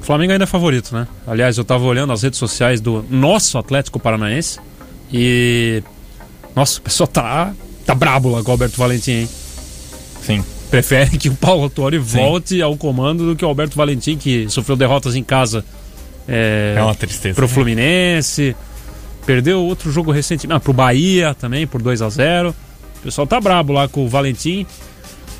O 0.00 0.04
Flamengo 0.04 0.32
ainda 0.32 0.44
é 0.44 0.46
favorito, 0.46 0.94
né? 0.94 1.06
Aliás, 1.26 1.56
eu 1.56 1.64
tava 1.64 1.84
olhando 1.84 2.12
as 2.12 2.22
redes 2.22 2.38
sociais 2.38 2.80
do 2.80 3.04
nosso 3.08 3.58
Atlético 3.58 3.98
Paranaense 3.98 4.58
e. 5.12 5.82
Nossa, 6.56 6.80
o 6.80 6.82
pessoal 6.82 7.06
tá, 7.06 7.52
tá 7.84 7.94
brabo 7.94 8.30
lá 8.30 8.42
com 8.42 8.48
o 8.48 8.52
Alberto 8.52 8.78
Valentim, 8.78 9.10
hein? 9.12 9.28
Sim. 10.22 10.44
Prefere 10.70 11.18
que 11.18 11.28
o 11.28 11.34
Paulo 11.34 11.64
Autori 11.64 11.98
volte 11.98 12.60
ao 12.62 12.76
comando 12.76 13.26
do 13.26 13.36
que 13.36 13.44
o 13.44 13.48
Alberto 13.48 13.76
Valentim, 13.76 14.16
que 14.16 14.48
sofreu 14.48 14.74
derrotas 14.74 15.14
em 15.14 15.22
casa. 15.22 15.64
É, 16.26 16.74
É 16.76 16.82
uma 16.82 16.94
tristeza, 16.94 17.34
Pro 17.34 17.46
né? 17.46 17.52
Fluminense. 17.52 18.56
Perdeu 19.24 19.62
outro 19.62 19.92
jogo 19.92 20.10
recentemente. 20.10 20.56
Ah, 20.56 20.60
pro 20.60 20.72
Bahia 20.72 21.34
também, 21.34 21.66
por 21.66 21.82
2 21.82 22.00
a 22.00 22.08
0 22.08 22.54
O 22.98 23.02
pessoal 23.02 23.26
tá 23.26 23.40
brabo 23.40 23.72
lá 23.72 23.86
com 23.86 24.04
o 24.04 24.08
Valentim. 24.08 24.66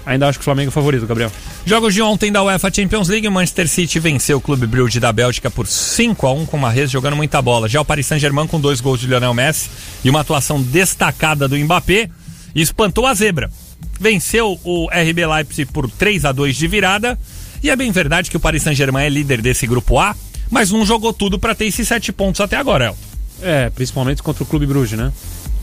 Ainda 0.07 0.29
acho 0.29 0.39
que 0.39 0.43
o 0.43 0.45
Flamengo 0.45 0.69
é 0.69 0.73
favorito, 0.73 1.05
Gabriel. 1.05 1.33
Jogos 1.67 1.93
de 1.93 2.01
ontem 2.01 2.31
da 2.31 2.41
UEFA 2.41 2.73
Champions 2.73 3.09
League, 3.09 3.27
o 3.27 3.33
Manchester 3.33 3.69
City 3.69 3.99
venceu 3.99 4.39
o 4.39 4.41
Clube 4.41 4.65
Brugge 4.65 5.01
da 5.01 5.13
Bélgica 5.13 5.51
por 5.51 5.67
5 5.67 6.25
a 6.25 6.33
1 6.33 6.47
com 6.47 6.57
uma 6.57 6.71
res 6.71 6.93
jogando 6.93 7.17
muita 7.17 7.43
bola. 7.43 7.69
Já 7.69 7.81
o 7.81 7.85
Paris 7.85 8.07
Saint-Germain 8.07 8.47
com 8.47 8.61
dois 8.61 8.81
gols 8.81 9.01
de 9.01 9.09
Lionel 9.09 9.35
Messi 9.35 9.69
e 10.05 10.09
uma 10.09 10.21
atuação 10.21 10.63
destacada 10.63 11.49
do 11.49 11.59
Mbappé 11.59 12.09
espantou 12.55 13.05
a 13.05 13.15
zebra. 13.15 13.51
Venceu 13.99 14.61
o 14.63 14.87
RB 14.89 15.27
Leipzig 15.27 15.73
por 15.73 15.91
3 15.91 16.25
a 16.25 16.31
2 16.31 16.55
de 16.55 16.69
virada. 16.69 17.19
E 17.61 17.69
é 17.69 17.75
bem 17.75 17.91
verdade 17.91 18.31
que 18.31 18.37
o 18.37 18.41
Paris 18.41 18.63
Saint-Germain 18.63 19.07
é 19.07 19.09
líder 19.09 19.43
desse 19.43 19.67
grupo 19.67 19.99
A, 19.99 20.15
mas 20.49 20.71
não 20.71 20.87
jogou 20.87 21.13
tudo 21.13 21.37
para 21.37 21.53
ter 21.53 21.67
esses 21.67 21.89
sete 21.89 22.13
pontos 22.13 22.41
até 22.41 22.57
agora, 22.57 22.87
El. 22.87 22.97
É, 23.43 23.71
principalmente 23.71 24.23
contra 24.23 24.45
o 24.45 24.47
Clube 24.47 24.67
Bruges, 24.67 24.97
né? 24.97 25.13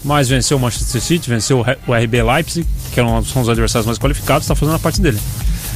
Mas 0.03 0.27
venceu 0.27 0.57
o 0.57 0.59
Manchester 0.59 1.01
City, 1.01 1.29
venceu 1.29 1.65
o 1.87 1.93
RB 1.93 2.21
Leipzig, 2.21 2.67
que 2.93 2.99
é 2.99 3.03
são 3.03 3.41
os 3.41 3.49
adversários 3.49 3.85
mais 3.85 3.97
qualificados, 3.97 4.43
está 4.43 4.55
fazendo 4.55 4.75
a 4.75 4.79
parte 4.79 4.99
dele. 4.99 5.19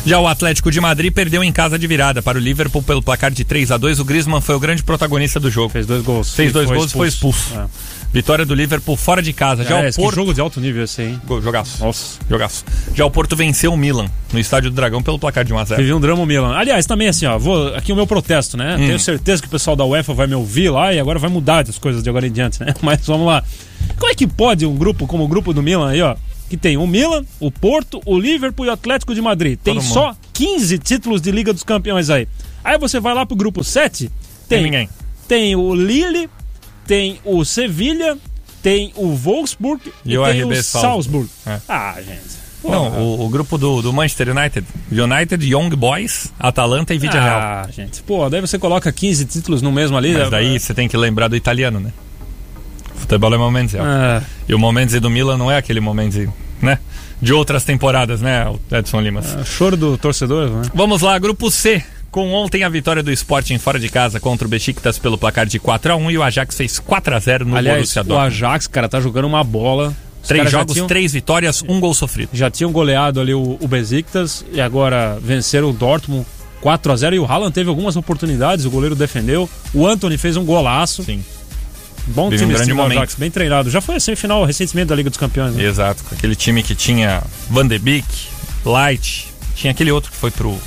Já 0.05 0.19
o 0.19 0.27
Atlético 0.27 0.71
de 0.71 0.79
Madrid 0.79 1.11
perdeu 1.11 1.43
em 1.43 1.51
casa 1.51 1.77
de 1.77 1.85
virada 1.85 2.21
para 2.21 2.37
o 2.37 2.41
Liverpool 2.41 2.81
pelo 2.81 3.01
placar 3.01 3.31
de 3.31 3.43
3 3.43 3.71
a 3.71 3.77
2 3.77 3.99
O 3.99 4.05
Griezmann 4.05 4.39
foi 4.39 4.55
o 4.55 4.59
grande 4.59 4.83
protagonista 4.83 5.39
do 5.39 5.49
jogo. 5.49 5.69
Fez 5.69 5.85
dois 5.85 6.01
gols. 6.01 6.33
Fez 6.33 6.53
dois 6.53 6.67
foi 6.67 6.77
gols 6.77 6.91
e 6.91 6.93
foi 6.93 7.07
expulso. 7.07 7.53
É. 7.55 7.65
Vitória 8.11 8.45
do 8.45 8.55
Liverpool 8.55 8.95
fora 8.95 9.21
de 9.21 9.33
casa. 9.33 9.63
Já 9.63 9.79
é, 9.81 9.89
o 9.89 9.93
Porto. 9.93 10.15
jogo 10.15 10.33
de 10.33 10.41
alto 10.41 10.59
nível 10.59 10.83
esse 10.83 11.03
hein? 11.03 11.21
Jogaço. 11.41 11.83
Nossa. 11.83 12.19
Jogaço. 12.29 12.65
Já 12.95 13.05
o 13.05 13.11
Porto 13.11 13.35
venceu 13.35 13.73
o 13.73 13.77
Milan 13.77 14.09
no 14.33 14.39
estádio 14.39 14.71
do 14.71 14.75
Dragão 14.75 15.03
pelo 15.03 15.19
placar 15.19 15.43
de 15.43 15.53
1x0. 15.53 15.75
Teve 15.75 15.93
um 15.93 15.99
drama 15.99 16.23
o 16.23 16.25
Milan. 16.25 16.55
Aliás, 16.55 16.85
também 16.85 17.07
assim, 17.07 17.25
ó, 17.25 17.37
vou 17.37 17.75
aqui 17.75 17.91
o 17.91 17.95
meu 17.95 18.07
protesto, 18.07 18.57
né? 18.57 18.75
Hum. 18.75 18.87
Tenho 18.87 18.99
certeza 18.99 19.41
que 19.41 19.47
o 19.47 19.51
pessoal 19.51 19.75
da 19.75 19.85
UEFA 19.85 20.13
vai 20.13 20.25
me 20.25 20.35
ouvir 20.35 20.69
lá 20.69 20.93
e 20.93 20.99
agora 20.99 21.19
vai 21.19 21.29
mudar 21.29 21.67
as 21.67 21.77
coisas 21.77 22.01
de 22.01 22.09
agora 22.09 22.25
em 22.25 22.31
diante, 22.31 22.59
né? 22.63 22.73
Mas 22.81 23.05
vamos 23.05 23.27
lá. 23.27 23.43
Como 23.99 24.11
é 24.11 24.15
que 24.15 24.25
pode 24.25 24.65
um 24.65 24.75
grupo 24.75 25.05
como 25.05 25.23
o 25.25 25.27
grupo 25.27 25.53
do 25.53 25.61
Milan 25.61 25.89
aí, 25.89 26.01
ó, 26.01 26.15
que 26.49 26.55
tem 26.57 26.77
o 26.77 26.87
Milan, 26.87 27.25
o 27.39 27.51
Porto, 27.51 28.01
o 28.05 28.17
Liverpool 28.17 28.65
e 28.65 28.69
o 28.69 28.71
Atlético 28.71 29.13
de 29.13 29.21
Madrid, 29.21 29.59
tem 29.61 29.81
só 29.81 30.15
15 30.33 30.77
títulos 30.79 31.21
de 31.21 31.29
Liga 31.31 31.51
dos 31.53 31.63
Campeões 31.63 32.09
aí. 32.09 32.27
Aí 32.63 32.77
você 32.77 32.99
vai 32.99 33.13
lá 33.13 33.25
pro 33.25 33.35
grupo 33.35 33.63
7, 33.63 34.07
tem, 34.07 34.11
Tem 34.47 34.63
ninguém. 34.63 34.89
tem 35.27 35.55
o 35.55 35.75
Lille, 35.75 36.29
tem 36.87 37.19
o 37.25 37.43
Sevilha, 37.45 38.17
tem 38.63 38.91
o 38.95 39.13
Wolfsburg 39.15 39.81
e, 40.05 40.13
E 40.13 40.17
o 40.17 40.23
tem 40.23 40.41
RB 40.43 40.57
o 40.57 40.63
Salzburg. 40.63 41.29
É. 41.45 41.59
Ah, 41.67 41.95
gente. 41.97 42.37
Pô, 42.61 42.71
Não, 42.71 42.99
o, 42.99 43.25
o 43.25 43.29
grupo 43.29 43.57
do, 43.57 43.81
do 43.81 43.93
Manchester 43.93 44.35
United. 44.35 44.65
United, 44.91 45.45
Young 45.45 45.69
Boys, 45.75 46.33
Atalanta 46.39 46.93
e 46.93 46.97
Vidia 46.97 47.21
Real. 47.21 47.39
Ah, 47.39 47.67
gente. 47.71 48.01
Pô, 48.01 48.27
daí 48.29 48.41
você 48.41 48.57
coloca 48.57 48.91
15 48.91 49.25
títulos 49.25 49.61
no 49.61 49.71
mesmo 49.71 49.95
ali. 49.95 50.13
Mas 50.13 50.29
daí 50.31 50.59
você 50.59 50.73
tem 50.73 50.87
que 50.87 50.97
lembrar 50.97 51.27
do 51.27 51.35
italiano, 51.35 51.79
né? 51.79 51.91
Futebol 52.95 53.33
é 53.33 53.37
Momenzi. 53.37 53.77
Ah. 53.77 54.23
E 54.49 54.55
o 54.55 54.59
Momenzi 54.59 54.99
do 54.99 55.09
Milan 55.09 55.37
não 55.37 55.51
é 55.51 55.57
aquele 55.57 55.79
Momenzi, 55.79 56.27
né? 56.61 56.79
De 57.21 57.33
outras 57.33 57.63
temporadas, 57.63 58.21
né, 58.21 58.47
o 58.47 58.59
Edson 58.75 59.01
Limas? 59.01 59.35
É, 59.35 59.43
choro 59.43 59.75
do 59.75 59.97
torcedor, 59.97 60.49
né? 60.49 60.61
Vamos 60.73 61.01
lá, 61.01 61.17
grupo 61.17 61.49
C. 61.49 61.83
Com 62.11 62.31
ontem 62.33 62.63
a 62.63 62.69
vitória 62.69 63.03
do 63.03 63.11
Sporting 63.11 63.57
fora 63.59 63.79
de 63.79 63.89
casa 63.89 64.19
contra 64.19 64.47
o 64.47 64.49
Besiktas 64.49 64.97
pelo 64.97 65.17
placar 65.17 65.45
de 65.45 65.59
4x1 65.59 66.11
e 66.11 66.17
o 66.17 66.23
Ajax 66.23 66.55
fez 66.55 66.79
4x0 66.79 67.41
no 67.41 67.55
Aliás, 67.55 67.77
Borussia 67.77 68.01
o 68.01 68.05
Dortmund. 68.05 68.27
Ajax, 68.35 68.67
cara, 68.67 68.89
tá 68.89 68.99
jogando 68.99 69.25
uma 69.25 69.43
bola. 69.43 69.93
Os 70.21 70.27
Três 70.27 70.49
jogos, 70.49 70.73
tinham- 70.73 70.87
três 70.87 71.13
vitórias, 71.13 71.63
um 71.67 71.79
gol 71.79 71.93
sofrido. 71.93 72.29
Já 72.33 72.49
tinham 72.49 72.71
goleado 72.71 73.19
ali 73.21 73.33
o, 73.33 73.57
o 73.61 73.67
Besiktas 73.67 74.43
e 74.51 74.59
agora 74.59 75.17
venceram 75.21 75.69
o 75.69 75.73
Dortmund 75.73 76.25
4 76.61 76.91
a 76.91 76.95
0 76.95 77.15
e 77.15 77.19
o 77.19 77.25
Haaland 77.25 77.53
teve 77.53 77.69
algumas 77.69 77.95
oportunidades, 77.95 78.65
o 78.65 78.69
goleiro 78.71 78.95
defendeu. 78.95 79.47
O 79.73 79.85
Anthony 79.85 80.17
fez 80.17 80.35
um 80.37 80.43
golaço. 80.45 81.03
Sim. 81.03 81.23
Bom 82.07 82.29
Vive 82.29 82.41
time 82.43 82.53
um 82.53 82.55
grande 82.55 82.69
time 82.69 82.77
do 82.77 82.81
momento. 82.83 82.97
Ajax, 82.99 83.15
bem 83.15 83.29
treinado. 83.29 83.69
Já 83.69 83.79
foi 83.81 83.95
a 83.95 83.99
semifinal 83.99 84.43
recentemente 84.45 84.87
da 84.87 84.95
Liga 84.95 85.09
dos 85.09 85.17
Campeões. 85.19 85.53
Né? 85.53 85.63
Exato, 85.63 86.03
aquele 86.11 86.35
time 86.35 86.63
que 86.63 86.73
tinha 86.73 87.21
Van 87.49 87.67
de 87.67 87.77
Beek, 87.77 88.07
Light, 88.65 89.27
tinha 89.55 89.71
aquele 89.71 89.91
outro 89.91 90.09
que 90.11 90.17
foi 90.17 90.31
pro 90.31 90.57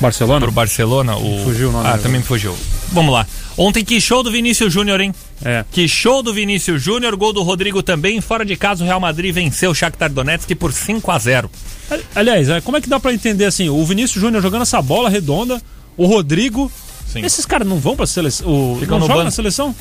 Barcelona? 0.00 0.40
pro 0.40 0.52
Barcelona, 0.52 1.16
o 1.16 1.42
Fugiu 1.44 1.70
o 1.70 1.72
nome 1.72 1.88
Ah, 1.88 1.98
também 1.98 2.20
me 2.20 2.26
fugiu. 2.26 2.56
Vamos 2.92 3.12
lá. 3.12 3.26
Ontem 3.56 3.84
que 3.84 4.00
show 4.00 4.22
do 4.22 4.30
Vinícius 4.30 4.72
Júnior, 4.72 5.00
hein? 5.00 5.12
É. 5.44 5.64
Que 5.72 5.88
show 5.88 6.22
do 6.22 6.32
Vinícius 6.32 6.80
Júnior, 6.82 7.16
gol 7.16 7.32
do 7.32 7.42
Rodrigo 7.42 7.82
também. 7.82 8.20
Fora 8.20 8.44
de 8.44 8.56
casa, 8.56 8.82
o 8.84 8.86
Real 8.86 9.00
Madrid 9.00 9.34
venceu 9.34 9.70
o 9.72 9.74
Shakhtar 9.74 10.10
Donetsk 10.12 10.54
por 10.54 10.72
5 10.72 11.10
a 11.10 11.18
0. 11.18 11.50
Ali- 11.90 12.04
Aliás, 12.14 12.48
é, 12.48 12.60
como 12.60 12.76
é 12.76 12.80
que 12.80 12.88
dá 12.88 13.00
pra 13.00 13.12
entender 13.12 13.44
assim? 13.46 13.68
O 13.68 13.84
Vinícius 13.84 14.20
Júnior 14.20 14.42
jogando 14.42 14.62
essa 14.62 14.80
bola 14.80 15.08
redonda, 15.10 15.60
o 15.96 16.06
Rodrigo. 16.06 16.70
Sim. 17.12 17.24
Esses 17.24 17.44
caras 17.44 17.66
não 17.66 17.78
vão 17.78 17.96
pra 17.96 18.06
seleção. 18.06 18.46
O, 18.48 18.76
Ficam 18.78 18.98
não 19.00 19.06
jogam 19.06 19.24
na 19.24 19.30
seleção? 19.30 19.74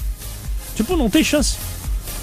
Tipo, 0.75 0.95
não 0.97 1.09
tem 1.09 1.23
chance. 1.23 1.55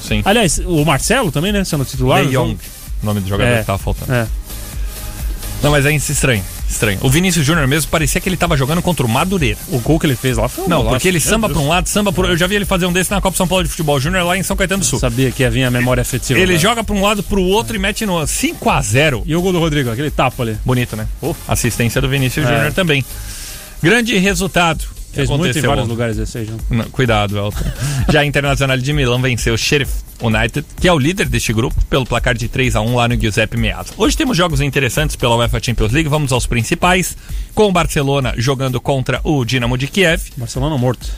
Sim. 0.03 0.22
Aliás, 0.24 0.59
o 0.59 0.84
Marcelo 0.84 1.30
também, 1.30 1.53
né? 1.53 1.62
Sendo 1.64 1.84
titular. 1.84 2.24
De 2.24 2.32
Jong, 2.32 2.59
nome 3.03 3.20
do 3.20 3.28
jogador 3.28 3.51
É. 3.53 3.59
que 3.61 3.66
tava 3.66 3.78
faltando. 3.78 4.12
É. 4.12 4.26
Não, 5.62 5.70
mas 5.70 5.86
é 5.86 5.92
estranho, 5.95 6.42
estranho. 6.75 6.99
O 7.03 7.09
Vinícius 7.09 7.45
Júnior 7.47 7.66
mesmo 7.66 7.91
parecia 7.91 8.20
que 8.20 8.29
ele 8.29 8.37
tava 8.37 8.57
jogando 8.57 8.83
contra 8.83 9.05
o 9.07 9.09
Madureira. 9.09 9.59
O 9.68 9.79
gol 9.79 9.99
que 9.99 10.07
ele 10.07 10.16
fez 10.16 10.37
lá 10.37 10.49
foi 10.49 10.64
um 10.64 10.68
Não, 10.68 10.79
golaço. 10.79 10.97
porque 10.97 11.09
ele 11.09 11.20
samba 11.20 11.49
pra 11.49 11.59
um 11.59 11.68
lado, 11.68 11.89
samba 11.89 12.12
pro 12.12 12.27
Eu 12.27 12.37
já 12.37 12.47
vi 12.47 12.55
ele 12.57 12.64
fazer 12.64 12.87
um 12.87 12.93
desse 12.93 13.11
na 13.11 13.20
Copa 13.20 13.37
São 13.37 13.47
Paulo 13.49 13.64
de 13.64 13.70
Futebol 13.70 13.99
Júnior 14.01 14.25
lá 14.25 14.37
em 14.37 14.43
São 14.43 14.57
Caetano 14.57 14.81
do 14.81 14.87
Sul. 14.87 14.99
Sabia 14.99 15.31
que 15.31 15.43
ia 15.43 15.51
vir 15.51 15.64
a 15.64 15.70
memória 15.70 16.03
afetiva. 16.03 16.39
Ele 16.39 16.55
né? 16.55 16.59
joga 16.59 16.83
pra 16.85 16.95
um 16.95 17.03
lado, 17.03 17.22
pro 17.22 17.43
outro 17.43 17.77
e 17.77 17.79
mete 17.79 18.05
no 18.05 18.27
5 18.27 18.68
a 18.70 18.83
0 18.83 19.22
E 19.27 19.35
o 19.35 19.41
gol 19.41 19.53
do 19.53 19.59
Rodrigo, 19.59 19.91
aquele 19.91 20.11
tapa 20.11 20.43
ali. 20.43 20.57
Bonito, 20.64 20.97
né? 20.97 21.07
Assistência 21.49 22.01
do 22.01 22.09
Vinícius 22.09 22.47
É. 22.47 22.49
Júnior 22.55 22.72
também. 22.72 23.05
Grande 23.83 24.16
resultado. 24.18 24.85
Fez 25.15 25.31
muito 25.31 25.57
em 25.57 25.62
vários 25.62 25.89
lugares 25.89 26.19
esse. 26.19 26.47
Não, 26.69 26.85
cuidado, 26.91 27.39
Elton. 27.39 27.65
Já 28.11 28.21
a 28.21 28.27
Internacional 28.27 28.77
de 28.77 28.93
Milão 28.93 29.21
venceu 29.23 29.55
o 29.55 29.59
Sheriff 29.59 29.93
United, 30.21 30.67
que 30.81 30.89
é 30.89 30.93
o 30.93 30.99
líder 30.99 31.29
deste 31.29 31.53
grupo, 31.53 31.77
pelo 31.87 32.05
placar 32.05 32.35
de 32.35 32.49
3 32.49 32.77
a 32.77 32.81
1 32.81 32.95
lá 32.97 33.09
no 33.09 33.21
Giuseppe 33.21 33.57
Meazza. 33.57 33.93
Hoje 33.97 34.17
temos 34.17 34.37
jogos 34.37 34.61
interessantes 34.61 35.15
pela 35.17 35.37
UEFA 35.37 35.61
Champions 35.62 35.93
League, 35.93 36.09
vamos 36.09 36.33
aos 36.33 36.47
principais, 36.47 37.17
com 37.55 37.69
o 37.69 37.73
Barcelona 37.73 38.35
jogando 38.37 38.81
contra 38.81 39.21
o 39.23 39.45
Dinamo 39.45 39.79
de 39.79 39.87
Kiev. 39.87 40.23
Barcelona 40.37 40.77
morto. 40.77 41.09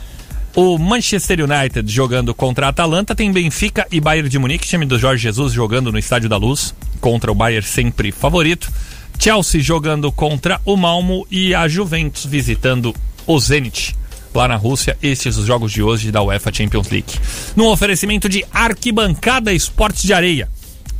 O 0.55 0.77
Manchester 0.77 1.39
United 1.41 1.91
jogando 1.91 2.33
contra 2.33 2.65
a 2.65 2.69
Atalanta, 2.69 3.13
tem 3.13 3.31
Benfica 3.31 3.85
e 3.91 3.99
Bayern 3.99 4.29
de 4.29 4.39
Munique, 4.39 4.67
time 4.67 4.85
do 4.85 4.97
Jorge 4.97 5.21
Jesus 5.21 5.53
jogando 5.53 5.91
no 5.91 5.99
Estádio 5.99 6.27
da 6.27 6.37
Luz, 6.37 6.73
contra 6.99 7.31
o 7.31 7.35
Bayern 7.35 7.67
sempre 7.67 8.11
favorito. 8.11 8.71
Chelsea 9.19 9.61
jogando 9.61 10.11
contra 10.11 10.61
o 10.63 10.75
Malmo 10.75 11.25
e 11.29 11.53
a 11.53 11.67
Juventus 11.67 12.25
visitando 12.25 12.93
o 13.27 13.39
Zenit. 13.39 13.95
Lá 14.33 14.47
na 14.47 14.55
Rússia, 14.55 14.97
estes 15.01 15.35
os 15.35 15.45
jogos 15.45 15.71
de 15.71 15.81
hoje 15.81 16.11
da 16.11 16.21
UEFA 16.21 16.53
Champions 16.53 16.89
League. 16.89 17.13
No 17.55 17.71
oferecimento 17.71 18.29
de 18.29 18.45
Arquibancada 18.51 19.51
Esportes 19.51 20.03
de 20.03 20.13
Areia. 20.13 20.47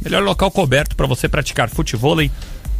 Melhor 0.01 0.23
local 0.23 0.51
coberto 0.51 0.95
para 0.95 1.07
você 1.07 1.29
praticar 1.29 1.69
futevôlei, 1.69 2.31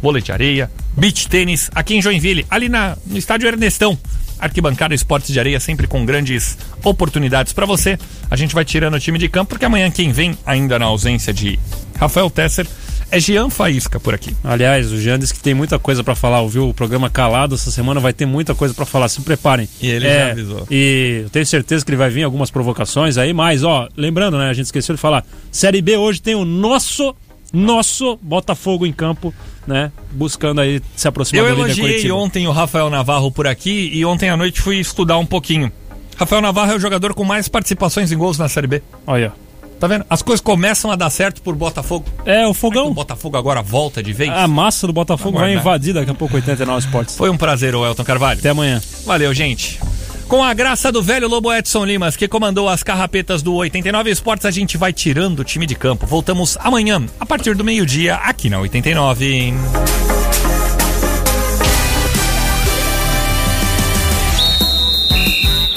vôlei 0.02 0.22
de 0.22 0.32
areia, 0.32 0.70
beach 0.96 1.28
tênis, 1.28 1.70
aqui 1.74 1.94
em 1.94 2.02
Joinville, 2.02 2.46
ali 2.50 2.68
na, 2.68 2.96
no 3.06 3.16
estádio 3.16 3.48
Ernestão. 3.48 3.98
Arquibancada 4.38 4.94
Esportes 4.94 5.32
de 5.32 5.40
Areia, 5.40 5.58
sempre 5.58 5.86
com 5.86 6.06
grandes 6.06 6.56
oportunidades 6.84 7.52
para 7.52 7.66
você. 7.66 7.98
A 8.30 8.36
gente 8.36 8.54
vai 8.54 8.64
tirando 8.64 8.94
o 8.94 9.00
time 9.00 9.18
de 9.18 9.28
campo, 9.28 9.50
porque 9.50 9.64
amanhã 9.64 9.90
quem 9.90 10.12
vem, 10.12 10.38
ainda 10.46 10.78
na 10.78 10.86
ausência 10.86 11.32
de 11.32 11.58
Rafael 11.98 12.30
Tesser, 12.30 12.66
é 13.10 13.18
Jean 13.20 13.48
Faísca 13.50 13.98
por 13.98 14.14
aqui. 14.14 14.34
Aliás, 14.44 14.92
o 14.92 15.00
Jean 15.00 15.18
disse 15.18 15.32
que 15.34 15.40
tem 15.40 15.54
muita 15.54 15.78
coisa 15.78 16.02
pra 16.04 16.14
falar. 16.14 16.40
Ouviu 16.40 16.68
o 16.68 16.74
programa 16.74 17.08
Calado 17.10 17.54
essa 17.54 17.70
semana? 17.70 18.00
Vai 18.00 18.12
ter 18.12 18.26
muita 18.26 18.54
coisa 18.54 18.74
pra 18.74 18.84
falar. 18.84 19.08
Se 19.08 19.20
preparem. 19.22 19.68
E 19.80 19.88
ele 19.88 20.06
É, 20.06 20.26
já 20.26 20.32
avisou. 20.32 20.66
E 20.70 21.20
eu 21.24 21.30
tenho 21.30 21.46
certeza 21.46 21.84
que 21.84 21.90
ele 21.90 21.96
vai 21.96 22.10
vir 22.10 22.22
algumas 22.22 22.50
provocações 22.50 23.16
aí. 23.18 23.32
Mas, 23.32 23.64
ó, 23.64 23.88
lembrando, 23.96 24.36
né? 24.38 24.48
A 24.48 24.52
gente 24.52 24.66
esqueceu 24.66 24.94
de 24.94 25.00
falar. 25.00 25.24
Série 25.50 25.80
B 25.80 25.96
hoje 25.96 26.20
tem 26.20 26.34
o 26.34 26.44
nosso, 26.44 27.14
nosso 27.52 28.18
Botafogo 28.22 28.84
em 28.86 28.92
campo, 28.92 29.32
né? 29.66 29.90
Buscando 30.12 30.60
aí 30.60 30.80
se 30.96 31.08
aproximar 31.08 31.44
Eu 31.44 31.48
do 31.50 31.54
líder 31.62 31.66
elogiei 31.68 31.88
Curitiba. 31.90 32.14
ontem 32.14 32.46
o 32.46 32.52
Rafael 32.52 32.90
Navarro 32.90 33.30
por 33.32 33.46
aqui 33.46 33.90
e 33.92 34.04
ontem 34.04 34.28
à 34.28 34.36
noite 34.36 34.60
fui 34.60 34.76
estudar 34.78 35.18
um 35.18 35.26
pouquinho. 35.26 35.72
Rafael 36.16 36.42
Navarro 36.42 36.72
é 36.72 36.74
o 36.76 36.80
jogador 36.80 37.14
com 37.14 37.24
mais 37.24 37.48
participações 37.48 38.10
em 38.12 38.16
gols 38.18 38.36
na 38.38 38.48
Série 38.48 38.66
B. 38.66 38.82
Olha. 39.06 39.32
Tá 39.78 39.86
vendo? 39.86 40.04
As 40.10 40.22
coisas 40.22 40.40
começam 40.40 40.90
a 40.90 40.96
dar 40.96 41.08
certo 41.10 41.40
por 41.40 41.54
Botafogo. 41.54 42.04
É, 42.26 42.46
o 42.46 42.52
fogão. 42.52 42.88
O 42.88 42.94
Botafogo 42.94 43.36
agora 43.36 43.62
volta 43.62 44.02
de 44.02 44.12
vez. 44.12 44.30
A 44.30 44.48
massa 44.48 44.86
do 44.86 44.92
Botafogo 44.92 45.38
vai 45.38 45.54
invadir 45.54 45.94
daqui 45.94 46.10
a 46.10 46.14
pouco 46.14 46.34
89 46.34 46.86
Esportes. 46.86 47.16
Foi 47.16 47.30
um 47.30 47.36
prazer, 47.36 47.74
o 47.74 47.86
Elton 47.86 48.04
Carvalho. 48.04 48.38
Até 48.40 48.50
amanhã. 48.50 48.80
Valeu, 49.06 49.32
gente. 49.32 49.78
Com 50.26 50.44
a 50.44 50.52
graça 50.52 50.92
do 50.92 51.02
velho 51.02 51.26
Lobo 51.26 51.50
Edson 51.50 51.86
Limas, 51.86 52.14
que 52.14 52.28
comandou 52.28 52.68
as 52.68 52.82
carrapetas 52.82 53.40
do 53.40 53.54
89 53.54 54.10
Esportes, 54.10 54.44
a 54.44 54.50
gente 54.50 54.76
vai 54.76 54.92
tirando 54.92 55.40
o 55.40 55.44
time 55.44 55.64
de 55.64 55.74
campo. 55.74 56.06
Voltamos 56.06 56.58
amanhã, 56.60 57.02
a 57.18 57.24
partir 57.24 57.54
do 57.54 57.64
meio-dia, 57.64 58.16
aqui 58.16 58.50
na 58.50 58.60
89. 58.60 59.54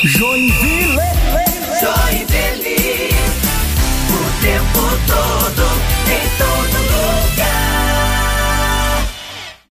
Joinville 0.04 0.61